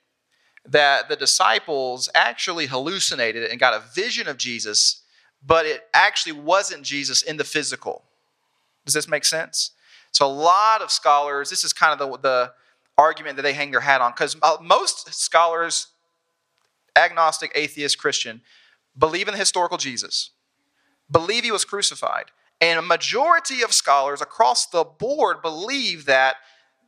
That 0.65 1.09
the 1.09 1.17
disciples 1.17 2.09
actually 2.15 2.67
hallucinated 2.67 3.51
and 3.51 3.59
got 3.59 3.75
a 3.75 3.83
vision 3.95 4.29
of 4.29 4.37
Jesus, 4.37 5.03
but 5.45 5.67
it 5.67 5.89
actually 5.95 6.33
wasn't 6.33 6.83
Jesus 6.83 7.23
in 7.23 7.39
the 7.39 7.45
physical. 7.45 8.05
Does 8.85 8.95
this 8.95 9.09
make 9.09 9.25
sense? 9.25 9.73
So, 10.13 10.27
a 10.27 10.29
lot 10.29 10.83
of 10.83 10.91
scholars, 10.91 11.51
this 11.51 11.65
is 11.65 11.73
kind 11.73 11.99
of 11.99 11.99
the, 11.99 12.19
the 12.19 12.53
argument 12.99 13.37
that 13.37 13.43
they 13.43 13.55
hang 13.55 13.71
their 13.71 13.81
hat 13.81 14.01
on 14.01 14.13
because 14.13 14.37
uh, 14.43 14.59
most 14.61 15.13
scholars, 15.15 15.89
agnostic, 16.97 17.51
atheist, 17.55 17.99
Christian, 17.99 18.43
believe 19.01 19.27
in 19.27 19.33
the 19.33 19.39
historical 19.39 19.79
Jesus, 19.79 20.31
believe 21.11 21.43
he 21.43 21.51
was 21.51 21.65
crucified. 21.65 22.27
And 22.61 22.79
a 22.79 22.83
majority 22.83 23.63
of 23.63 23.73
scholars 23.73 24.21
across 24.21 24.67
the 24.67 24.85
board 24.85 25.41
believe 25.43 26.05
that 26.05 26.37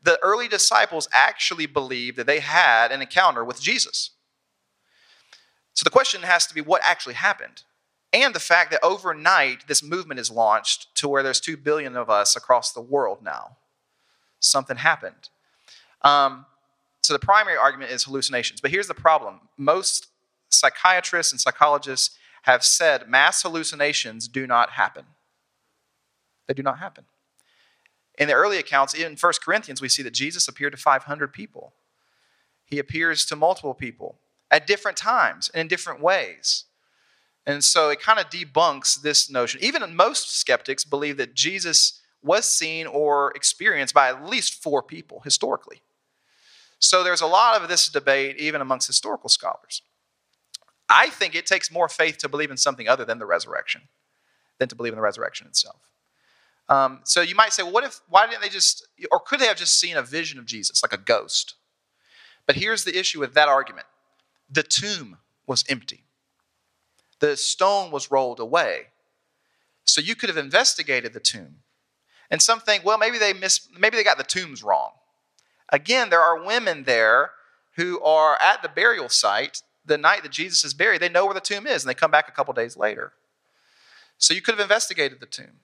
the 0.02 0.18
early 0.22 0.46
disciples 0.46 1.08
actually 1.12 1.66
believed 1.66 2.18
that 2.18 2.26
they 2.26 2.40
had 2.40 2.92
an 2.92 3.00
encounter 3.00 3.44
with 3.44 3.60
Jesus. 3.60 4.10
So 5.74 5.84
the 5.84 5.90
question 5.90 6.22
has 6.22 6.46
to 6.46 6.54
be 6.54 6.60
what 6.60 6.82
actually 6.84 7.14
happened? 7.14 7.62
And 8.12 8.34
the 8.34 8.40
fact 8.40 8.70
that 8.72 8.84
overnight 8.84 9.66
this 9.68 9.82
movement 9.82 10.20
is 10.20 10.30
launched 10.30 10.94
to 10.96 11.08
where 11.08 11.22
there's 11.22 11.40
2 11.40 11.56
billion 11.56 11.96
of 11.96 12.10
us 12.10 12.36
across 12.36 12.72
the 12.72 12.82
world 12.82 13.22
now. 13.22 13.56
Something 14.38 14.76
happened. 14.76 15.30
Um, 16.02 16.44
so 17.02 17.14
the 17.14 17.18
primary 17.18 17.56
argument 17.56 17.90
is 17.90 18.04
hallucinations. 18.04 18.60
But 18.60 18.70
here's 18.70 18.88
the 18.88 18.94
problem 18.94 19.40
most 19.56 20.08
psychiatrists 20.52 21.32
and 21.32 21.40
psychologists 21.40 22.16
have 22.42 22.64
said 22.64 23.08
mass 23.08 23.42
hallucinations 23.42 24.28
do 24.28 24.46
not 24.46 24.70
happen. 24.70 25.04
They 26.46 26.54
do 26.54 26.62
not 26.62 26.78
happen. 26.78 27.04
In 28.18 28.28
the 28.28 28.34
early 28.34 28.58
accounts, 28.58 28.94
in 28.94 29.16
1 29.16 29.32
Corinthians, 29.42 29.80
we 29.80 29.88
see 29.88 30.02
that 30.02 30.12
Jesus 30.12 30.48
appeared 30.48 30.72
to 30.72 30.78
500 30.78 31.32
people. 31.32 31.72
He 32.64 32.78
appears 32.78 33.24
to 33.26 33.36
multiple 33.36 33.74
people 33.74 34.16
at 34.50 34.66
different 34.66 34.96
times 34.96 35.50
and 35.54 35.62
in 35.62 35.68
different 35.68 36.00
ways. 36.00 36.64
And 37.46 37.64
so 37.64 37.88
it 37.88 38.00
kind 38.00 38.20
of 38.20 38.30
debunks 38.30 39.00
this 39.00 39.30
notion. 39.30 39.62
Even 39.62 39.96
most 39.96 40.36
skeptics 40.36 40.84
believe 40.84 41.16
that 41.16 41.34
Jesus 41.34 42.00
was 42.22 42.48
seen 42.48 42.86
or 42.86 43.32
experienced 43.34 43.94
by 43.94 44.08
at 44.08 44.24
least 44.24 44.62
four 44.62 44.82
people 44.82 45.20
historically. 45.24 45.82
So 46.78 47.02
there's 47.02 47.20
a 47.20 47.26
lot 47.26 47.60
of 47.60 47.68
this 47.68 47.88
debate 47.88 48.36
even 48.38 48.60
amongst 48.60 48.86
historical 48.86 49.28
scholars. 49.28 49.82
I 50.92 51.08
think 51.08 51.34
it 51.34 51.46
takes 51.46 51.70
more 51.70 51.88
faith 51.88 52.18
to 52.18 52.28
believe 52.28 52.50
in 52.50 52.56
something 52.56 52.88
other 52.88 53.04
than 53.04 53.18
the 53.18 53.26
resurrection 53.26 53.82
than 54.58 54.68
to 54.68 54.74
believe 54.76 54.92
in 54.92 54.98
the 54.98 55.02
resurrection 55.02 55.46
itself. 55.46 55.80
Um, 56.68 57.00
so 57.04 57.20
you 57.20 57.34
might 57.34 57.52
say, 57.52 57.62
well, 57.62 57.72
what 57.72 57.84
if, 57.84 58.00
why 58.08 58.26
didn't 58.26 58.42
they 58.42 58.48
just, 58.48 58.86
or 59.10 59.18
could 59.18 59.40
they 59.40 59.46
have 59.46 59.56
just 59.56 59.80
seen 59.80 59.96
a 59.96 60.02
vision 60.02 60.38
of 60.38 60.46
Jesus, 60.46 60.82
like 60.82 60.92
a 60.92 60.98
ghost? 60.98 61.54
But 62.46 62.56
here's 62.56 62.84
the 62.84 62.98
issue 62.98 63.20
with 63.20 63.34
that 63.34 63.48
argument 63.48 63.86
the 64.50 64.62
tomb 64.62 65.18
was 65.46 65.64
empty, 65.68 66.04
the 67.20 67.36
stone 67.36 67.90
was 67.90 68.10
rolled 68.10 68.40
away. 68.40 68.88
So 69.84 70.00
you 70.00 70.14
could 70.14 70.28
have 70.28 70.38
investigated 70.38 71.12
the 71.12 71.20
tomb. 71.20 71.56
And 72.30 72.40
some 72.40 72.60
think, 72.60 72.84
well, 72.84 72.98
maybe 72.98 73.18
they 73.18 73.32
miss, 73.32 73.68
maybe 73.78 73.96
they 73.96 74.04
got 74.04 74.16
the 74.16 74.24
tombs 74.24 74.62
wrong. 74.62 74.92
Again, 75.70 76.08
there 76.08 76.20
are 76.20 76.44
women 76.44 76.84
there 76.84 77.32
who 77.76 78.00
are 78.02 78.38
at 78.42 78.62
the 78.62 78.68
burial 78.68 79.08
site 79.08 79.62
the 79.84 79.98
night 79.98 80.22
that 80.22 80.32
Jesus 80.32 80.64
is 80.64 80.74
buried. 80.74 81.00
They 81.00 81.08
know 81.08 81.24
where 81.24 81.34
the 81.34 81.40
tomb 81.40 81.66
is, 81.66 81.82
and 81.82 81.88
they 81.88 81.94
come 81.94 82.10
back 82.10 82.28
a 82.28 82.32
couple 82.32 82.54
days 82.54 82.76
later. 82.76 83.12
So 84.18 84.34
you 84.34 84.40
could 84.40 84.54
have 84.54 84.62
investigated 84.62 85.20
the 85.20 85.26
tomb. 85.26 85.60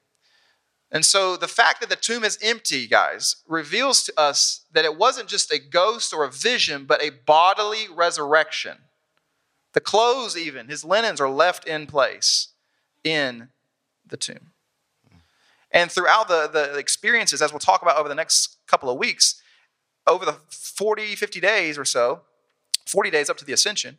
And 0.90 1.04
so 1.04 1.36
the 1.36 1.48
fact 1.48 1.80
that 1.80 1.90
the 1.90 1.96
tomb 1.96 2.24
is 2.24 2.38
empty, 2.42 2.86
guys, 2.86 3.36
reveals 3.46 4.02
to 4.04 4.12
us 4.18 4.64
that 4.72 4.86
it 4.86 4.96
wasn't 4.96 5.28
just 5.28 5.52
a 5.52 5.58
ghost 5.58 6.14
or 6.14 6.24
a 6.24 6.30
vision, 6.30 6.86
but 6.86 7.02
a 7.02 7.10
bodily 7.10 7.86
resurrection. 7.94 8.78
The 9.74 9.80
clothes, 9.80 10.36
even, 10.36 10.68
his 10.68 10.84
linens 10.84 11.20
are 11.20 11.28
left 11.28 11.66
in 11.66 11.86
place 11.86 12.48
in 13.04 13.50
the 14.06 14.16
tomb. 14.16 14.52
And 15.70 15.92
throughout 15.92 16.28
the, 16.28 16.48
the 16.50 16.78
experiences, 16.78 17.42
as 17.42 17.52
we'll 17.52 17.58
talk 17.58 17.82
about 17.82 17.98
over 17.98 18.08
the 18.08 18.14
next 18.14 18.56
couple 18.66 18.88
of 18.88 18.96
weeks, 18.96 19.42
over 20.06 20.24
the 20.24 20.36
40, 20.48 21.14
50 21.14 21.40
days 21.40 21.76
or 21.76 21.84
so, 21.84 22.22
40 22.86 23.10
days 23.10 23.28
up 23.28 23.36
to 23.36 23.44
the 23.44 23.52
ascension, 23.52 23.98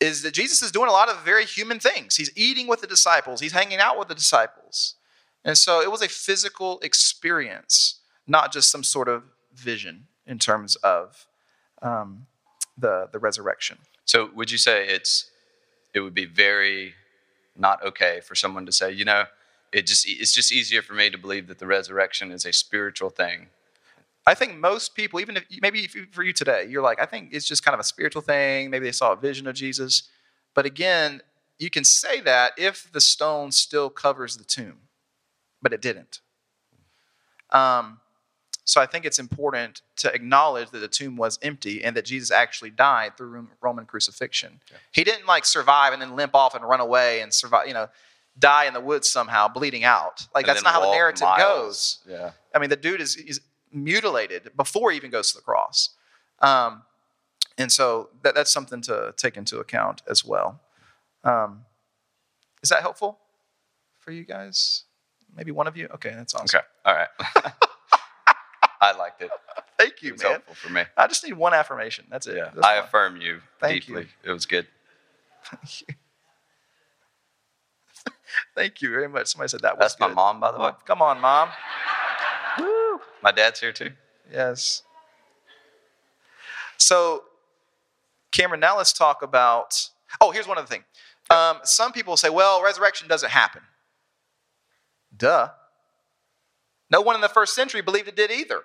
is 0.00 0.22
that 0.22 0.34
Jesus 0.34 0.62
is 0.62 0.70
doing 0.70 0.88
a 0.88 0.92
lot 0.92 1.08
of 1.08 1.24
very 1.24 1.44
human 1.44 1.78
things. 1.78 2.16
He's 2.16 2.30
eating 2.36 2.66
with 2.66 2.80
the 2.80 2.86
disciples, 2.86 3.40
he's 3.40 3.52
hanging 3.52 3.78
out 3.78 3.98
with 3.98 4.08
the 4.08 4.14
disciples. 4.14 4.94
And 5.44 5.58
so 5.58 5.82
it 5.82 5.90
was 5.90 6.00
a 6.00 6.08
physical 6.08 6.80
experience, 6.80 8.00
not 8.26 8.50
just 8.52 8.70
some 8.70 8.82
sort 8.82 9.08
of 9.08 9.24
vision 9.54 10.06
in 10.26 10.38
terms 10.38 10.76
of 10.76 11.26
um, 11.82 12.26
the, 12.78 13.08
the 13.12 13.18
resurrection. 13.18 13.78
So 14.06 14.30
would 14.34 14.50
you 14.50 14.58
say 14.58 14.86
it's 14.88 15.30
it 15.92 16.00
would 16.00 16.14
be 16.14 16.24
very 16.24 16.94
not 17.56 17.84
okay 17.84 18.20
for 18.20 18.34
someone 18.34 18.66
to 18.66 18.72
say, 18.72 18.90
you 18.90 19.04
know, 19.04 19.24
it 19.72 19.86
just 19.86 20.06
it's 20.08 20.32
just 20.32 20.52
easier 20.52 20.82
for 20.82 20.94
me 20.94 21.10
to 21.10 21.18
believe 21.18 21.46
that 21.48 21.58
the 21.58 21.66
resurrection 21.66 22.30
is 22.30 22.44
a 22.44 22.52
spiritual 22.52 23.10
thing. 23.10 23.48
I 24.26 24.34
think 24.34 24.56
most 24.56 24.94
people, 24.94 25.20
even 25.20 25.36
if 25.36 25.44
maybe 25.60 25.86
for 25.86 26.22
you 26.22 26.32
today, 26.32 26.66
you're 26.68 26.82
like, 26.82 27.00
I 27.00 27.06
think 27.06 27.30
it's 27.32 27.46
just 27.46 27.64
kind 27.64 27.74
of 27.74 27.80
a 27.80 27.84
spiritual 27.84 28.22
thing. 28.22 28.70
Maybe 28.70 28.86
they 28.86 28.92
saw 28.92 29.12
a 29.12 29.16
vision 29.16 29.46
of 29.46 29.54
Jesus. 29.54 30.08
But 30.54 30.64
again, 30.64 31.20
you 31.58 31.68
can 31.68 31.84
say 31.84 32.20
that 32.22 32.52
if 32.56 32.90
the 32.90 33.00
stone 33.00 33.52
still 33.52 33.90
covers 33.90 34.36
the 34.36 34.44
tomb, 34.44 34.78
but 35.60 35.72
it 35.72 35.82
didn't. 35.82 36.20
Um, 37.50 38.00
so 38.64 38.80
I 38.80 38.86
think 38.86 39.04
it's 39.04 39.18
important 39.18 39.82
to 39.96 40.12
acknowledge 40.12 40.70
that 40.70 40.78
the 40.78 40.88
tomb 40.88 41.16
was 41.16 41.38
empty 41.42 41.84
and 41.84 41.94
that 41.96 42.06
Jesus 42.06 42.30
actually 42.30 42.70
died 42.70 43.16
through 43.16 43.48
Roman 43.60 43.84
crucifixion. 43.84 44.60
Yeah. 44.70 44.78
He 44.92 45.04
didn't 45.04 45.26
like 45.26 45.44
survive 45.44 45.92
and 45.92 46.00
then 46.00 46.16
limp 46.16 46.34
off 46.34 46.54
and 46.54 46.64
run 46.64 46.80
away 46.80 47.20
and 47.20 47.32
survive, 47.32 47.68
you 47.68 47.74
know, 47.74 47.88
die 48.38 48.64
in 48.64 48.72
the 48.72 48.80
woods 48.80 49.10
somehow, 49.10 49.48
bleeding 49.48 49.84
out. 49.84 50.26
Like 50.34 50.46
and 50.46 50.56
that's 50.56 50.64
not 50.64 50.72
how 50.72 50.80
the 50.80 50.92
narrative 50.92 51.22
miles. 51.22 51.38
goes. 51.38 51.98
Yeah. 52.08 52.30
I 52.54 52.58
mean, 52.58 52.70
the 52.70 52.76
dude 52.76 53.02
is, 53.02 53.16
is 53.16 53.40
mutilated 53.74 54.50
before 54.56 54.90
he 54.90 54.96
even 54.96 55.10
goes 55.10 55.30
to 55.32 55.36
the 55.38 55.42
cross. 55.42 55.90
Um, 56.40 56.82
and 57.58 57.70
so 57.70 58.10
that, 58.22 58.34
that's 58.34 58.52
something 58.52 58.80
to 58.82 59.14
take 59.16 59.36
into 59.36 59.58
account 59.58 60.02
as 60.08 60.24
well. 60.24 60.60
Um, 61.22 61.64
is 62.62 62.68
that 62.70 62.80
helpful 62.82 63.18
for 63.98 64.10
you 64.10 64.24
guys? 64.24 64.84
Maybe 65.36 65.50
one 65.52 65.66
of 65.66 65.76
you? 65.76 65.88
Okay, 65.94 66.10
that's 66.10 66.34
awesome. 66.34 66.58
Okay, 66.60 66.66
all 66.84 66.94
right. 66.94 67.08
I 68.80 68.92
liked 68.96 69.22
it. 69.22 69.30
Thank 69.78 70.02
you, 70.02 70.14
it 70.14 70.22
man. 70.22 70.32
helpful 70.32 70.54
for 70.54 70.70
me. 70.70 70.82
I 70.96 71.06
just 71.06 71.24
need 71.24 71.32
one 71.34 71.54
affirmation. 71.54 72.04
That's 72.10 72.26
it. 72.26 72.36
Yeah, 72.36 72.50
That's 72.54 72.66
I 72.66 72.74
affirm 72.76 73.16
you 73.20 73.40
Thank 73.60 73.86
deeply. 73.86 74.02
You. 74.02 74.30
It 74.30 74.32
was 74.32 74.46
good. 74.46 74.66
Thank 75.50 75.80
you. 75.88 75.94
Thank 78.54 78.82
you 78.82 78.90
very 78.90 79.08
much. 79.08 79.28
Somebody 79.28 79.48
said 79.48 79.60
that 79.62 79.78
was 79.78 79.84
That's 79.84 79.94
good. 79.96 80.08
my 80.08 80.14
mom, 80.14 80.40
by 80.40 80.52
the 80.52 80.58
way. 80.58 80.70
Come 80.86 81.02
on, 81.02 81.20
mom. 81.20 81.48
My 83.24 83.32
dad's 83.32 83.58
here 83.58 83.72
too. 83.72 83.90
Yes. 84.30 84.82
So, 86.76 87.24
Cameron, 88.30 88.60
now 88.60 88.76
let's 88.76 88.92
talk 88.92 89.22
about. 89.22 89.88
Oh, 90.20 90.30
here's 90.30 90.46
one 90.46 90.58
other 90.58 90.66
thing. 90.66 90.84
Um, 91.30 91.58
some 91.64 91.92
people 91.92 92.18
say, 92.18 92.28
well, 92.28 92.62
resurrection 92.62 93.08
doesn't 93.08 93.30
happen. 93.30 93.62
Duh. 95.16 95.48
No 96.90 97.00
one 97.00 97.14
in 97.14 97.22
the 97.22 97.28
first 97.30 97.54
century 97.54 97.80
believed 97.80 98.08
it 98.08 98.14
did 98.14 98.30
either. 98.30 98.60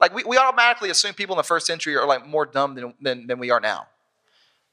Like, 0.00 0.14
we, 0.14 0.24
we 0.24 0.38
automatically 0.38 0.88
assume 0.88 1.12
people 1.12 1.34
in 1.34 1.36
the 1.36 1.44
first 1.44 1.66
century 1.66 1.94
are 1.94 2.06
like 2.06 2.26
more 2.26 2.46
dumb 2.46 2.74
than, 2.74 2.94
than, 3.00 3.26
than 3.26 3.38
we 3.38 3.50
are 3.50 3.60
now. 3.60 3.88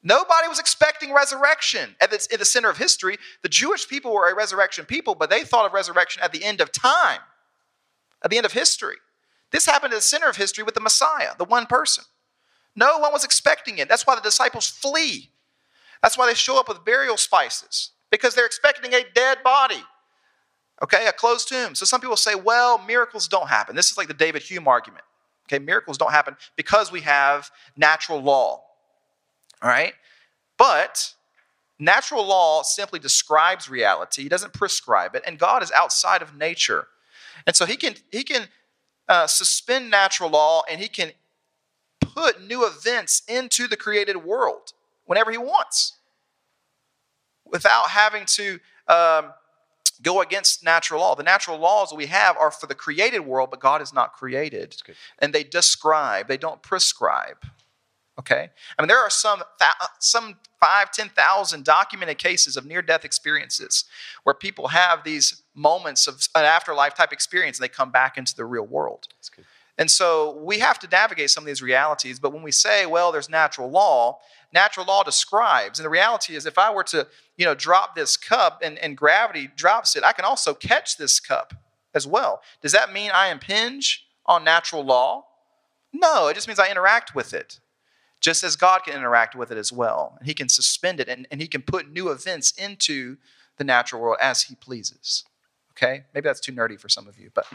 Nobody 0.02 0.48
was 0.48 0.60
expecting 0.60 1.14
resurrection 1.14 1.96
at 2.00 2.10
the, 2.10 2.26
at 2.32 2.40
the 2.40 2.46
center 2.46 2.70
of 2.70 2.78
history. 2.78 3.18
The 3.42 3.50
Jewish 3.50 3.88
people 3.90 4.14
were 4.14 4.32
a 4.32 4.36
resurrection 4.36 4.86
people, 4.86 5.14
but 5.14 5.30
they 5.30 5.44
thought 5.44 5.66
of 5.66 5.74
resurrection 5.74 6.24
at 6.24 6.32
the 6.32 6.46
end 6.46 6.62
of 6.62 6.72
time, 6.72 7.20
at 8.24 8.32
the 8.32 8.38
end 8.38 8.46
of 8.46 8.54
history. 8.54 8.96
This 9.52 9.66
happened 9.66 9.94
at 9.94 9.98
the 9.98 10.02
center 10.02 10.30
of 10.30 10.36
history 10.36 10.64
with 10.64 10.76
the 10.76 10.82
Messiah, 10.82 11.32
the 11.38 11.46
one 11.46 11.66
person. 11.66 12.04
No 12.76 13.00
one 13.00 13.12
was 13.12 13.24
expecting 13.24 13.78
it. 13.78 13.90
That's 13.90 14.06
why 14.06 14.16
the 14.16 14.22
disciples 14.22 14.68
flee. 14.68 15.32
That's 16.02 16.18
why 16.18 16.28
they 16.28 16.34
show 16.34 16.60
up 16.60 16.68
with 16.68 16.86
burial 16.86 17.18
spices, 17.18 17.92
because 18.10 18.36
they're 18.36 18.46
expecting 18.46 18.94
a 18.94 19.04
dead 19.14 19.40
body. 19.44 19.84
Okay, 20.82 21.08
a 21.08 21.12
closed 21.12 21.50
tomb. 21.50 21.76
So 21.76 21.86
some 21.86 22.00
people 22.00 22.16
say, 22.16 22.36
well, 22.36 22.78
miracles 22.78 23.28
don't 23.28 23.50
happen. 23.50 23.76
This 23.76 23.92
is 23.92 23.98
like 23.98 24.08
the 24.08 24.14
David 24.14 24.44
Hume 24.44 24.68
argument. 24.68 25.04
Okay, 25.48 25.60
miracles 25.60 25.98
don't 25.98 26.12
happen 26.12 26.38
because 26.56 26.92
we 26.92 27.02
have 27.02 27.50
natural 27.76 28.22
law. 28.22 28.62
All 29.62 29.70
right? 29.70 29.94
But 30.58 31.14
natural 31.80 32.26
law 32.26 32.62
simply 32.62 33.00
describes 33.00 33.70
reality, 33.70 34.26
it 34.26 34.30
doesn't 34.30 34.54
prescribe 34.54 35.16
it, 35.16 35.24
and 35.26 35.38
God 35.40 35.64
is 35.64 35.72
outside 35.72 36.22
of 36.22 36.36
nature. 36.36 36.88
And 37.48 37.56
so 37.56 37.66
he 37.66 37.76
can 37.76 37.96
he 38.12 38.24
can 38.24 38.48
uh, 39.10 39.28
suspend 39.28 39.90
natural 39.90 40.30
law 40.30 40.62
and 40.70 40.80
he 40.80 40.88
can 40.88 41.12
put 42.00 42.42
new 42.42 42.66
events 42.66 43.24
into 43.28 43.68
the 43.68 43.76
created 43.76 44.18
world 44.18 44.74
whenever 45.06 45.32
he 45.32 45.38
wants 45.38 45.98
without 47.46 47.90
having 47.90 48.26
to 48.26 48.60
um, 48.88 49.34
go 50.02 50.22
against 50.22 50.64
natural 50.64 51.02
law. 51.02 51.16
The 51.16 51.24
natural 51.24 51.58
laws 51.58 51.94
we 51.94 52.06
have 52.06 52.38
are 52.38 52.52
for 52.52 52.68
the 52.68 52.76
created 52.76 53.20
world, 53.20 53.50
but 53.52 53.60
God 53.60 53.82
is 53.82 53.94
not 53.94 54.14
created. 54.14 54.76
And 55.20 55.34
they 55.34 55.44
describe, 55.44 56.28
they 56.28 56.38
don't 56.38 56.62
prescribe. 56.62 57.38
Okay? 58.20 58.50
I 58.78 58.82
mean, 58.82 58.90
there 58.90 59.00
are 59.00 59.10
some, 59.10 59.42
some 60.00 60.36
five, 60.60 60.92
10,000 60.92 61.64
documented 61.64 62.18
cases 62.18 62.58
of 62.58 62.66
near 62.66 62.82
death 62.82 63.06
experiences 63.06 63.86
where 64.24 64.36
people 64.36 64.68
have 64.68 65.06
these 65.06 65.42
moments 65.56 66.06
of 66.06 66.28
an 66.36 66.44
afterlife 66.44 66.96
type 66.96 67.14
experience 67.14 67.58
and 67.58 67.64
they 67.64 67.70
come 67.70 67.92
back 67.92 68.18
into 68.18 68.36
the 68.36 68.44
real 68.44 68.66
world. 68.66 69.08
And 69.78 69.90
so 69.90 70.38
we 70.44 70.60
have 70.60 70.78
to 70.80 70.88
navigate 70.90 71.30
some 71.30 71.44
of 71.44 71.48
these 71.48 71.62
realities. 71.62 72.20
But 72.20 72.34
when 72.34 72.44
we 72.44 72.52
say, 72.52 72.86
well, 72.86 73.14
there's 73.14 73.30
natural 73.30 73.72
law, 73.72 74.20
natural 74.52 74.86
law 74.86 75.04
describes. 75.04 75.80
And 75.80 75.86
the 75.86 75.90
reality 75.90 76.36
is, 76.36 76.46
if 76.46 76.58
I 76.58 76.74
were 76.74 76.84
to, 76.86 77.08
you 77.38 77.46
know, 77.46 77.56
drop 77.56 77.96
this 77.96 78.18
cup 78.18 78.60
and, 78.62 78.78
and 78.80 78.98
gravity 78.98 79.50
drops 79.56 79.96
it, 79.96 80.04
I 80.04 80.12
can 80.12 80.26
also 80.26 80.54
catch 80.54 80.98
this 80.98 81.22
cup 81.22 81.54
as 81.96 82.06
well. 82.06 82.42
Does 82.62 82.74
that 82.74 82.92
mean 82.92 83.12
I 83.14 83.30
impinge 83.30 84.06
on 84.26 84.44
natural 84.44 84.84
law? 84.84 85.24
No, 85.94 86.28
it 86.28 86.34
just 86.34 86.50
means 86.50 86.60
I 86.60 86.70
interact 86.70 87.16
with 87.16 87.34
it. 87.34 87.62
Just 88.20 88.44
as 88.44 88.56
God 88.56 88.82
can 88.86 88.96
interact 88.96 89.36
with 89.36 89.52
it 89.52 89.58
as 89.58 89.72
well. 89.72 90.16
And 90.20 90.28
He 90.28 90.34
can 90.34 90.50
suspend 90.50 91.00
it 91.00 91.08
and, 91.08 91.28
and 91.32 91.42
He 91.42 91.48
can 91.48 91.62
put 91.62 91.92
new 91.92 92.10
events 92.10 92.52
into 92.52 93.18
the 93.58 93.64
natural 93.64 94.02
world 94.02 94.18
as 94.22 94.44
He 94.44 94.56
pleases. 94.56 95.24
Okay? 95.72 96.04
Maybe 96.14 96.26
that's 96.26 96.42
too 96.42 96.52
nerdy 96.52 96.80
for 96.80 96.90
some 96.90 97.08
of 97.08 97.18
you, 97.18 97.32
but 97.34 97.46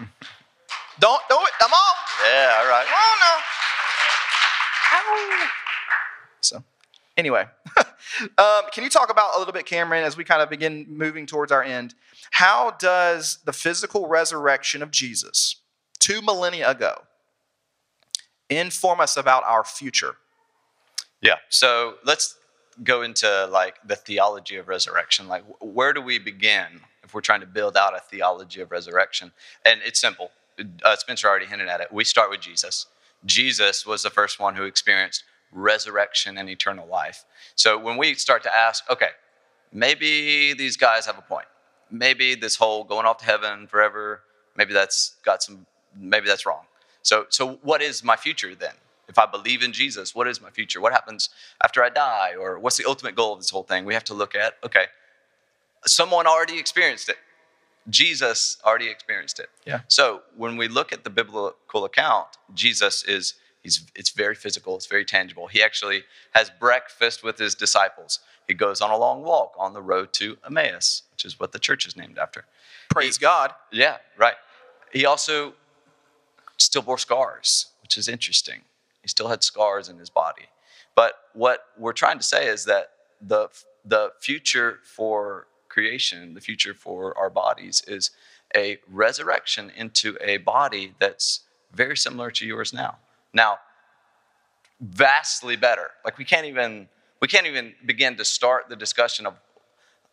don't 0.99 1.23
do 1.29 1.37
it. 1.37 1.53
Come 1.61 1.73
on. 1.73 1.97
Yeah, 2.25 2.61
all 2.61 2.69
right. 2.69 2.87
Come 2.87 2.97
on 2.97 3.19
now. 3.21 3.45
So, 6.41 6.63
anyway, 7.17 7.47
um, 8.39 8.63
can 8.73 8.85
you 8.85 8.91
talk 8.91 9.11
about 9.11 9.35
a 9.35 9.39
little 9.39 9.53
bit, 9.53 9.67
Cameron, 9.67 10.05
as 10.05 10.17
we 10.17 10.25
kind 10.25 10.43
of 10.43 10.51
begin 10.51 10.87
moving 10.89 11.27
towards 11.27 11.51
our 11.51 11.63
end? 11.63 11.95
How 12.31 12.73
does 12.73 13.39
the 13.45 13.53
physical 13.53 14.07
resurrection 14.07 14.83
of 14.83 14.91
Jesus 14.91 15.57
two 15.99 16.21
millennia 16.21 16.71
ago 16.71 17.03
inform 18.49 19.01
us 19.01 19.17
about 19.17 19.43
our 19.45 19.65
future? 19.65 20.17
Yeah. 21.25 21.37
So 21.51 21.97
let's 22.07 22.37
go 22.85 23.03
into 23.03 23.49
like 23.53 23.77
the 23.87 23.97
theology 23.97 24.57
of 24.59 24.69
resurrection. 24.69 25.29
Like, 25.29 25.45
where 25.61 25.95
do 25.95 26.03
we 26.03 26.19
begin 26.21 26.83
if 27.05 27.15
we're 27.15 27.23
trying 27.23 27.43
to 27.43 27.47
build 27.49 27.77
out 27.77 27.97
a 27.97 28.01
theology 28.01 28.63
of 28.63 28.73
resurrection? 28.73 29.33
And 29.67 29.81
it's 29.87 30.01
simple. 30.01 30.33
Uh, 30.85 30.97
Spencer 30.97 31.29
already 31.29 31.47
hinted 31.47 31.69
at 31.69 31.83
it. 31.83 31.93
We 31.93 32.05
start 32.05 32.31
with 32.31 32.43
Jesus. 32.43 32.87
Jesus 33.27 33.87
was 33.87 34.05
the 34.05 34.11
first 34.11 34.41
one 34.41 34.57
who 34.57 34.65
experienced 34.65 35.25
resurrection 35.53 36.39
and 36.39 36.51
eternal 36.51 36.89
life. 36.89 37.25
So 37.57 37.79
when 37.79 37.99
we 37.99 38.15
start 38.17 38.45
to 38.45 38.55
ask, 38.57 38.85
okay, 38.91 39.11
maybe 39.73 40.55
these 40.55 40.77
guys 40.79 41.07
have 41.07 41.19
a 41.19 41.23
point. 41.23 41.47
maybe 41.91 42.37
this 42.37 42.57
whole 42.57 42.85
going 42.85 43.07
off 43.07 43.19
to 43.19 43.27
heaven 43.27 43.67
forever, 43.69 44.23
maybe 44.57 44.75
that's 44.75 45.17
got 45.25 45.43
some, 45.43 45.67
maybe 45.99 46.27
that's 46.29 46.47
wrong. 46.47 46.65
So, 47.03 47.27
so 47.31 47.55
what 47.63 47.83
is 47.83 48.05
my 48.05 48.17
future 48.17 48.55
then? 48.57 48.75
If 49.09 49.19
I 49.19 49.27
believe 49.27 49.63
in 49.63 49.73
Jesus, 49.73 50.15
what 50.15 50.27
is 50.27 50.41
my 50.41 50.51
future? 50.51 50.81
What 50.81 50.93
happens 50.93 51.29
after 51.63 51.83
I 51.83 51.91
die? 51.91 52.35
Or 52.39 52.59
what's 52.59 52.77
the 52.77 52.87
ultimate 52.87 53.15
goal 53.15 53.33
of 53.33 53.41
this 53.41 53.51
whole 53.51 53.63
thing? 53.63 53.85
We 53.85 53.95
have 53.95 54.05
to 54.05 54.15
look 54.15 54.35
at, 54.35 54.55
okay, 54.65 54.87
someone 55.87 56.27
already 56.27 56.59
experienced 56.59 57.09
it. 57.09 57.17
Jesus 57.91 58.57
already 58.65 58.89
experienced 58.89 59.39
it. 59.39 59.51
Yeah. 59.67 59.81
So 59.89 60.23
when 60.37 60.57
we 60.57 60.69
look 60.69 60.93
at 60.93 61.05
the 61.05 61.11
biblical 61.11 61.85
account, 61.85 62.29
Jesus 62.55 63.03
is 63.05 63.35
he's 63.63 63.87
it's 63.95 64.11
very 64.11 64.35
physical, 64.35 64.77
it's 64.77 64.87
very 64.87 65.05
tangible. 65.05 65.49
He 65.49 65.63
actually 65.63 66.05
has 66.33 66.51
breakfast 66.51 67.23
with 67.23 67.39
his 67.39 67.55
disciples. 67.55 68.21
He 68.47 68.55
goes 68.55 68.81
on 68.81 68.91
a 68.91 68.97
long 68.97 69.23
walk 69.23 69.55
on 69.59 69.73
the 69.75 69.83
road 69.83 70.13
to 70.15 70.37
Emmaus, 70.47 71.03
which 71.13 71.25
is 71.25 71.39
what 71.39 71.53
the 71.53 71.59
church 71.59 71.87
is 71.87 71.97
named 71.97 72.19
after. 72.19 72.45
Praise 72.91 73.19
God. 73.19 73.53
Yeah, 73.73 73.97
right. 74.17 74.37
He 74.93 75.05
also 75.05 75.55
still 76.59 76.83
bore 76.83 76.99
scars, 76.99 77.67
which 77.83 77.97
is 77.99 78.09
interesting. 78.09 78.63
He 79.05 79.09
still 79.09 79.29
had 79.29 79.45
scars 79.45 79.91
in 79.91 79.99
his 79.99 80.09
body. 80.09 80.47
But 80.97 81.13
what 81.35 81.67
we're 81.77 81.93
trying 81.93 82.17
to 82.19 82.25
say 82.25 82.49
is 82.49 82.65
that 82.65 82.93
the 83.21 83.51
the 83.85 84.13
future 84.19 84.79
for 84.83 85.47
creation, 85.69 86.33
the 86.33 86.41
future 86.41 86.73
for 86.73 87.17
our 87.19 87.29
bodies, 87.29 87.83
is 87.87 88.13
a 88.57 88.79
resurrection 88.91 89.71
into 89.77 90.17
a 90.23 90.39
body 90.39 90.95
that's 90.99 91.41
very 91.73 91.97
similar 91.97 92.31
to 92.31 92.47
yours 92.47 92.73
now. 92.73 92.97
Now, 93.35 93.59
vastly 94.81 95.57
better. 95.57 95.91
Like 96.03 96.17
we 96.17 96.25
can't 96.25 96.47
even 96.47 96.89
we 97.21 97.29
can't 97.29 97.47
even 97.47 97.75
begin 97.85 98.17
to 98.17 98.25
start 98.25 98.71
the 98.71 98.77
discussion 98.77 99.27
of 99.27 99.35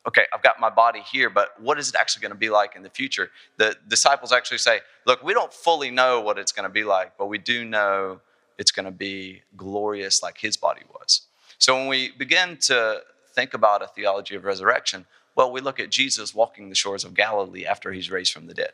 okay, 0.05 0.25
I've 0.33 0.41
got 0.41 0.59
my 0.59 0.69
body 0.69 1.01
here, 1.01 1.29
but 1.29 1.49
what 1.61 1.79
is 1.79 1.89
it 1.89 1.95
actually 1.95 2.23
going 2.23 2.31
to 2.31 2.37
be 2.37 2.49
like 2.49 2.75
in 2.75 2.83
the 2.83 2.89
future? 2.89 3.29
The 3.57 3.77
disciples 3.87 4.33
actually 4.33 4.57
say, 4.57 4.79
look, 5.05 5.23
we 5.23 5.33
don't 5.33 5.53
fully 5.53 5.91
know 5.91 6.21
what 6.21 6.39
it's 6.39 6.51
going 6.51 6.63
to 6.63 6.73
be 6.73 6.83
like, 6.83 7.17
but 7.17 7.27
we 7.27 7.37
do 7.37 7.63
know 7.63 8.19
it's 8.57 8.71
going 8.71 8.85
to 8.85 8.91
be 8.91 9.41
glorious 9.55 10.21
like 10.21 10.37
his 10.37 10.57
body 10.57 10.81
was. 10.93 11.21
So 11.57 11.75
when 11.75 11.87
we 11.87 12.11
begin 12.11 12.57
to 12.61 13.01
think 13.33 13.53
about 13.53 13.81
a 13.81 13.87
theology 13.87 14.35
of 14.35 14.43
resurrection, 14.43 15.05
well, 15.35 15.51
we 15.51 15.61
look 15.61 15.79
at 15.79 15.89
Jesus 15.89 16.35
walking 16.35 16.69
the 16.69 16.75
shores 16.75 17.03
of 17.03 17.13
Galilee 17.13 17.65
after 17.65 17.91
he's 17.91 18.11
raised 18.11 18.33
from 18.33 18.47
the 18.47 18.53
dead. 18.53 18.73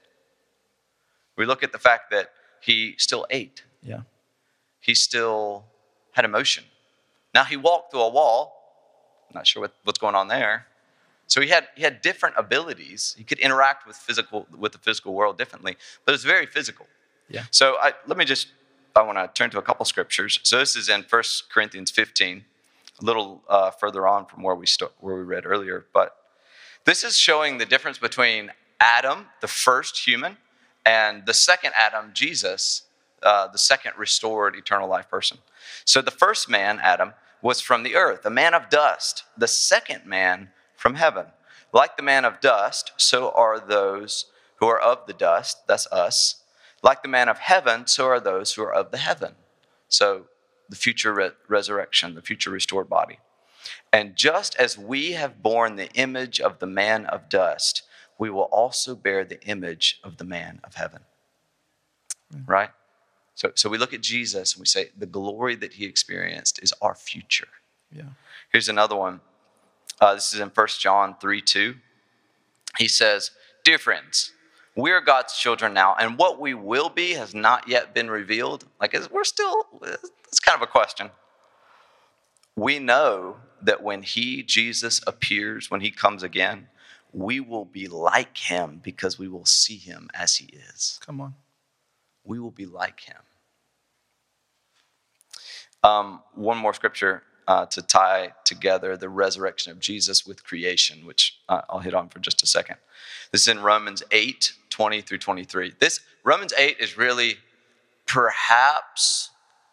We 1.36 1.46
look 1.46 1.64
at 1.64 1.72
the 1.72 1.80
fact 1.80 2.10
that 2.12 2.32
he 2.62 2.96
still 2.98 3.26
ate. 3.30 3.64
Yeah. 3.84 4.02
He 4.80 4.96
still 4.96 5.66
had 6.14 6.26
emotion. 6.26 6.64
Now 7.34 7.44
he 7.44 7.58
walked 7.58 7.92
through 7.92 8.02
a 8.02 8.10
wall. 8.10 8.54
I'm 9.30 9.36
Not 9.36 9.48
sure 9.48 9.62
what, 9.62 9.74
what's 9.84 10.00
going 10.00 10.16
on 10.16 10.28
there. 10.28 10.66
So 11.28 11.42
he 11.42 11.50
had 11.50 11.68
he 11.76 11.84
had 11.84 12.02
different 12.02 12.36
abilities. 12.38 13.14
He 13.18 13.24
could 13.24 13.40
interact 13.40 13.86
with 13.86 13.98
physical 13.98 14.48
with 14.58 14.72
the 14.72 14.78
physical 14.78 15.14
world 15.14 15.38
differently, 15.38 15.78
but 16.06 16.16
it's 16.16 16.24
very 16.24 16.46
physical. 16.46 16.88
Yeah. 17.30 17.44
So 17.52 17.76
I, 17.82 17.92
let 18.08 18.18
me 18.18 18.24
just 18.24 18.48
I 18.98 19.04
want 19.04 19.20
to 19.20 19.30
turn 19.32 19.52
to 19.52 19.60
a 19.60 19.62
couple 19.62 19.86
scriptures. 19.86 20.40
So 20.42 20.58
this 20.58 20.76
is 20.76 20.90
in 20.90 21.06
1 21.08 21.24
Corinthians 21.54 21.92
15, 21.92 22.44
a 23.00 23.06
little 23.06 23.44
uh, 23.48 23.70
further 23.70 24.08
on 24.08 24.26
from 24.26 24.42
where 24.42 24.56
we 24.56 24.66
st- 24.66 24.90
where 25.00 25.16
we 25.16 25.22
read 25.22 25.46
earlier, 25.46 25.86
but 25.94 26.16
this 26.84 27.04
is 27.04 27.16
showing 27.16 27.60
the 27.60 27.66
difference 27.66 28.00
between 28.00 28.52
Adam, 28.80 29.28
the 29.40 29.48
first 29.48 30.08
human, 30.08 30.38
and 30.84 31.28
the 31.28 31.34
second 31.36 31.74
Adam, 31.78 32.10
Jesus, 32.12 32.84
uh, 33.22 33.48
the 33.48 33.60
second 33.60 33.92
restored 33.98 34.56
eternal 34.56 34.90
life 34.90 35.08
person. 35.12 35.38
So 35.86 36.02
the 36.02 36.10
first 36.10 36.50
man, 36.50 36.80
Adam, 36.82 37.14
was 37.40 37.62
from 37.62 37.84
the 37.84 37.96
earth, 37.96 38.26
a 38.26 38.32
man 38.32 38.56
of 38.56 38.68
dust. 38.68 39.26
The 39.38 39.48
second 39.48 40.08
man 40.08 40.50
from 40.76 40.96
heaven. 40.96 41.28
Like 41.72 41.98
the 41.98 42.04
man 42.04 42.26
of 42.26 42.40
dust, 42.40 42.94
so 42.98 43.30
are 43.32 43.60
those 43.60 44.26
who 44.56 44.66
are 44.66 44.80
of 44.80 45.06
the 45.06 45.14
dust, 45.14 45.68
that's 45.68 45.86
us. 45.92 46.42
Like 46.84 47.02
the 47.02 47.10
man 47.10 47.30
of 47.30 47.40
heaven, 47.40 47.88
so 47.88 48.06
are 48.06 48.20
those 48.20 48.54
who 48.54 48.64
are 48.64 48.74
of 48.74 48.92
the 48.92 48.98
heaven. 48.98 49.34
So 49.90 50.26
the 50.70 50.76
future 50.76 51.14
re- 51.14 51.32
resurrection, 51.48 52.16
the 52.16 52.22
future 52.22 52.50
restored 52.50 52.90
body. 52.90 53.20
And 53.92 54.16
just 54.16 54.56
as 54.56 54.78
we 54.78 55.14
have 55.14 55.42
borne 55.42 55.76
the 55.76 55.92
image 55.94 56.40
of 56.40 56.60
the 56.60 56.68
man 56.68 57.06
of 57.06 57.30
dust, 57.30 57.84
we 58.20 58.30
will 58.30 58.44
also 58.44 58.96
bear 58.96 59.24
the 59.24 59.42
image 59.46 60.00
of 60.04 60.18
the 60.18 60.24
man 60.24 60.60
of 60.64 60.76
heaven. 60.76 61.02
Mm-hmm. 62.34 62.52
Right? 62.52 62.70
So, 63.36 63.52
so 63.56 63.70
we 63.70 63.78
look 63.78 63.94
at 63.94 64.02
Jesus 64.02 64.54
and 64.54 64.62
we 64.62 64.66
say, 64.66 64.90
the 64.98 65.06
glory 65.06 65.56
that 65.56 65.74
he 65.74 65.86
experienced 65.86 66.62
is 66.64 66.74
our 66.82 66.96
future. 66.96 67.50
Yeah. 67.92 68.10
Here's 68.52 68.70
another 68.70 68.96
one. 68.96 69.22
Uh, 70.00 70.16
this 70.16 70.34
is 70.34 70.40
in 70.40 70.50
1 70.50 70.68
John 70.80 71.16
3 71.20 71.42
2. 71.42 71.76
He 72.78 72.88
says, 72.88 73.32
Dear 73.64 73.78
friends, 73.78 74.32
we 74.78 74.92
are 74.92 75.02
God's 75.02 75.36
children 75.36 75.74
now, 75.74 75.96
and 76.00 76.18
what 76.18 76.40
we 76.40 76.54
will 76.54 76.90
be 76.90 77.14
has 77.14 77.34
not 77.34 77.68
yet 77.68 77.96
been 77.96 78.10
revealed. 78.12 78.66
Like, 78.80 78.96
we're 79.12 79.24
still, 79.24 79.66
it's 79.82 80.40
kind 80.40 80.56
of 80.56 80.62
a 80.62 80.72
question. 80.72 81.10
We 82.56 82.78
know 82.78 83.38
that 83.62 83.82
when 83.82 84.04
He, 84.04 84.44
Jesus, 84.44 85.02
appears, 85.08 85.72
when 85.72 85.82
He 85.82 85.90
comes 85.90 86.22
again, 86.22 86.68
we 87.12 87.40
will 87.40 87.66
be 87.66 87.88
like 87.88 88.38
Him 88.38 88.80
because 88.84 89.18
we 89.18 89.28
will 89.28 89.46
see 89.46 89.78
Him 89.78 90.10
as 90.14 90.36
He 90.36 90.46
is. 90.46 91.00
Come 91.04 91.22
on. 91.22 91.34
We 92.24 92.40
will 92.40 92.52
be 92.52 92.68
like 92.68 93.00
Him. 93.00 93.18
Um, 95.84 96.22
one 96.36 96.58
more 96.58 96.74
scripture 96.74 97.24
uh, 97.48 97.66
to 97.68 97.82
tie 97.82 98.34
together 98.44 98.98
the 98.98 99.10
resurrection 99.10 99.72
of 99.72 99.80
Jesus 99.80 100.26
with 100.26 100.44
creation, 100.44 101.06
which 101.06 101.40
uh, 101.48 101.62
I'll 101.70 101.80
hit 101.80 101.94
on 101.94 102.10
for 102.10 102.20
just 102.20 102.44
a 102.44 102.48
second. 102.48 102.76
This 103.32 103.42
is 103.42 103.48
in 103.48 103.60
Romans 103.62 104.04
8 104.12 104.54
20 104.70 105.02
through 105.02 105.18
23. 105.18 105.74
This 105.80 106.02
Romans 106.24 106.54
8 106.58 106.78
is 106.80 106.98
really 106.98 107.38
perhaps, 108.06 109.32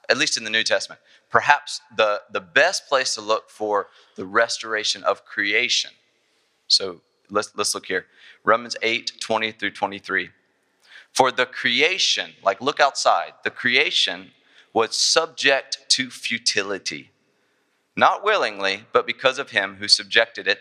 at 0.09 0.17
least 0.17 0.37
in 0.37 0.45
the 0.45 0.51
New 0.51 0.63
Testament, 0.63 1.01
perhaps 1.31 1.81
the, 1.97 2.23
the 2.31 2.41
best 2.41 2.89
place 2.89 3.15
to 3.15 3.21
look 3.21 3.51
for 3.51 3.89
the 4.17 4.25
restoration 4.25 5.03
of 5.03 5.25
creation. 5.25 5.91
So 6.69 7.01
let's, 7.29 7.51
let's 7.57 7.75
look 7.75 7.87
here. 7.87 8.07
Romans 8.45 8.77
8 8.83 9.13
20 9.21 9.53
through 9.53 9.73
23. 9.73 10.31
For 11.13 11.31
the 11.31 11.47
creation, 11.47 12.33
like 12.43 12.61
look 12.61 12.81
outside, 12.81 13.33
the 13.43 13.51
creation 13.51 14.31
was 14.73 14.97
subject 14.97 15.79
to 15.89 16.11
futility 16.11 17.11
not 17.97 18.25
willingly, 18.25 18.85
but 18.93 19.07
because 19.07 19.39
of 19.39 19.51
him 19.51 19.77
who 19.77 19.89
subjected 19.89 20.49
it, 20.49 20.61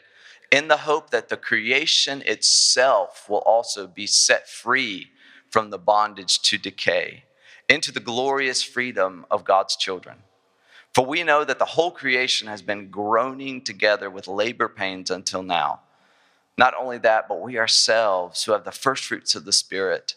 in 0.51 0.67
the 0.67 0.77
hope 0.77 1.09
that 1.09 1.29
the 1.29 1.37
creation 1.37 2.21
itself 2.25 3.27
will 3.27 3.39
also 3.39 3.87
be 3.87 4.05
set 4.05 4.47
free 4.47 5.09
from 5.49 5.69
the 5.69 5.79
bondage 5.79 6.41
to 6.41 6.57
decay 6.57 7.23
into 7.67 7.91
the 7.91 7.99
glorious 7.99 8.61
freedom 8.61 9.25
of 9.31 9.43
God's 9.43 9.75
children. 9.75 10.17
For 10.93 11.05
we 11.05 11.23
know 11.23 11.43
that 11.43 11.57
the 11.57 11.65
whole 11.65 11.89
creation 11.89 12.47
has 12.47 12.61
been 12.61 12.89
groaning 12.89 13.61
together 13.61 14.11
with 14.11 14.27
labor 14.27 14.69
pains 14.69 15.09
until 15.09 15.41
now. 15.41 15.81
Not 16.55 16.75
only 16.79 16.99
that, 16.99 17.27
but 17.27 17.41
we 17.41 17.57
ourselves, 17.57 18.43
who 18.43 18.51
have 18.51 18.63
the 18.63 18.71
first 18.71 19.05
fruits 19.05 19.33
of 19.33 19.45
the 19.45 19.51
Spirit, 19.51 20.15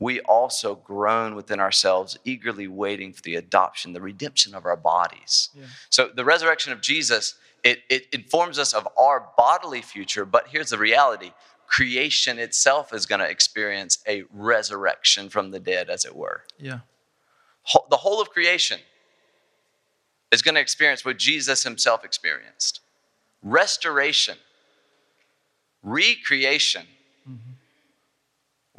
we 0.00 0.18
also 0.20 0.74
groan 0.74 1.34
within 1.34 1.60
ourselves, 1.60 2.18
eagerly 2.24 2.66
waiting 2.66 3.12
for 3.12 3.20
the 3.20 3.36
adoption, 3.36 3.92
the 3.92 4.00
redemption 4.00 4.54
of 4.54 4.64
our 4.64 4.76
bodies. 4.76 5.50
Yeah. 5.54 5.66
So 5.90 6.08
the 6.12 6.24
resurrection 6.24 6.72
of 6.72 6.80
Jesus, 6.80 7.34
it, 7.62 7.82
it 7.90 8.06
informs 8.10 8.58
us 8.58 8.72
of 8.72 8.88
our 8.98 9.28
bodily 9.36 9.82
future, 9.82 10.24
but 10.24 10.48
here's 10.48 10.70
the 10.70 10.78
reality 10.78 11.32
creation 11.66 12.40
itself 12.40 12.92
is 12.92 13.06
going 13.06 13.20
to 13.20 13.30
experience 13.30 13.98
a 14.08 14.24
resurrection 14.32 15.28
from 15.28 15.52
the 15.52 15.60
dead, 15.60 15.88
as 15.88 16.04
it 16.04 16.16
were. 16.16 16.42
Yeah. 16.58 16.80
The 17.90 17.98
whole 17.98 18.20
of 18.20 18.30
creation 18.30 18.80
is 20.32 20.42
going 20.42 20.56
to 20.56 20.60
experience 20.60 21.04
what 21.04 21.16
Jesus 21.16 21.62
himself 21.62 22.04
experienced 22.04 22.80
restoration, 23.42 24.36
recreation. 25.82 26.86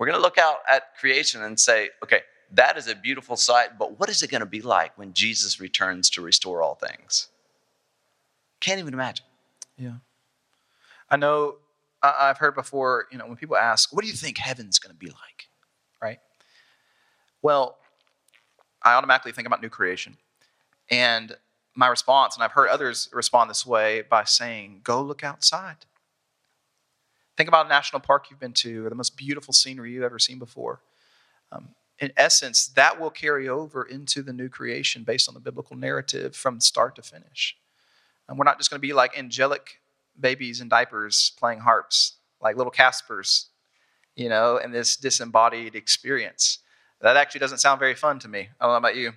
We're 0.02 0.08
going 0.08 0.18
to 0.18 0.24
look 0.24 0.40
out 0.40 0.62
at 0.68 0.98
creation 1.00 1.44
and 1.44 1.60
say, 1.60 1.92
okay, 2.04 2.22
that 2.54 2.76
is 2.76 2.88
a 2.88 2.96
beautiful 2.96 3.38
sight, 3.38 3.78
but 3.78 4.00
what 4.00 4.10
is 4.10 4.24
it 4.24 4.32
going 4.32 4.40
to 4.40 4.48
be 4.48 4.64
like 4.64 4.98
when 4.98 5.14
Jesus 5.14 5.60
returns 5.60 6.10
to 6.10 6.22
restore 6.22 6.64
all 6.64 6.74
things? 6.74 7.28
Can't 8.62 8.80
even 8.80 8.96
imagine. 8.96 9.28
Yeah. 9.78 9.98
I 11.08 11.18
know 11.18 11.58
I've 12.02 12.40
heard 12.40 12.56
before, 12.56 13.06
you 13.12 13.20
know, 13.20 13.28
when 13.28 13.36
people 13.36 13.56
ask, 13.56 13.94
what 13.94 14.02
do 14.02 14.08
you 14.08 14.16
think 14.16 14.40
heaven's 14.40 14.80
going 14.80 14.92
to 14.92 14.98
be 14.98 15.06
like? 15.06 15.50
Right? 16.02 16.18
Well, 17.44 17.78
I 18.82 18.96
automatically 18.96 19.34
think 19.34 19.46
about 19.46 19.62
new 19.62 19.70
creation. 19.70 20.18
And 20.90 21.36
my 21.76 21.88
response, 21.88 22.34
and 22.36 22.44
I've 22.44 22.54
heard 22.54 22.70
others 22.70 23.08
respond 23.14 23.52
this 23.52 23.68
way 23.68 24.02
by 24.02 24.24
saying, 24.24 24.82
go 24.84 25.00
look 25.04 25.24
outside. 25.24 25.86
Think 27.38 27.48
about 27.48 27.66
a 27.66 27.70
national 27.70 28.02
park 28.02 28.28
you've 28.30 28.40
been 28.40 28.54
to 28.54 28.86
or 28.86 28.90
the 28.90 28.96
most 28.96 29.18
beautiful 29.18 29.54
scenery 29.54 29.92
you've 29.92 30.04
ever 30.04 30.20
seen 30.20 30.40
before. 30.40 30.82
Um, 31.52 31.70
in 32.00 32.12
essence, 32.18 32.68
that 32.70 33.00
will 33.00 33.10
carry 33.10 33.48
over 33.48 33.84
into 33.84 34.22
the 34.22 34.34
new 34.34 34.50
creation 34.50 35.04
based 35.04 35.28
on 35.28 35.34
the 35.34 35.40
biblical 35.40 35.76
narrative 35.76 36.36
from 36.36 36.60
start 36.60 36.96
to 36.96 37.02
finish. 37.02 37.56
And 38.28 38.38
we're 38.38 38.46
not 38.46 38.58
just 38.58 38.70
going 38.70 38.80
to 38.80 38.88
be 38.88 38.94
like 38.94 39.18
angelic 39.18 39.82
babies 40.20 40.62
in 40.62 40.70
diapers 40.70 41.34
playing 41.38 41.60
harps 41.60 42.18
like 42.42 42.58
little 42.58 42.72
Caspers, 42.72 43.48
you 44.16 44.30
know, 44.30 44.58
in 44.58 44.72
this 44.72 44.96
disembodied 44.96 45.76
experience. 45.76 46.60
That 47.02 47.18
actually 47.18 47.40
doesn't 47.40 47.60
sound 47.60 47.80
very 47.80 47.96
fun 47.96 48.20
to 48.20 48.28
me. 48.28 48.50
I 48.60 48.66
don't 48.66 48.74
know 48.74 48.78
about 48.78 48.96
you. 48.96 49.14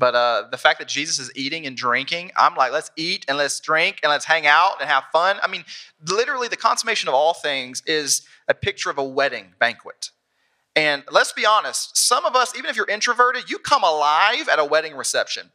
But 0.00 0.14
uh, 0.14 0.44
the 0.50 0.56
fact 0.56 0.78
that 0.78 0.88
Jesus 0.88 1.18
is 1.18 1.30
eating 1.36 1.66
and 1.66 1.76
drinking, 1.76 2.30
I'm 2.34 2.54
like, 2.54 2.72
let's 2.72 2.90
eat 2.96 3.26
and 3.28 3.36
let's 3.36 3.60
drink 3.60 4.00
and 4.02 4.08
let's 4.08 4.24
hang 4.24 4.46
out 4.46 4.80
and 4.80 4.88
have 4.88 5.04
fun. 5.12 5.36
I 5.42 5.46
mean, 5.46 5.62
literally, 6.08 6.48
the 6.48 6.56
consummation 6.56 7.10
of 7.10 7.14
all 7.14 7.34
things 7.34 7.82
is 7.86 8.22
a 8.48 8.54
picture 8.54 8.88
of 8.88 8.96
a 8.96 9.04
wedding 9.04 9.52
banquet. 9.58 10.10
And 10.74 11.04
let's 11.12 11.34
be 11.34 11.44
honest, 11.44 11.98
some 11.98 12.24
of 12.24 12.34
us, 12.34 12.56
even 12.56 12.70
if 12.70 12.76
you're 12.76 12.88
introverted, 12.88 13.50
you 13.50 13.58
come 13.58 13.84
alive 13.84 14.48
at 14.48 14.58
a 14.58 14.64
wedding 14.64 14.96
reception. 14.96 15.50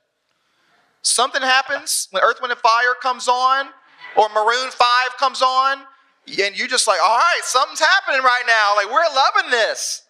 Something 1.01 1.41
happens 1.41 2.07
when 2.11 2.21
Earth, 2.21 2.39
Wind, 2.39 2.51
and 2.51 2.61
Fire 2.61 2.93
comes 3.01 3.27
on, 3.27 3.69
or 4.15 4.29
Maroon 4.29 4.69
5 4.69 5.17
comes 5.17 5.41
on, 5.41 5.79
and 6.27 6.55
you're 6.55 6.67
just 6.67 6.87
like, 6.87 7.01
all 7.01 7.17
right, 7.17 7.41
something's 7.41 7.79
happening 7.79 8.21
right 8.21 8.43
now. 8.45 8.75
Like, 8.75 8.91
we're 8.91 9.15
loving 9.15 9.49
this. 9.49 10.03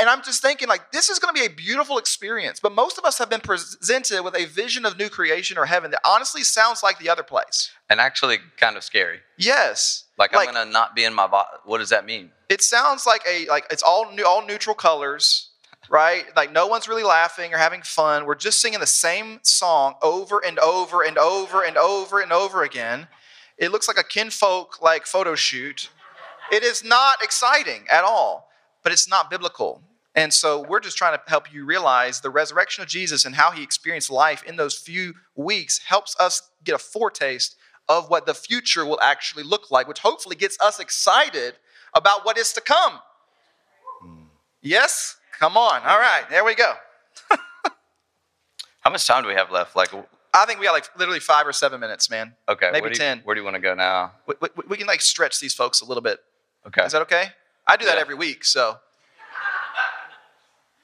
And 0.00 0.08
I'm 0.08 0.22
just 0.22 0.40
thinking, 0.40 0.66
like, 0.66 0.92
this 0.92 1.10
is 1.10 1.18
going 1.18 1.34
to 1.34 1.38
be 1.38 1.44
a 1.44 1.50
beautiful 1.54 1.98
experience. 1.98 2.58
But 2.58 2.72
most 2.72 2.96
of 2.96 3.04
us 3.04 3.18
have 3.18 3.28
been 3.28 3.42
presented 3.42 4.22
with 4.22 4.34
a 4.34 4.46
vision 4.46 4.86
of 4.86 4.96
new 4.96 5.10
creation 5.10 5.58
or 5.58 5.66
heaven 5.66 5.90
that 5.90 6.00
honestly 6.06 6.42
sounds 6.42 6.82
like 6.82 6.98
the 6.98 7.10
other 7.10 7.22
place. 7.22 7.70
And 7.90 8.00
actually, 8.00 8.38
kind 8.56 8.78
of 8.78 8.82
scary. 8.82 9.18
Yes. 9.36 10.04
Like, 10.16 10.34
like 10.34 10.48
I'm 10.48 10.54
going 10.54 10.66
to 10.66 10.72
not 10.72 10.96
be 10.96 11.04
in 11.04 11.12
my 11.12 11.26
body. 11.26 11.48
What 11.66 11.78
does 11.78 11.90
that 11.90 12.06
mean? 12.06 12.30
It 12.48 12.62
sounds 12.62 13.06
like 13.06 13.22
a 13.28 13.46
like 13.46 13.66
it's 13.70 13.82
all 13.82 14.10
new, 14.10 14.24
all 14.24 14.44
neutral 14.44 14.74
colors, 14.74 15.50
right? 15.90 16.24
Like 16.34 16.50
no 16.50 16.66
one's 16.66 16.88
really 16.88 17.04
laughing 17.04 17.52
or 17.52 17.58
having 17.58 17.82
fun. 17.82 18.24
We're 18.24 18.34
just 18.36 18.60
singing 18.60 18.80
the 18.80 18.86
same 18.86 19.40
song 19.42 19.94
over 20.02 20.42
and 20.44 20.58
over 20.58 21.02
and 21.02 21.18
over 21.18 21.62
and 21.62 21.76
over 21.76 22.20
and 22.20 22.32
over 22.32 22.62
again. 22.62 23.06
It 23.58 23.70
looks 23.70 23.86
like 23.86 23.98
a 23.98 24.04
kinfolk 24.04 24.80
like 24.80 25.04
photo 25.04 25.34
shoot. 25.34 25.90
It 26.50 26.64
is 26.64 26.82
not 26.82 27.22
exciting 27.22 27.84
at 27.90 28.02
all 28.02 28.50
but 28.82 28.92
it's 28.92 29.08
not 29.08 29.30
biblical. 29.30 29.82
And 30.14 30.34
so 30.34 30.64
we're 30.68 30.80
just 30.80 30.96
trying 30.96 31.16
to 31.16 31.22
help 31.28 31.52
you 31.52 31.64
realize 31.64 32.20
the 32.20 32.30
resurrection 32.30 32.82
of 32.82 32.88
Jesus 32.88 33.24
and 33.24 33.34
how 33.34 33.52
he 33.52 33.62
experienced 33.62 34.10
life 34.10 34.42
in 34.42 34.56
those 34.56 34.76
few 34.76 35.14
weeks 35.36 35.78
helps 35.78 36.16
us 36.18 36.50
get 36.64 36.74
a 36.74 36.78
foretaste 36.78 37.56
of 37.88 38.10
what 38.10 38.26
the 38.26 38.34
future 38.34 38.84
will 38.84 39.00
actually 39.00 39.44
look 39.44 39.70
like, 39.70 39.86
which 39.86 40.00
hopefully 40.00 40.36
gets 40.36 40.58
us 40.60 40.80
excited 40.80 41.54
about 41.94 42.24
what 42.24 42.38
is 42.38 42.52
to 42.52 42.60
come. 42.60 42.98
Hmm. 44.02 44.22
Yes? 44.62 45.16
Come 45.38 45.56
on. 45.56 45.82
All 45.82 45.98
right, 45.98 46.24
there 46.28 46.44
we 46.44 46.54
go. 46.54 46.74
how 48.80 48.90
much 48.90 49.06
time 49.06 49.22
do 49.22 49.28
we 49.28 49.34
have 49.34 49.50
left? 49.50 49.74
Like, 49.76 49.92
I 50.34 50.44
think 50.44 50.60
we 50.60 50.66
got 50.66 50.72
like 50.72 50.88
literally 50.98 51.20
five 51.20 51.46
or 51.46 51.52
seven 51.52 51.80
minutes, 51.80 52.10
man. 52.10 52.34
Okay, 52.48 52.70
maybe 52.72 52.82
where 52.82 52.94
ten. 52.94 53.20
Where 53.24 53.34
do 53.34 53.40
you 53.40 53.44
want 53.44 53.56
to 53.56 53.60
go 53.60 53.74
now? 53.74 54.12
We, 54.26 54.34
we, 54.40 54.48
we, 54.68 54.76
can 54.76 54.86
like 54.86 55.00
stretch 55.00 55.40
these 55.40 55.54
folks 55.54 55.80
a 55.80 55.84
little 55.84 56.02
bit. 56.02 56.20
Okay, 56.66 56.84
is 56.84 56.92
that 56.92 57.02
okay? 57.02 57.30
I 57.66 57.76
do 57.76 57.86
that 57.86 57.98
every 57.98 58.14
week, 58.14 58.44
so 58.44 58.78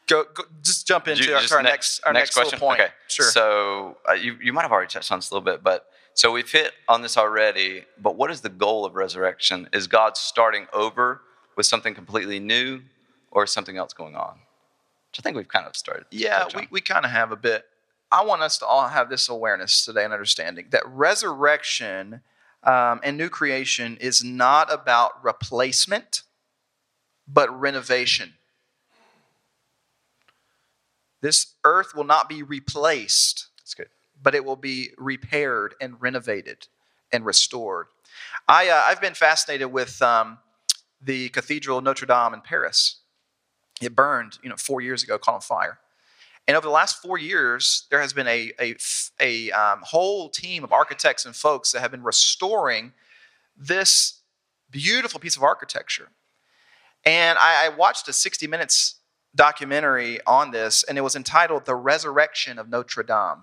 go, 0.06 0.24
go 0.34 0.44
just 0.62 0.86
jump 0.86 1.08
into 1.08 1.34
our, 1.34 1.42
our, 1.52 1.62
next 1.62 2.00
our 2.04 2.12
next, 2.12 2.28
next 2.28 2.34
question. 2.34 2.58
point. 2.58 2.80
Okay, 2.80 2.90
sure. 3.08 3.26
So 3.26 3.96
uh, 4.08 4.12
you 4.12 4.36
you 4.42 4.52
might 4.52 4.62
have 4.62 4.72
already 4.72 4.88
touched 4.88 5.12
on 5.12 5.18
this 5.18 5.30
a 5.30 5.34
little 5.34 5.44
bit, 5.44 5.62
but 5.62 5.86
so 6.14 6.32
we've 6.32 6.50
hit 6.50 6.72
on 6.88 7.02
this 7.02 7.16
already. 7.16 7.84
But 8.00 8.16
what 8.16 8.30
is 8.30 8.40
the 8.40 8.48
goal 8.48 8.84
of 8.84 8.94
resurrection? 8.94 9.68
Is 9.72 9.86
God 9.86 10.16
starting 10.16 10.66
over 10.72 11.22
with 11.56 11.66
something 11.66 11.94
completely 11.94 12.40
new, 12.40 12.82
or 13.30 13.46
something 13.46 13.76
else 13.76 13.92
going 13.92 14.16
on? 14.16 14.38
Which 15.10 15.20
I 15.20 15.22
think 15.22 15.36
we've 15.36 15.48
kind 15.48 15.66
of 15.66 15.76
started. 15.76 16.06
Yeah, 16.10 16.46
we, 16.54 16.68
we 16.70 16.80
kind 16.80 17.04
of 17.04 17.10
have 17.10 17.32
a 17.32 17.36
bit. 17.36 17.64
I 18.12 18.24
want 18.24 18.42
us 18.42 18.58
to 18.58 18.66
all 18.66 18.88
have 18.88 19.10
this 19.10 19.28
awareness 19.28 19.84
today 19.84 20.04
and 20.04 20.12
understanding 20.12 20.66
that 20.70 20.86
resurrection 20.86 22.20
um, 22.62 23.00
and 23.02 23.16
new 23.16 23.28
creation 23.28 23.96
is 24.00 24.22
not 24.22 24.72
about 24.72 25.22
replacement 25.24 26.22
but 27.26 27.48
renovation. 27.58 28.34
This 31.26 31.54
earth 31.64 31.92
will 31.92 32.04
not 32.04 32.28
be 32.28 32.44
replaced. 32.44 33.48
That's 33.58 33.74
good. 33.74 33.88
But 34.22 34.36
it 34.36 34.44
will 34.44 34.54
be 34.54 34.90
repaired 34.96 35.74
and 35.80 36.00
renovated 36.00 36.68
and 37.10 37.26
restored. 37.26 37.88
I, 38.48 38.68
uh, 38.68 38.84
I've 38.86 39.00
been 39.00 39.14
fascinated 39.14 39.72
with 39.72 40.00
um, 40.02 40.38
the 41.02 41.30
Cathedral 41.30 41.80
Notre 41.80 42.06
Dame 42.06 42.32
in 42.32 42.42
Paris. 42.42 43.00
It 43.82 43.96
burned, 43.96 44.38
you 44.40 44.48
know, 44.48 44.54
four 44.54 44.80
years 44.80 45.02
ago, 45.02 45.18
caught 45.18 45.34
on 45.34 45.40
fire. 45.40 45.80
And 46.46 46.56
over 46.56 46.64
the 46.64 46.72
last 46.72 47.02
four 47.02 47.18
years, 47.18 47.88
there 47.90 48.00
has 48.00 48.12
been 48.12 48.28
a, 48.28 48.52
a, 48.60 48.76
a 49.18 49.50
um, 49.50 49.80
whole 49.82 50.28
team 50.28 50.62
of 50.62 50.72
architects 50.72 51.26
and 51.26 51.34
folks 51.34 51.72
that 51.72 51.80
have 51.80 51.90
been 51.90 52.04
restoring 52.04 52.92
this 53.56 54.20
beautiful 54.70 55.18
piece 55.18 55.36
of 55.36 55.42
architecture. 55.42 56.10
And 57.04 57.36
I, 57.36 57.66
I 57.66 57.68
watched 57.70 58.06
a 58.06 58.12
60 58.12 58.46
Minutes 58.46 59.00
documentary 59.36 60.18
on 60.26 60.50
this, 60.50 60.82
and 60.82 60.98
it 60.98 61.02
was 61.02 61.14
entitled 61.14 61.66
The 61.66 61.74
Resurrection 61.74 62.58
of 62.58 62.68
Notre 62.68 63.02
Dame. 63.02 63.42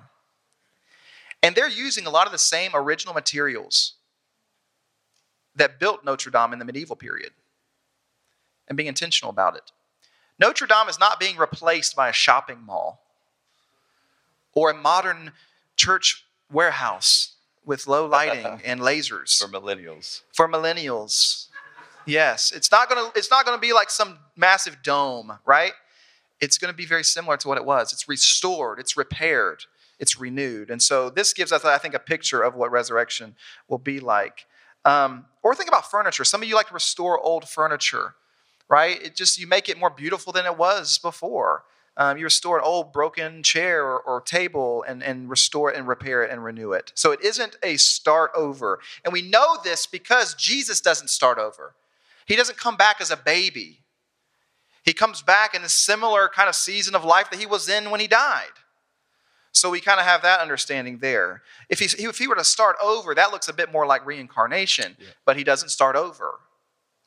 And 1.41 1.56
they're 1.56 1.70
using 1.70 2.06
a 2.06 2.10
lot 2.10 2.26
of 2.26 2.32
the 2.32 2.38
same 2.38 2.72
original 2.74 3.14
materials 3.14 3.94
that 5.56 5.80
built 5.80 6.04
Notre 6.04 6.32
Dame 6.32 6.54
in 6.54 6.60
the 6.60 6.66
medieval 6.66 6.96
period 6.96 7.32
and 8.68 8.76
being 8.76 8.88
intentional 8.88 9.30
about 9.30 9.56
it. 9.56 9.72
Notre 10.39 10.66
Dame 10.66 10.89
is 10.89 11.00
not 11.00 11.20
being 11.20 11.38
replaced 11.38 11.96
by 11.96 12.10
a 12.10 12.14
shopping 12.14 12.62
mall 12.66 13.04
or 14.54 14.72
a 14.72 14.74
modern 14.74 15.32
church 15.76 16.26
warehouse 16.52 17.34
with 17.66 17.88
low 17.88 18.06
lighting 18.06 18.62
and 18.66 18.80
lasers. 18.80 19.38
For 19.39 19.48
millennials. 19.48 20.22
For 20.34 20.48
millennials. 20.48 21.48
Yes, 22.06 22.52
it's 22.52 22.72
not 22.72 22.89
gonna 22.89 23.12
it's 23.16 23.32
not 23.32 23.46
gonna 23.46 23.62
be 23.62 23.72
like 23.72 23.89
some 23.89 24.20
massive 24.36 24.84
dome, 24.84 25.39
right? 25.46 25.72
It's 26.39 26.57
gonna 26.57 26.73
be 26.73 26.86
very 26.86 27.03
similar 27.03 27.38
to 27.38 27.47
what 27.47 27.57
it 27.57 27.65
was. 27.65 27.93
It's 27.93 28.07
restored, 28.07 28.79
it's 28.79 28.97
repaired, 28.97 29.65
it's 29.99 30.19
renewed, 30.19 30.69
and 30.69 30.81
so 30.81 31.09
this 31.09 31.34
gives 31.34 31.51
us, 31.51 31.63
I 31.65 31.77
think, 31.77 31.93
a 31.93 31.99
picture 31.99 32.41
of 32.41 32.55
what 32.55 32.71
resurrection 32.71 33.36
will 33.67 33.77
be 33.77 33.99
like. 33.99 34.45
Um, 34.86 35.25
or 35.41 35.55
think 35.55 35.69
about 35.69 35.89
furniture. 35.89 36.23
Some 36.25 36.41
of 36.41 36.49
you 36.49 36.55
like 36.55 36.67
to 36.67 36.73
restore 36.73 37.19
old 37.19 37.47
furniture, 37.47 38.15
right? 38.67 39.01
It 39.01 39.15
just 39.15 39.39
you 39.39 39.47
make 39.47 39.69
it 39.69 39.79
more 39.79 39.89
beautiful 39.89 40.34
than 40.34 40.45
it 40.45 40.57
was 40.57 40.97
before. 40.97 41.63
Um, 41.95 42.17
you 42.17 42.23
restore 42.23 42.57
an 42.57 42.63
old 42.65 42.91
broken 42.91 43.43
chair 43.43 43.86
or, 43.86 43.99
or, 43.99 44.19
table 44.19 44.84
and, 44.88 45.03
and 45.03 45.29
restore 45.29 45.71
it 45.71 45.77
and 45.77 45.88
repair 45.88 46.23
it 46.23 46.31
and 46.31 46.43
renew 46.43 46.71
it. 46.71 46.91
So 46.95 47.11
it 47.11 47.21
isn't 47.21 47.55
a 47.61 47.77
start 47.77 48.31
over. 48.36 48.79
And 49.03 49.13
we 49.13 49.21
know 49.21 49.57
this 49.63 49.86
because 49.86 50.34
Jesus 50.34 50.81
doesn't 50.81 51.09
start 51.09 51.38
over. 51.38 51.75
He 52.25 52.36
doesn't 52.36 52.57
come 52.57 52.77
back 52.77 52.99
as 52.99 53.11
a 53.11 53.17
baby. 53.17 53.82
He 54.84 54.93
comes 54.93 55.21
back 55.21 55.55
in 55.55 55.63
a 55.63 55.69
similar 55.69 56.29
kind 56.29 56.49
of 56.49 56.55
season 56.55 56.95
of 56.95 57.03
life 57.05 57.29
that 57.31 57.39
he 57.39 57.45
was 57.45 57.69
in 57.69 57.89
when 57.89 57.99
he 57.99 58.07
died. 58.07 58.51
So 59.53 59.69
we 59.69 59.79
kind 59.79 59.99
of 59.99 60.05
have 60.05 60.23
that 60.23 60.39
understanding 60.39 60.97
there. 60.97 61.43
If 61.69 61.79
he, 61.79 61.86
if 61.86 62.17
he 62.17 62.27
were 62.27 62.36
to 62.36 62.43
start 62.43 62.75
over, 62.84 63.13
that 63.13 63.31
looks 63.31 63.47
a 63.47 63.53
bit 63.53 63.71
more 63.71 63.86
like 63.86 64.05
reincarnation, 64.05 64.97
yeah. 64.99 65.07
but 65.25 65.38
he 65.38 65.43
doesn't 65.43 65.69
start 65.69 65.95
over. 65.95 66.39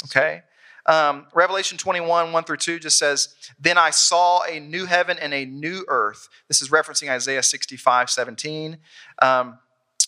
Okay? 0.04 0.42
Um, 0.86 1.26
Revelation 1.34 1.76
21, 1.76 2.32
1 2.32 2.44
through 2.44 2.56
2 2.56 2.78
just 2.78 2.98
says, 2.98 3.34
Then 3.58 3.76
I 3.76 3.90
saw 3.90 4.44
a 4.44 4.60
new 4.60 4.86
heaven 4.86 5.18
and 5.20 5.34
a 5.34 5.44
new 5.44 5.84
earth. 5.88 6.28
This 6.46 6.62
is 6.62 6.68
referencing 6.68 7.10
Isaiah 7.10 7.42
65, 7.42 8.08
17. 8.08 8.78
Um, 9.20 9.58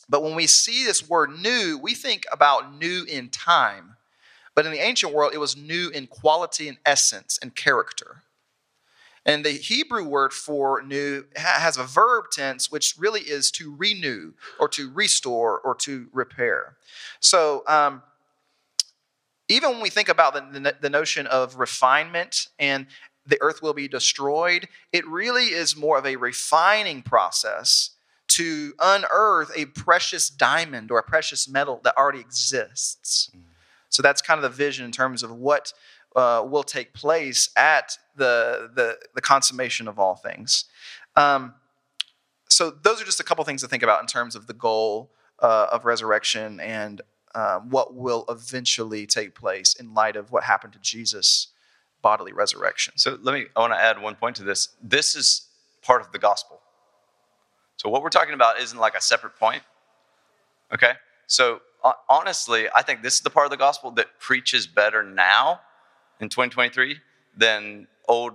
but 0.09 0.23
when 0.23 0.37
we 0.37 0.47
see 0.47 0.85
this 0.85 1.09
word 1.09 1.31
new, 1.31 1.79
we 1.83 1.95
think 1.95 2.25
about 2.33 2.79
new 2.79 3.05
in 3.09 3.29
time. 3.29 3.97
But 4.59 4.67
in 4.67 4.73
the 4.73 4.81
ancient 4.81 5.15
world, 5.15 5.35
it 5.35 5.39
was 5.39 5.57
new 5.57 5.89
in 5.91 6.09
quality 6.09 6.67
and 6.67 6.79
essence 6.85 7.39
and 7.41 7.55
character. 7.55 8.25
And 9.25 9.45
the 9.45 9.53
Hebrew 9.53 10.03
word 10.03 10.33
for 10.33 10.83
new 10.83 11.27
has 11.37 11.77
a 11.77 11.85
verb 11.85 12.25
tense, 12.33 12.69
which 12.69 12.97
really 12.99 13.21
is 13.21 13.53
to 13.53 13.73
renew 13.77 14.33
or 14.59 14.67
to 14.71 14.91
restore 14.91 15.61
or 15.61 15.77
to 15.77 16.09
repair. 16.13 16.77
So, 17.21 17.63
um, 17.69 18.03
even 19.47 19.71
when 19.71 19.81
we 19.81 19.91
think 19.91 20.09
about 20.09 20.35
the, 20.35 20.59
the, 20.59 20.75
the 20.81 20.91
notion 20.91 21.29
of 21.29 21.61
refinement 21.61 22.49
and 22.59 22.89
the 23.27 23.41
earth 23.41 23.63
will 23.63 23.75
be 23.75 23.87
destroyed, 23.87 24.67
it 24.93 25.07
really 25.07 25.53
is 25.53 25.77
more 25.77 25.99
of 25.99 26.05
a 26.05 26.17
refining 26.17 27.03
process 27.03 27.91
to 28.27 28.75
unearth 28.81 29.53
a 29.55 29.67
precious 29.67 30.29
diamond 30.29 30.91
or 30.91 30.99
a 30.99 31.05
precious 31.05 31.49
metal 31.49 31.81
that 31.85 31.97
already 31.97 32.19
exists. 32.19 33.31
Mm. 33.37 33.43
So 33.89 34.03
that's 34.03 34.23
kind 34.23 34.39
of 34.39 34.43
the 34.43 34.57
vision 34.57 34.85
in 34.85 34.93
terms 34.93 35.23
of 35.23 35.33
what 35.33 35.73
uh, 36.17 36.45
will 36.47 36.63
take 36.63 36.93
place 36.93 37.51
at 37.57 37.99
the, 38.17 38.71
the, 38.75 38.99
the 39.15 39.21
consummation 39.21 39.89
of 39.89 39.99
all 39.99 40.17
things. 40.17 40.65
Um, 41.17 41.55
so 42.49 42.71
those 42.71 43.01
are 43.01 43.05
just 43.05 43.21
a 43.21 43.25
couple 43.25 43.45
things 43.45 43.63
to 43.63 43.69
think 43.69 43.83
about 43.83 44.01
in 44.01 44.07
terms 44.07 44.35
of 44.35 44.47
the 44.47 44.55
goal 44.55 45.11
uh, 45.41 45.69
of 45.71 45.85
resurrection 45.85 46.61
and 46.61 47.03
um, 47.35 47.71
what 47.71 47.95
will 47.95 48.25
eventually 48.29 49.07
take 49.07 49.35
place 49.35 49.75
in 49.75 49.95
light 49.95 50.17
of 50.17 50.33
what 50.33 50.45
happened 50.45 50.73
to 50.73 50.79
Jesus' 50.81 51.49
bodily 52.03 52.33
resurrection. 52.33 52.95
So 52.97 53.19
let 53.23 53.33
me, 53.35 53.47
I 53.55 53.61
want 53.61 53.75
to 53.75 53.79
add 53.79 54.01
one 54.01 54.15
point 54.15 54.37
to 54.37 54.45
this. 54.45 54.69
This 54.83 55.15
is 55.15 55.47
part 55.83 56.01
of 56.01 56.11
the 56.13 56.19
gospel. 56.19 56.61
So 57.77 57.89
what 57.89 58.03
we're 58.03 58.09
talking 58.09 58.35
about 58.35 58.59
isn't 58.61 58.79
like 58.79 58.95
a 58.95 59.01
separate 59.01 59.37
point. 59.37 59.63
Okay? 60.73 60.93
So 61.27 61.61
honestly, 62.09 62.67
I 62.75 62.83
think 62.83 63.03
this 63.03 63.15
is 63.15 63.21
the 63.21 63.31
part 63.31 63.47
of 63.47 63.51
the 63.51 63.57
gospel 63.57 63.91
that 63.93 64.19
preaches 64.19 64.67
better 64.67 65.03
now 65.03 65.61
in 66.21 66.29
2023 66.29 66.97
than 67.37 67.87
old 68.09 68.35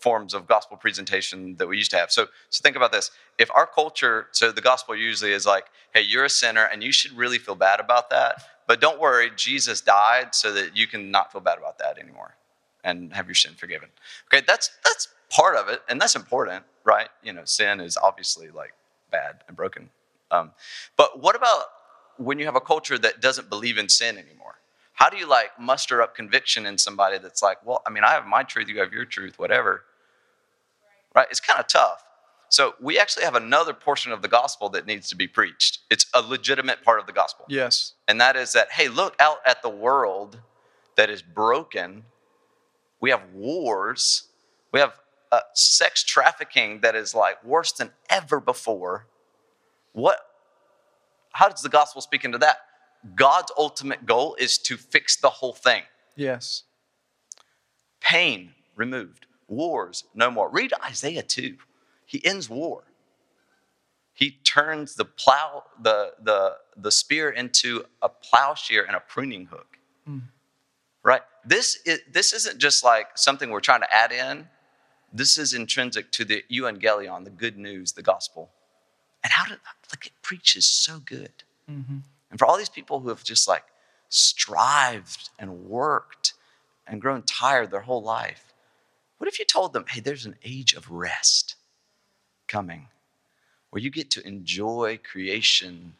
forms 0.00 0.34
of 0.34 0.46
gospel 0.46 0.76
presentation 0.76 1.56
that 1.56 1.66
we 1.66 1.78
used 1.78 1.90
to 1.90 1.96
have. 1.96 2.12
So, 2.12 2.26
so 2.50 2.62
think 2.62 2.76
about 2.76 2.92
this. 2.92 3.10
If 3.38 3.50
our 3.54 3.66
culture, 3.66 4.26
so 4.32 4.52
the 4.52 4.60
gospel 4.60 4.94
usually 4.94 5.32
is 5.32 5.46
like, 5.46 5.64
hey, 5.94 6.02
you're 6.02 6.26
a 6.26 6.30
sinner 6.30 6.68
and 6.70 6.82
you 6.82 6.92
should 6.92 7.12
really 7.12 7.38
feel 7.38 7.54
bad 7.54 7.80
about 7.80 8.10
that. 8.10 8.42
But 8.66 8.80
don't 8.80 9.00
worry, 9.00 9.30
Jesus 9.34 9.80
died 9.80 10.34
so 10.34 10.52
that 10.52 10.76
you 10.76 10.86
can 10.86 11.10
not 11.10 11.32
feel 11.32 11.40
bad 11.40 11.58
about 11.58 11.78
that 11.78 11.98
anymore 11.98 12.36
and 12.84 13.12
have 13.14 13.26
your 13.26 13.34
sin 13.34 13.54
forgiven. 13.54 13.88
Okay, 14.28 14.44
that's 14.46 14.70
that's 14.84 15.08
part 15.30 15.56
of 15.56 15.68
it, 15.68 15.80
and 15.88 16.00
that's 16.00 16.14
important, 16.14 16.64
right? 16.84 17.08
You 17.22 17.32
know, 17.32 17.44
sin 17.44 17.80
is 17.80 17.96
obviously 17.96 18.50
like 18.50 18.74
bad 19.10 19.42
and 19.48 19.56
broken. 19.56 19.90
Um, 20.30 20.52
but 20.96 21.20
what 21.22 21.34
about 21.34 21.64
when 22.16 22.38
you 22.38 22.46
have 22.46 22.56
a 22.56 22.60
culture 22.60 22.98
that 22.98 23.20
doesn't 23.20 23.48
believe 23.48 23.78
in 23.78 23.88
sin 23.88 24.16
anymore? 24.18 24.56
How 24.94 25.10
do 25.10 25.16
you 25.16 25.28
like 25.28 25.58
muster 25.58 26.00
up 26.00 26.14
conviction 26.14 26.66
in 26.66 26.78
somebody 26.78 27.18
that's 27.18 27.42
like, 27.42 27.64
well, 27.66 27.82
I 27.86 27.90
mean, 27.90 28.04
I 28.04 28.12
have 28.12 28.26
my 28.26 28.42
truth, 28.44 28.68
you 28.68 28.78
have 28.78 28.92
your 28.92 29.04
truth, 29.04 29.38
whatever. 29.38 29.84
Right? 31.14 31.26
It's 31.30 31.40
kind 31.40 31.58
of 31.58 31.66
tough. 31.66 32.04
So 32.48 32.74
we 32.80 32.98
actually 32.98 33.24
have 33.24 33.34
another 33.34 33.72
portion 33.72 34.12
of 34.12 34.22
the 34.22 34.28
gospel 34.28 34.68
that 34.70 34.86
needs 34.86 35.08
to 35.08 35.16
be 35.16 35.26
preached. 35.26 35.80
It's 35.90 36.06
a 36.14 36.20
legitimate 36.20 36.84
part 36.84 37.00
of 37.00 37.06
the 37.06 37.12
gospel. 37.12 37.46
Yes. 37.48 37.94
And 38.06 38.20
that 38.20 38.36
is 38.36 38.52
that, 38.52 38.70
hey, 38.70 38.88
look 38.88 39.16
out 39.18 39.38
at 39.44 39.62
the 39.62 39.68
world 39.68 40.38
that 40.96 41.10
is 41.10 41.22
broken. 41.22 42.04
We 43.00 43.10
have 43.10 43.22
wars. 43.34 44.28
We 44.70 44.78
have 44.78 45.00
uh, 45.32 45.40
sex 45.54 46.04
trafficking 46.04 46.80
that 46.82 46.94
is 46.94 47.12
like 47.14 47.42
worse 47.42 47.72
than 47.72 47.90
ever 48.08 48.38
before. 48.38 49.06
What? 49.92 50.18
How 51.34 51.48
does 51.48 51.62
the 51.62 51.68
gospel 51.68 52.00
speak 52.00 52.24
into 52.24 52.38
that? 52.38 52.58
God's 53.16 53.52
ultimate 53.58 54.06
goal 54.06 54.36
is 54.38 54.56
to 54.58 54.76
fix 54.76 55.16
the 55.16 55.28
whole 55.28 55.52
thing. 55.52 55.82
Yes. 56.16 56.62
Pain 58.00 58.54
removed, 58.76 59.26
wars 59.48 60.04
no 60.14 60.30
more. 60.30 60.48
Read 60.48 60.72
Isaiah 60.88 61.24
2. 61.24 61.56
He 62.06 62.24
ends 62.24 62.48
war. 62.48 62.84
He 64.12 64.38
turns 64.44 64.94
the 64.94 65.04
plow, 65.04 65.64
the, 65.82 66.12
the, 66.22 66.54
the 66.76 66.92
spear 66.92 67.30
into 67.30 67.84
a 68.00 68.08
plowshare 68.08 68.84
and 68.84 68.94
a 68.94 69.00
pruning 69.00 69.46
hook. 69.46 69.78
Mm. 70.08 70.22
Right? 71.02 71.22
This, 71.44 71.80
is, 71.84 71.98
this 72.10 72.32
isn't 72.32 72.58
just 72.58 72.84
like 72.84 73.18
something 73.18 73.50
we're 73.50 73.58
trying 73.58 73.80
to 73.80 73.92
add 73.92 74.12
in. 74.12 74.48
This 75.12 75.36
is 75.36 75.52
intrinsic 75.52 76.12
to 76.12 76.24
the 76.24 76.44
evangelion, 76.50 77.24
the 77.24 77.30
good 77.30 77.58
news, 77.58 77.92
the 77.92 78.02
gospel. 78.02 78.50
And 79.24 79.32
how 79.32 79.46
did, 79.46 79.58
like, 79.90 80.06
it 80.06 80.12
preaches 80.22 80.66
so 80.66 81.00
good. 81.04 81.32
Mm-hmm. 81.68 81.98
And 82.30 82.38
for 82.38 82.46
all 82.46 82.58
these 82.58 82.68
people 82.68 83.00
who 83.00 83.08
have 83.08 83.24
just 83.24 83.48
like 83.48 83.64
strived 84.10 85.30
and 85.38 85.64
worked 85.64 86.34
and 86.86 87.00
grown 87.00 87.22
tired 87.22 87.70
their 87.70 87.80
whole 87.80 88.02
life, 88.02 88.52
what 89.18 89.28
if 89.28 89.38
you 89.38 89.44
told 89.44 89.72
them, 89.72 89.86
hey, 89.88 90.00
there's 90.00 90.26
an 90.26 90.36
age 90.44 90.74
of 90.74 90.90
rest 90.90 91.56
coming 92.46 92.88
where 93.70 93.80
you 93.80 93.90
get 93.90 94.10
to 94.10 94.26
enjoy 94.26 94.98
creation 95.02 95.94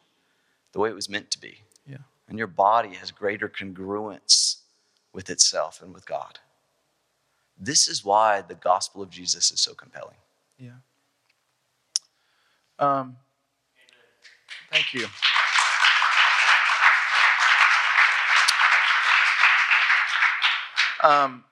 the 0.71 0.79
way 0.79 0.89
it 0.89 0.95
was 0.95 1.09
meant 1.09 1.31
to 1.31 1.41
be? 1.41 1.59
Yeah. 1.89 1.97
And 2.29 2.37
your 2.37 2.47
body 2.47 2.93
has 2.95 3.11
greater 3.11 3.49
congruence 3.49 4.57
with 5.13 5.29
itself 5.29 5.81
and 5.81 5.93
with 5.93 6.05
God. 6.05 6.39
This 7.57 7.87
is 7.87 8.03
why 8.03 8.41
the 8.41 8.55
gospel 8.55 9.01
of 9.01 9.09
Jesus 9.09 9.49
is 9.49 9.61
so 9.61 9.73
compelling. 9.73 10.17
Yeah. 10.59 10.71
Um, 12.79 13.17
thank 14.71 14.93
you. 14.93 15.07
Um, 21.03 21.43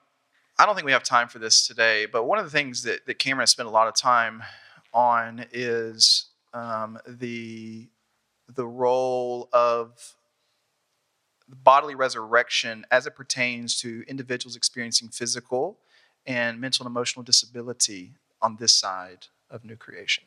I 0.58 0.66
don't 0.66 0.74
think 0.74 0.84
we 0.84 0.92
have 0.92 1.02
time 1.02 1.28
for 1.28 1.38
this 1.38 1.66
today, 1.66 2.06
but 2.06 2.24
one 2.24 2.38
of 2.38 2.44
the 2.44 2.50
things 2.50 2.82
that, 2.82 3.06
that 3.06 3.18
Cameron 3.18 3.42
has 3.42 3.50
spent 3.50 3.68
a 3.68 3.72
lot 3.72 3.88
of 3.88 3.94
time 3.94 4.42
on 4.92 5.46
is 5.52 6.26
um, 6.52 6.98
the 7.06 7.88
the 8.48 8.66
role 8.66 9.48
of 9.52 10.16
bodily 11.48 11.94
resurrection 11.94 12.84
as 12.90 13.06
it 13.06 13.14
pertains 13.14 13.78
to 13.80 14.04
individuals 14.06 14.56
experiencing 14.56 15.08
physical 15.08 15.78
and 16.26 16.60
mental 16.60 16.84
and 16.84 16.92
emotional 16.92 17.22
disability 17.22 18.14
on 18.42 18.56
this 18.56 18.72
side 18.72 19.26
of 19.50 19.64
new 19.64 19.76
creation, 19.76 20.24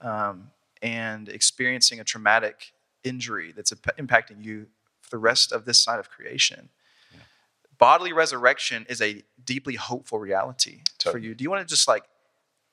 um, 0.00 0.50
and 0.82 1.28
experiencing 1.28 2.00
a 2.00 2.04
traumatic 2.04 2.72
injury 3.04 3.52
that's 3.54 3.72
impacting 3.72 4.44
you 4.44 4.66
for 5.00 5.10
the 5.10 5.18
rest 5.18 5.52
of 5.52 5.64
this 5.64 5.80
side 5.80 5.98
of 5.98 6.10
creation 6.10 6.68
bodily 7.78 8.12
resurrection 8.12 8.86
is 8.88 9.00
a 9.02 9.22
deeply 9.44 9.74
hopeful 9.74 10.18
reality 10.18 10.80
totally. 10.98 11.12
for 11.12 11.26
you. 11.26 11.34
Do 11.34 11.44
you 11.44 11.50
want 11.50 11.66
to 11.66 11.72
just 11.72 11.88
like 11.88 12.04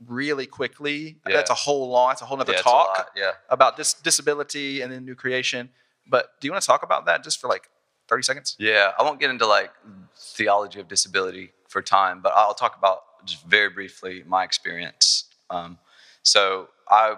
really 0.08 0.46
quickly? 0.46 1.18
Yeah. 1.28 1.36
That's 1.36 1.50
a 1.50 1.56
whole 1.56 1.90
long, 1.90 2.10
that's 2.10 2.22
a 2.22 2.26
whole 2.26 2.40
other 2.40 2.54
yeah, 2.54 2.62
talk 2.62 3.12
yeah. 3.16 3.32
about 3.50 3.78
this 3.78 3.94
disability 3.94 4.82
and 4.82 4.92
then 4.92 5.06
new 5.06 5.16
creation. 5.16 5.70
But 6.08 6.40
do 6.40 6.48
you 6.48 6.52
want 6.52 6.62
to 6.62 6.68
talk 6.68 6.84
about 6.84 7.06
that 7.06 7.24
just 7.24 7.40
for 7.40 7.48
like 7.48 7.70
30 8.10 8.24
seconds? 8.24 8.56
Yeah, 8.60 8.92
I 8.98 9.04
won't 9.04 9.20
get 9.20 9.30
into 9.30 9.48
like 9.48 9.72
theology 10.18 10.80
of 10.80 10.88
disability 10.88 11.52
for 11.68 11.82
time, 11.82 12.22
but 12.22 12.34
I'll 12.36 12.54
talk 12.54 12.78
about 12.78 13.26
just 13.26 13.46
very 13.46 13.70
briefly 13.70 14.24
my 14.28 14.44
experience. 14.44 15.26
Um, 15.50 15.78
so 16.24 16.70
I 16.90 17.16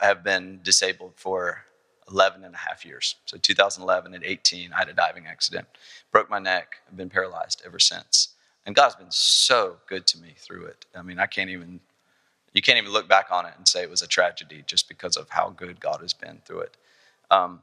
have 0.00 0.24
been 0.24 0.60
disabled 0.62 1.12
for 1.16 1.64
11 2.10 2.44
and 2.44 2.54
a 2.54 2.58
half 2.58 2.84
years. 2.84 3.16
So 3.26 3.36
2011 3.36 4.14
and 4.14 4.24
18, 4.24 4.72
I 4.72 4.78
had 4.78 4.88
a 4.88 4.92
diving 4.92 5.26
accident, 5.26 5.66
broke 6.12 6.30
my 6.30 6.38
neck, 6.38 6.76
I've 6.88 6.96
been 6.96 7.10
paralyzed 7.10 7.62
ever 7.64 7.78
since. 7.78 8.28
And 8.64 8.74
God's 8.74 8.96
been 8.96 9.10
so 9.10 9.76
good 9.86 10.06
to 10.08 10.18
me 10.18 10.34
through 10.36 10.66
it. 10.66 10.86
I 10.94 11.02
mean, 11.02 11.18
I 11.18 11.26
can't 11.26 11.50
even, 11.50 11.80
you 12.52 12.62
can't 12.62 12.78
even 12.78 12.92
look 12.92 13.08
back 13.08 13.28
on 13.30 13.46
it 13.46 13.52
and 13.56 13.66
say 13.66 13.82
it 13.82 13.90
was 13.90 14.02
a 14.02 14.08
tragedy 14.08 14.64
just 14.66 14.88
because 14.88 15.16
of 15.16 15.30
how 15.30 15.50
good 15.50 15.80
God 15.80 16.00
has 16.00 16.12
been 16.12 16.40
through 16.44 16.60
it. 16.60 16.76
Um, 17.30 17.60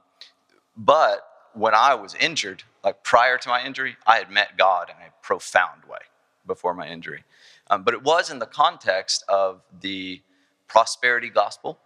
but 0.77 1.27
when 1.53 1.73
I 1.75 1.95
was 1.95 2.15
injured, 2.15 2.63
like 2.83 3.03
prior 3.03 3.37
to 3.37 3.49
my 3.49 3.65
injury, 3.65 3.97
I 4.07 4.17
had 4.17 4.31
met 4.31 4.57
God 4.57 4.89
in 4.89 4.95
a 4.95 5.11
profound 5.21 5.83
way 5.89 5.99
before 6.45 6.73
my 6.73 6.87
injury. 6.87 7.23
Um, 7.69 7.83
but 7.83 7.93
it 7.93 8.03
was 8.03 8.29
in 8.29 8.39
the 8.39 8.45
context 8.45 9.23
of 9.27 9.61
the 9.81 10.21
prosperity 10.67 11.29
gospel 11.29 11.79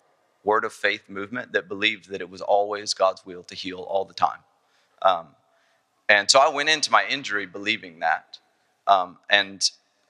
word 0.44 0.64
of 0.64 0.74
faith 0.74 1.10
movement 1.10 1.52
that 1.52 1.68
believed 1.68 2.10
that 2.10 2.22
it 2.22 2.30
was 2.30 2.42
always 2.42 2.94
God's 2.94 3.26
will 3.26 3.44
to 3.44 3.56
heal 3.56 3.80
all 3.80 4.06
the 4.06 4.14
time. 4.14 4.40
Um, 5.02 5.28
and 6.10 6.32
so 6.32 6.40
I 6.40 6.50
went 6.50 6.70
into 6.70 6.90
my 6.92 7.06
injury 7.06 7.46
believing 7.46 8.00
that 8.00 8.40
um, 8.88 9.18
and 9.30 9.70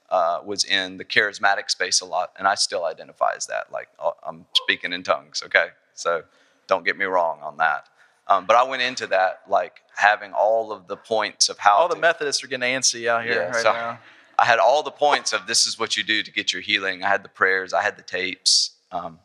uh, 0.10 0.40
was 0.46 0.64
in 0.64 0.98
the 0.98 1.06
charismatic 1.06 1.70
space 1.70 2.02
a 2.02 2.06
lot. 2.06 2.32
And 2.38 2.48
I 2.48 2.56
still 2.56 2.86
identify 2.86 3.32
as 3.36 3.48
that. 3.48 3.72
Like 3.72 3.90
uh, 4.00 4.12
I'm 4.26 4.46
speaking 4.54 4.94
in 4.94 5.04
tongues, 5.04 5.42
okay? 5.46 5.68
So 5.96 6.24
don't 6.68 6.86
get 6.86 6.98
me 6.98 7.06
wrong 7.06 7.40
on 7.42 7.58
that. 7.58 7.88
Um, 8.28 8.46
but 8.46 8.56
I 8.56 8.64
went 8.64 8.82
into 8.82 9.08
that 9.08 9.42
like 9.50 9.82
having 9.96 10.34
all 10.34 10.72
of 10.72 10.88
the 10.88 10.98
points 10.98 11.50
of 11.50 11.58
how 11.58 11.78
all 11.78 11.90
to, 11.90 11.96
the 11.96 12.02
Methodists 12.02 12.44
are 12.44 12.48
getting 12.48 12.68
antsy 12.70 13.08
out 13.08 13.24
here 13.24 13.34
yeah, 13.34 13.48
right 13.48 13.56
so 13.56 13.74
now. 13.74 14.00
I 14.40 14.46
had 14.46 14.60
all 14.60 14.84
the 14.84 14.92
points 14.92 15.34
of 15.34 15.48
this 15.48 15.66
is 15.66 15.80
what 15.80 15.98
you 15.98 16.04
do 16.04 16.22
to 16.22 16.32
get 16.32 16.54
your 16.54 16.62
healing. 16.62 17.04
I 17.04 17.08
had 17.08 17.24
the 17.24 17.30
prayers, 17.30 17.74
I 17.74 17.82
had 17.82 17.98
the 17.98 18.04
tapes. 18.04 18.72
Um, 18.92 19.20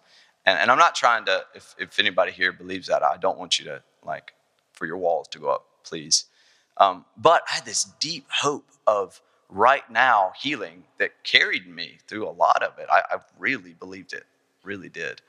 and, 0.47 0.59
and 0.59 0.71
I'm 0.71 0.79
not 0.79 0.95
trying 0.95 1.25
to, 1.27 1.45
if, 1.55 1.75
if 1.79 1.99
anybody 1.99 2.33
here 2.33 2.53
believes 2.53 2.89
that, 2.89 3.03
I 3.03 3.17
don't 3.17 3.39
want 3.39 3.59
you 3.59 3.67
to, 3.67 3.83
like, 4.05 4.33
for 4.73 4.87
your 4.87 4.97
walls 4.97 5.29
to 5.29 5.39
go 5.39 5.51
up, 5.51 5.67
please. 5.85 6.25
Um, 6.79 7.05
but 7.17 7.43
I 7.51 7.57
had 7.57 7.65
this 7.65 7.85
deep 8.01 8.27
hope 8.31 8.69
of 8.87 9.21
right 9.49 9.89
now 9.91 10.33
healing 10.41 10.85
that 10.99 11.23
carried 11.25 11.69
me 11.69 11.99
through 12.09 12.27
a 12.27 12.33
lot 12.33 12.63
of 12.63 12.79
it. 12.79 12.87
I, 12.91 13.03
I 13.11 13.19
really 13.39 13.75
believed 13.75 14.15
it, 14.15 14.25
really 14.65 14.89
did. 14.89 15.21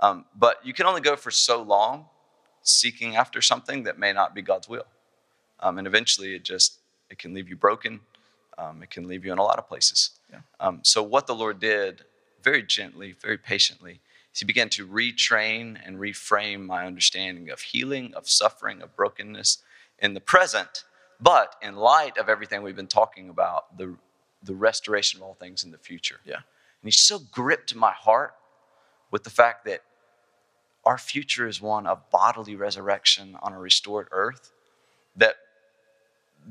Um, 0.00 0.26
but 0.36 0.64
you 0.64 0.74
can 0.74 0.86
only 0.86 1.00
go 1.00 1.16
for 1.16 1.30
so 1.30 1.62
long 1.62 2.06
seeking 2.62 3.16
after 3.16 3.40
something 3.40 3.84
that 3.84 3.98
may 3.98 4.12
not 4.12 4.34
be 4.34 4.42
God's 4.42 4.68
will. 4.68 4.86
Um, 5.58 5.78
and 5.78 5.86
eventually 5.86 6.34
it 6.34 6.44
just, 6.44 6.78
it 7.08 7.18
can 7.18 7.32
leave 7.34 7.48
you 7.48 7.56
broken. 7.56 8.00
Um, 8.58 8.82
it 8.82 8.90
can 8.90 9.08
leave 9.08 9.24
you 9.24 9.32
in 9.32 9.38
a 9.38 9.42
lot 9.42 9.58
of 9.58 9.66
places. 9.66 10.10
Yeah. 10.30 10.40
Um, 10.60 10.80
so 10.82 11.02
what 11.02 11.26
the 11.26 11.34
Lord 11.34 11.58
did 11.60 12.04
very 12.42 12.62
gently, 12.62 13.14
very 13.20 13.38
patiently, 13.38 14.00
he 14.34 14.44
began 14.44 14.68
to 14.70 14.86
retrain 14.86 15.78
and 15.84 15.98
reframe 15.98 16.66
my 16.66 16.86
understanding 16.86 17.50
of 17.50 17.60
healing, 17.60 18.14
of 18.14 18.28
suffering, 18.28 18.80
of 18.82 18.96
brokenness 18.96 19.58
in 19.98 20.14
the 20.14 20.20
present, 20.20 20.84
but 21.20 21.54
in 21.62 21.76
light 21.76 22.16
of 22.16 22.28
everything 22.28 22.62
we've 22.62 22.76
been 22.76 22.86
talking 22.86 23.28
about, 23.28 23.76
the, 23.76 23.94
the 24.42 24.54
restoration 24.54 25.20
of 25.20 25.24
all 25.24 25.34
things 25.34 25.64
in 25.64 25.70
the 25.70 25.78
future. 25.78 26.20
Yeah. 26.24 26.36
And 26.36 26.84
he 26.84 26.90
so 26.90 27.20
gripped 27.30 27.74
my 27.74 27.92
heart 27.92 28.34
with 29.10 29.24
the 29.24 29.30
fact 29.30 29.64
that 29.66 29.82
our 30.84 30.98
future 30.98 31.46
is 31.46 31.60
one 31.60 31.86
of 31.86 32.10
bodily 32.10 32.56
resurrection 32.56 33.36
on 33.40 33.52
a 33.52 33.58
restored 33.58 34.08
earth 34.10 34.50
that 35.14 35.36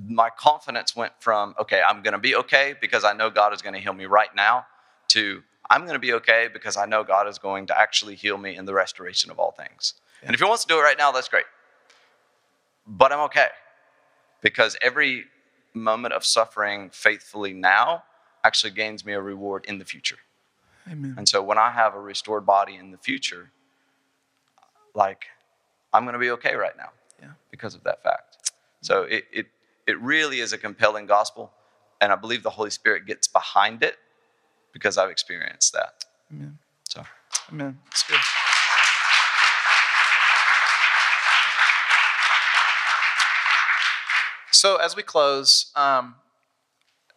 my 0.07 0.29
confidence 0.29 0.95
went 0.95 1.13
from, 1.19 1.53
okay, 1.59 1.81
I'm 1.87 2.01
going 2.01 2.13
to 2.13 2.19
be 2.19 2.35
okay 2.35 2.75
because 2.79 3.03
I 3.03 3.13
know 3.13 3.29
God 3.29 3.53
is 3.53 3.61
going 3.61 3.73
to 3.73 3.79
heal 3.79 3.93
me 3.93 4.05
right 4.05 4.33
now, 4.35 4.65
to 5.09 5.43
I'm 5.69 5.81
going 5.81 5.93
to 5.93 5.99
be 5.99 6.13
okay 6.13 6.49
because 6.51 6.77
I 6.77 6.85
know 6.85 7.03
God 7.03 7.27
is 7.27 7.37
going 7.37 7.67
to 7.67 7.77
actually 7.79 8.15
heal 8.15 8.37
me 8.37 8.55
in 8.55 8.65
the 8.65 8.73
restoration 8.73 9.31
of 9.31 9.39
all 9.39 9.51
things. 9.51 9.93
Yeah. 10.21 10.27
And 10.27 10.33
if 10.33 10.39
He 10.41 10.45
wants 10.45 10.63
to 10.65 10.67
do 10.73 10.79
it 10.79 10.83
right 10.83 10.97
now, 10.97 11.11
that's 11.11 11.27
great. 11.29 11.45
but 12.87 13.11
I'm 13.11 13.19
okay 13.21 13.47
because 14.41 14.75
every 14.81 15.25
moment 15.73 16.13
of 16.13 16.25
suffering 16.25 16.89
faithfully 16.91 17.53
now 17.53 18.03
actually 18.43 18.71
gains 18.71 19.05
me 19.05 19.13
a 19.13 19.21
reward 19.21 19.65
in 19.65 19.77
the 19.77 19.85
future. 19.85 20.17
Amen. 20.91 21.13
And 21.17 21.29
so 21.29 21.41
when 21.43 21.57
I 21.57 21.71
have 21.71 21.93
a 21.95 21.99
restored 21.99 22.45
body 22.45 22.75
in 22.75 22.91
the 22.91 22.97
future, 22.97 23.51
like 24.95 25.25
I'm 25.93 26.03
going 26.03 26.13
to 26.13 26.19
be 26.19 26.31
okay 26.31 26.55
right 26.55 26.75
now 26.77 26.89
Yeah. 27.21 27.31
because 27.51 27.75
of 27.75 27.83
that 27.83 28.01
fact. 28.03 28.51
So 28.81 29.03
it, 29.03 29.25
it, 29.31 29.45
it 29.87 29.99
really 30.01 30.39
is 30.39 30.53
a 30.53 30.57
compelling 30.57 31.05
gospel. 31.05 31.51
And 31.99 32.11
I 32.11 32.15
believe 32.15 32.43
the 32.43 32.49
Holy 32.51 32.71
Spirit 32.71 33.05
gets 33.05 33.27
behind 33.27 33.83
it 33.83 33.97
because 34.73 34.97
I've 34.97 35.09
experienced 35.09 35.73
that. 35.73 36.05
Amen. 36.31 36.57
So 36.89 37.03
Amen. 37.51 37.79
That's 37.85 38.03
good. 38.03 38.19
So, 44.51 44.75
as 44.75 44.95
we 44.95 45.01
close, 45.01 45.71
um, 45.75 46.15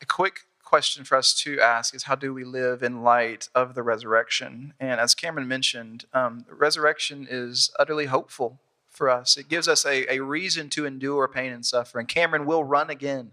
a 0.01 0.07
quick 0.07 0.41
question 0.65 1.05
for 1.05 1.17
us 1.17 1.35
to 1.35 1.61
ask 1.61 1.95
is 1.95 2.05
how 2.05 2.15
do 2.15 2.33
we 2.33 2.43
live 2.43 2.83
in 2.83 3.03
light 3.03 3.49
of 3.55 3.75
the 3.75 3.83
resurrection? 3.83 4.73
And 4.81 4.99
as 4.99 5.15
Cameron 5.15 5.47
mentioned, 5.47 6.07
um, 6.15 6.47
the 6.49 6.55
resurrection 6.55 7.27
is 7.31 7.71
utterly 7.79 8.07
hopeful 8.07 8.61
for 8.95 9.11
us. 9.11 9.37
It 9.37 9.49
gives 9.49 9.69
us 9.69 9.85
a, 9.85 10.11
a 10.15 10.21
reason 10.21 10.71
to 10.71 10.87
endure 10.87 11.29
pain 11.29 11.53
and 11.53 11.67
suffering. 11.67 12.07
Cameron 12.07 12.47
will 12.47 12.65
run 12.65 12.91
again. 12.91 13.33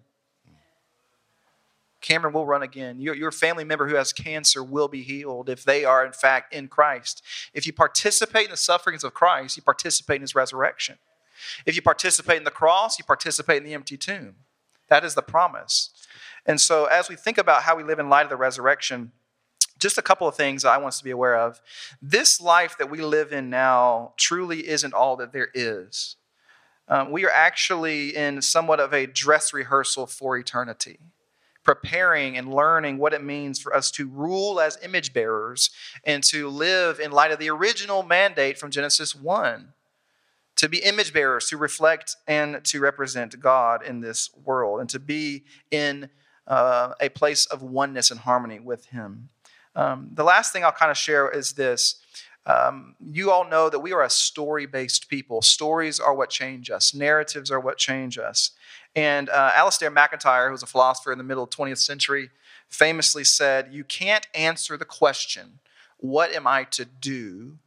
Cameron 2.02 2.34
will 2.34 2.48
run 2.48 2.64
again. 2.64 3.00
Your, 3.00 3.16
your 3.16 3.32
family 3.32 3.64
member 3.64 3.88
who 3.88 3.96
has 3.96 4.12
cancer 4.12 4.64
will 4.64 4.88
be 4.88 5.04
healed 5.04 5.50
if 5.50 5.64
they 5.64 5.86
are, 5.86 6.04
in 6.04 6.14
fact, 6.14 6.54
in 6.54 6.68
Christ. 6.68 7.22
If 7.54 7.68
you 7.68 7.74
participate 7.74 8.46
in 8.46 8.52
the 8.52 8.58
sufferings 8.58 9.04
of 9.04 9.14
Christ, 9.14 9.56
you 9.56 9.64
participate 9.64 10.16
in 10.16 10.22
his 10.22 10.34
resurrection. 10.34 10.98
If 11.66 11.76
you 11.76 11.82
participate 11.82 12.38
in 12.38 12.44
the 12.44 12.52
cross, 12.52 12.98
you 12.98 13.06
participate 13.06 13.58
in 13.58 13.64
the 13.64 13.74
empty 13.74 13.98
tomb. 13.98 14.36
That 14.90 15.06
is 15.06 15.14
the 15.16 15.22
promise. 15.22 15.92
And 16.46 16.60
so, 16.60 16.86
as 16.86 17.08
we 17.08 17.16
think 17.16 17.38
about 17.38 17.64
how 17.64 17.76
we 17.76 17.84
live 17.84 18.00
in 18.00 18.10
light 18.10 18.24
of 18.24 18.30
the 18.30 18.36
resurrection, 18.36 19.12
just 19.82 19.98
a 19.98 20.02
couple 20.02 20.28
of 20.28 20.36
things 20.36 20.64
I 20.64 20.78
want 20.78 20.90
us 20.90 21.00
to 21.00 21.04
be 21.04 21.12
aware 21.12 21.36
of. 21.36 21.60
This 22.02 22.40
life 22.40 22.78
that 22.78 22.90
we 22.90 23.02
live 23.02 23.34
in 23.34 23.50
now 23.50 24.14
truly 24.18 24.68
isn't 24.68 24.94
all 24.94 25.18
that 25.18 25.34
there 25.34 25.50
is. 25.54 26.16
Um, 26.88 27.12
we 27.12 27.26
are 27.26 27.32
actually 27.32 28.16
in 28.16 28.42
somewhat 28.42 28.80
of 28.80 28.94
a 28.94 29.06
dress 29.06 29.54
rehearsal 29.54 30.08
for 30.08 30.38
eternity 30.38 31.00
preparing 31.64 32.36
and 32.36 32.52
learning 32.52 32.98
what 32.98 33.14
it 33.14 33.24
means 33.24 33.60
for 33.60 33.76
us 33.76 33.92
to 33.92 34.08
rule 34.08 34.60
as 34.60 34.80
image 34.82 35.14
bearers 35.14 35.70
and 36.04 36.24
to 36.24 36.50
live 36.50 37.00
in 37.00 37.12
light 37.12 37.32
of 37.32 37.38
the 37.38 37.52
original 37.52 38.02
mandate 38.02 38.58
from 38.58 38.72
Genesis 38.72 39.14
1 39.14 39.72
to 40.62 40.70
be 40.70 40.78
image 40.80 41.12
bearers, 41.14 41.48
to 41.50 41.58
reflect 41.58 42.16
and 42.28 42.64
to 42.66 42.80
represent 42.80 43.40
God 43.40 43.84
in 43.84 44.02
this 44.02 44.30
world, 44.44 44.80
and 44.80 44.90
to 44.90 45.00
be 45.00 45.44
in 45.72 46.10
uh, 46.46 46.94
a 47.00 47.10
place 47.10 47.46
of 47.48 47.64
oneness 47.64 48.12
and 48.12 48.20
harmony 48.20 48.60
with 48.60 48.86
Him. 48.86 49.30
Um, 49.76 50.10
the 50.14 50.24
last 50.24 50.52
thing 50.52 50.64
I'll 50.64 50.72
kind 50.72 50.92
of 50.92 50.98
share 50.98 51.30
is 51.30 51.54
this. 51.54 51.96
Um, 52.46 52.96
you 53.00 53.32
all 53.32 53.48
know 53.48 53.70
that 53.70 53.80
we 53.80 53.94
are 53.94 54.02
a 54.02 54.10
story 54.10 54.66
based 54.66 55.10
people. 55.10 55.42
Stories 55.42 56.00
are 56.00 56.14
what 56.14 56.30
change 56.30 56.70
us, 56.70 56.94
narratives 56.94 57.52
are 57.52 57.60
what 57.60 57.78
change 57.78 58.18
us. 58.18 58.52
And 58.96 59.30
uh, 59.30 59.52
Alasdair 59.52 59.94
MacIntyre, 59.94 60.48
who 60.48 60.52
was 60.52 60.64
a 60.64 60.68
philosopher 60.68 61.12
in 61.12 61.18
the 61.18 61.24
middle 61.24 61.48
20th 61.48 61.78
century, 61.78 62.30
famously 62.68 63.24
said, 63.24 63.70
You 63.72 63.84
can't 63.84 64.28
answer 64.34 64.76
the 64.76 64.86
question, 64.86 65.60
What 65.98 66.34
am 66.34 66.48
I 66.48 66.64
to 66.72 66.86
do? 66.86 67.60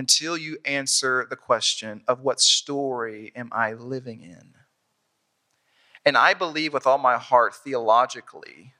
until 0.00 0.34
you 0.34 0.56
answer 0.64 1.26
the 1.28 1.36
question 1.36 2.02
of 2.08 2.22
what 2.22 2.40
story 2.40 3.32
am 3.36 3.50
I 3.52 3.74
living 3.74 4.22
in? 4.22 4.54
And 6.06 6.16
I 6.16 6.32
believe 6.32 6.72
with 6.72 6.86
all 6.86 6.96
my 6.96 7.18
heart, 7.18 7.54
theologically, 7.54 8.72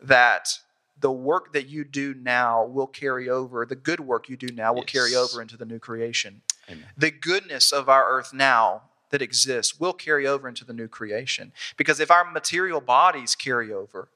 that 0.00 0.60
the 1.00 1.12
work 1.12 1.52
that 1.52 1.68
you 1.68 1.84
do 1.84 2.14
now 2.14 2.64
will 2.64 2.86
carry 2.86 3.28
over, 3.28 3.64
the 3.64 3.76
good 3.76 4.00
work 4.00 4.28
you 4.28 4.36
do 4.36 4.48
now 4.48 4.72
will 4.72 4.82
carry 4.82 5.14
over 5.14 5.40
into 5.40 5.56
the 5.56 5.64
new 5.64 5.78
creation. 5.78 6.42
Amen. 6.68 6.84
The 6.96 7.10
goodness 7.10 7.72
of 7.72 7.88
our 7.88 8.08
earth 8.08 8.32
now 8.32 8.82
that 9.10 9.22
exists 9.22 9.78
will 9.78 9.92
carry 9.92 10.26
over 10.26 10.48
into 10.48 10.64
the 10.64 10.72
new 10.72 10.88
creation. 10.88 11.52
Because 11.76 12.00
if 12.00 12.10
our 12.10 12.30
material 12.30 12.80
bodies 12.80 13.34
carry 13.34 13.72
over, 13.72 14.08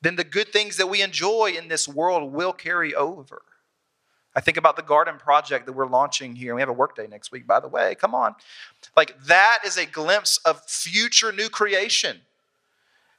then 0.00 0.16
the 0.16 0.24
good 0.24 0.48
things 0.48 0.76
that 0.76 0.88
we 0.88 1.02
enjoy 1.02 1.52
in 1.56 1.68
this 1.68 1.88
world 1.88 2.32
will 2.32 2.52
carry 2.52 2.94
over. 2.94 3.42
I 4.34 4.40
think 4.40 4.58
about 4.58 4.76
the 4.76 4.82
garden 4.82 5.16
project 5.16 5.64
that 5.66 5.72
we're 5.72 5.86
launching 5.86 6.36
here. 6.36 6.54
We 6.54 6.60
have 6.60 6.68
a 6.68 6.74
work 6.74 6.94
day 6.94 7.06
next 7.06 7.32
week, 7.32 7.46
by 7.46 7.58
the 7.58 7.68
way. 7.68 7.94
Come 7.94 8.14
on. 8.14 8.34
Like 8.94 9.18
that 9.24 9.60
is 9.64 9.78
a 9.78 9.86
glimpse 9.86 10.38
of 10.44 10.62
future 10.66 11.32
new 11.32 11.48
creation. 11.48 12.20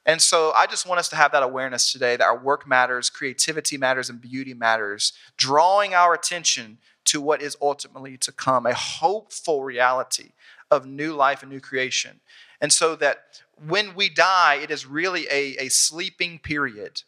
And 0.08 0.22
so 0.22 0.52
I 0.56 0.66
just 0.66 0.86
want 0.86 0.98
us 0.98 1.10
to 1.10 1.16
have 1.16 1.32
that 1.32 1.42
awareness 1.42 1.92
today 1.92 2.16
that 2.16 2.24
our 2.24 2.38
work 2.38 2.66
matters, 2.66 3.10
creativity 3.10 3.76
matters, 3.76 4.08
and 4.08 4.18
beauty 4.18 4.54
matters, 4.54 5.12
drawing 5.36 5.92
our 5.92 6.14
attention 6.14 6.78
to 7.04 7.20
what 7.20 7.42
is 7.42 7.58
ultimately 7.60 8.16
to 8.16 8.32
come, 8.32 8.64
a 8.64 8.72
hopeful 8.72 9.62
reality 9.62 10.30
of 10.70 10.86
new 10.86 11.12
life 11.12 11.42
and 11.42 11.52
new 11.52 11.60
creation. 11.60 12.20
And 12.58 12.72
so 12.72 12.96
that 12.96 13.42
when 13.66 13.94
we 13.94 14.08
die, 14.08 14.54
it 14.62 14.70
is 14.70 14.86
really 14.86 15.26
a, 15.30 15.56
a 15.58 15.68
sleeping 15.68 16.38
period. 16.38 17.02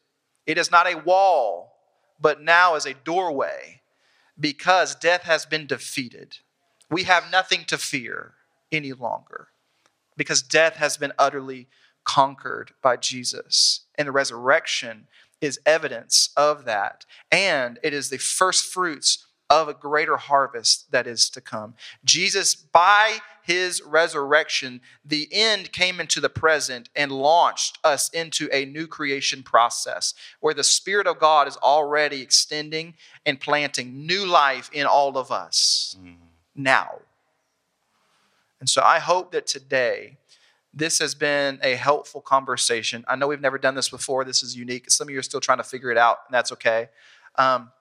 It 0.47 0.59
is 0.59 0.71
not 0.71 0.87
a 0.87 0.99
wall, 0.99 1.73
but 2.21 2.43
now 2.43 2.75
is 2.75 2.85
a 2.85 2.93
doorway 2.93 3.81
because 4.39 4.95
death 4.95 5.23
has 5.23 5.47
been 5.47 5.67
defeated. 5.67 6.37
We 6.91 7.05
have 7.05 7.33
nothing 7.33 7.65
to 7.69 7.79
fear 7.79 8.35
any 8.71 8.93
longer 8.93 9.49
because 10.19 10.43
death 10.43 10.77
has 10.77 10.99
been 10.99 11.15
utterly 11.19 11.67
conquered 12.05 12.73
by 12.83 12.97
Jesus. 12.97 13.81
And 13.97 14.09
the 14.09 14.13
resurrection 14.13 15.07
is 15.41 15.61
evidence 15.65 16.31
of 16.37 16.65
that. 16.65 17.07
And 17.31 17.79
it 17.83 17.93
is 17.93 18.11
the 18.11 18.19
first 18.19 18.65
fruits 18.65 19.27
of 19.51 19.69
a 19.69 19.75
greater 19.75 20.17
harvest 20.17 20.93
that 20.93 21.09
is 21.09 21.29
to 21.29 21.41
come. 21.41 21.75
Jesus, 22.05 22.55
by 22.55 23.19
his 23.43 23.83
resurrection, 23.85 24.81
the 25.05 25.29
end 25.33 25.73
came 25.73 25.99
into 25.99 26.21
the 26.21 26.29
present 26.29 26.89
and 26.95 27.11
launched 27.11 27.79
us 27.83 28.09
into 28.11 28.49
a 28.53 28.65
new 28.65 28.87
creation 28.87 29.43
process 29.43 30.15
where 30.39 30.55
the 30.55 30.63
Spirit 30.63 31.09
of 31.09 31.19
God 31.19 31.49
is 31.49 31.57
already 31.57 32.23
extending 32.23 32.95
and 33.27 33.41
planting 33.41 34.07
new 34.07 34.25
life 34.25 34.71
in 34.73 34.87
all 34.87 35.19
of 35.19 35.33
us 35.33 35.97
mm. 36.01 36.15
now. 36.55 37.01
And 38.61 38.69
so 38.69 38.83
I 38.83 39.01
hope 39.01 39.33
that 39.33 39.49
today 39.49 40.19
this 40.73 40.99
has 41.01 41.15
been 41.15 41.59
a 41.63 41.75
helpful 41.75 42.21
conversation. 42.21 43.05
I 43.09 43.17
know 43.17 43.27
we've 43.27 43.41
never 43.41 43.59
done 43.59 43.75
this 43.75 43.89
before. 43.89 44.25
This 44.25 44.43
is 44.43 44.57
unique. 44.57 44.91
Some 44.91 45.09
of 45.09 45.13
you 45.13 45.19
are 45.19 45.23
still 45.23 45.41
trying 45.41 45.59
to 45.59 45.65
figure 45.65 45.91
it 45.91 45.99
out, 45.99 46.19
and 46.27 46.35
that's 46.35 46.53
okay. 46.53 46.89
Um, 47.37 47.73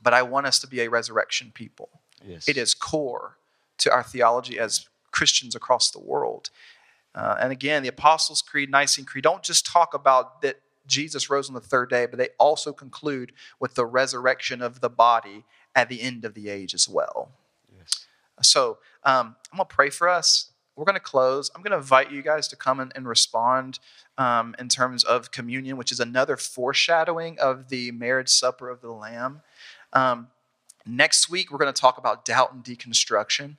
but 0.00 0.14
I 0.14 0.22
want 0.22 0.46
us 0.46 0.58
to 0.60 0.66
be 0.66 0.80
a 0.80 0.88
resurrection 0.88 1.50
people. 1.52 1.88
Yes. 2.24 2.48
It 2.48 2.56
is 2.56 2.74
core 2.74 3.38
to 3.78 3.92
our 3.92 4.02
theology 4.02 4.58
as 4.58 4.88
Christians 5.10 5.54
across 5.54 5.90
the 5.90 6.00
world. 6.00 6.50
Uh, 7.14 7.36
and 7.40 7.50
again, 7.50 7.82
the 7.82 7.88
Apostles' 7.88 8.42
Creed, 8.42 8.70
Nicene 8.70 9.04
Creed 9.04 9.24
don't 9.24 9.42
just 9.42 9.66
talk 9.66 9.94
about 9.94 10.42
that 10.42 10.60
Jesus 10.86 11.28
rose 11.28 11.48
on 11.48 11.54
the 11.54 11.60
third 11.60 11.90
day, 11.90 12.06
but 12.06 12.18
they 12.18 12.28
also 12.38 12.72
conclude 12.72 13.32
with 13.58 13.74
the 13.74 13.84
resurrection 13.84 14.62
of 14.62 14.80
the 14.80 14.88
body 14.88 15.44
at 15.74 15.88
the 15.88 16.00
end 16.00 16.24
of 16.24 16.34
the 16.34 16.48
age 16.48 16.74
as 16.74 16.88
well. 16.88 17.30
Yes. 17.76 18.06
So 18.42 18.78
um, 19.04 19.36
I'm 19.52 19.58
going 19.58 19.68
to 19.68 19.74
pray 19.74 19.90
for 19.90 20.08
us. 20.08 20.50
We're 20.78 20.84
going 20.84 20.94
to 20.94 21.00
close. 21.00 21.50
I'm 21.56 21.62
going 21.62 21.72
to 21.72 21.78
invite 21.78 22.12
you 22.12 22.22
guys 22.22 22.46
to 22.48 22.56
come 22.56 22.78
in 22.78 22.92
and 22.94 23.08
respond 23.08 23.80
um, 24.16 24.54
in 24.60 24.68
terms 24.68 25.02
of 25.02 25.32
communion, 25.32 25.76
which 25.76 25.90
is 25.90 25.98
another 25.98 26.36
foreshadowing 26.36 27.36
of 27.40 27.68
the 27.68 27.90
marriage 27.90 28.28
supper 28.28 28.70
of 28.70 28.80
the 28.80 28.92
Lamb. 28.92 29.40
Um, 29.92 30.28
next 30.86 31.28
week, 31.28 31.50
we're 31.50 31.58
going 31.58 31.72
to 31.72 31.78
talk 31.80 31.98
about 31.98 32.24
doubt 32.24 32.52
and 32.52 32.62
deconstruction. 32.62 33.56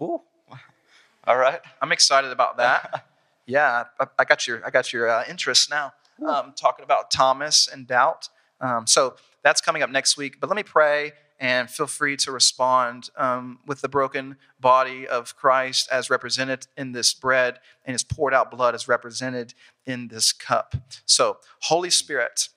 Ooh. 0.00 0.22
All 1.24 1.36
right. 1.36 1.60
I'm 1.82 1.92
excited 1.92 2.30
about 2.30 2.56
that. 2.56 3.04
yeah, 3.46 3.84
I, 4.00 4.06
I 4.18 4.24
got 4.24 4.46
your 4.46 4.66
I 4.66 4.70
got 4.70 4.90
your 4.90 5.06
uh, 5.06 5.24
interest 5.28 5.68
now. 5.68 5.92
Um, 6.26 6.54
talking 6.56 6.82
about 6.82 7.10
Thomas 7.10 7.68
and 7.70 7.86
doubt. 7.86 8.30
Um, 8.62 8.86
so 8.86 9.16
that's 9.42 9.60
coming 9.60 9.82
up 9.82 9.90
next 9.90 10.16
week. 10.16 10.40
But 10.40 10.48
let 10.48 10.56
me 10.56 10.62
pray 10.62 11.12
and 11.38 11.70
feel 11.70 11.86
free 11.86 12.16
to 12.16 12.32
respond 12.32 13.10
um, 13.16 13.60
with 13.66 13.80
the 13.80 13.88
broken 13.88 14.36
body 14.60 15.06
of 15.06 15.36
Christ 15.36 15.88
as 15.90 16.10
represented 16.10 16.66
in 16.76 16.92
this 16.92 17.14
bread 17.14 17.60
and 17.84 17.94
his 17.94 18.02
poured 18.02 18.34
out 18.34 18.50
blood 18.50 18.74
as 18.74 18.88
represented 18.88 19.54
in 19.86 20.08
this 20.08 20.32
cup. 20.32 20.74
So, 21.06 21.38
Holy 21.62 21.90
Spirit, 21.90 22.48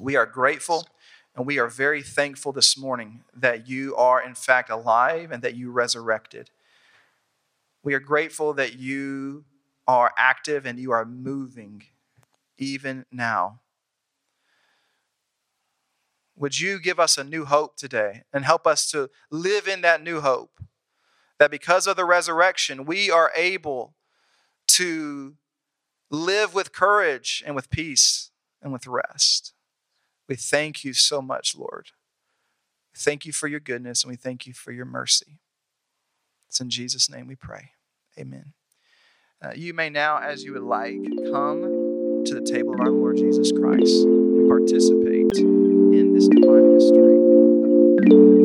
we 0.00 0.16
are 0.16 0.26
grateful 0.26 0.86
and 1.34 1.46
we 1.46 1.58
are 1.58 1.68
very 1.68 2.02
thankful 2.02 2.52
this 2.52 2.78
morning 2.78 3.22
that 3.34 3.68
you 3.68 3.94
are, 3.96 4.22
in 4.22 4.34
fact, 4.34 4.70
alive 4.70 5.30
and 5.30 5.42
that 5.42 5.54
you 5.54 5.70
resurrected. 5.70 6.50
We 7.82 7.92
are 7.92 8.00
grateful 8.00 8.54
that 8.54 8.78
you 8.78 9.44
are 9.86 10.12
active 10.16 10.64
and 10.64 10.78
you 10.78 10.90
are 10.92 11.04
moving 11.04 11.84
even 12.56 13.04
now. 13.12 13.60
Would 16.36 16.60
you 16.60 16.78
give 16.78 17.00
us 17.00 17.16
a 17.16 17.24
new 17.24 17.46
hope 17.46 17.76
today 17.76 18.22
and 18.32 18.44
help 18.44 18.66
us 18.66 18.90
to 18.90 19.10
live 19.30 19.66
in 19.66 19.80
that 19.80 20.02
new 20.02 20.20
hope? 20.20 20.60
that 21.38 21.50
because 21.50 21.86
of 21.86 21.96
the 21.96 22.04
resurrection, 22.04 22.84
we 22.84 23.10
are 23.10 23.30
able 23.34 23.94
to 24.68 25.34
live 26.10 26.54
with 26.54 26.72
courage 26.72 27.42
and 27.46 27.54
with 27.54 27.70
peace 27.70 28.30
and 28.62 28.72
with 28.72 28.86
rest. 28.86 29.52
We 30.28 30.36
thank 30.36 30.84
you 30.84 30.92
so 30.92 31.20
much, 31.20 31.54
Lord. 31.56 31.90
Thank 32.96 33.26
you 33.26 33.32
for 33.32 33.48
your 33.48 33.60
goodness 33.60 34.02
and 34.02 34.10
we 34.10 34.16
thank 34.16 34.46
you 34.46 34.52
for 34.52 34.72
your 34.72 34.86
mercy. 34.86 35.38
It's 36.48 36.60
in 36.60 36.70
Jesus' 36.70 37.10
name 37.10 37.26
we 37.26 37.36
pray. 37.36 37.72
Amen. 38.18 38.54
Uh, 39.42 39.52
you 39.54 39.74
may 39.74 39.90
now, 39.90 40.18
as 40.18 40.42
you 40.42 40.54
would 40.54 40.62
like, 40.62 40.96
come 41.30 42.24
to 42.24 42.34
the 42.34 42.40
table 42.40 42.72
of 42.74 42.80
our 42.80 42.90
Lord 42.90 43.18
Jesus 43.18 43.52
Christ 43.52 44.04
and 44.04 44.48
participate 44.48 45.65
Thank 48.08 48.12
you. 48.12 48.35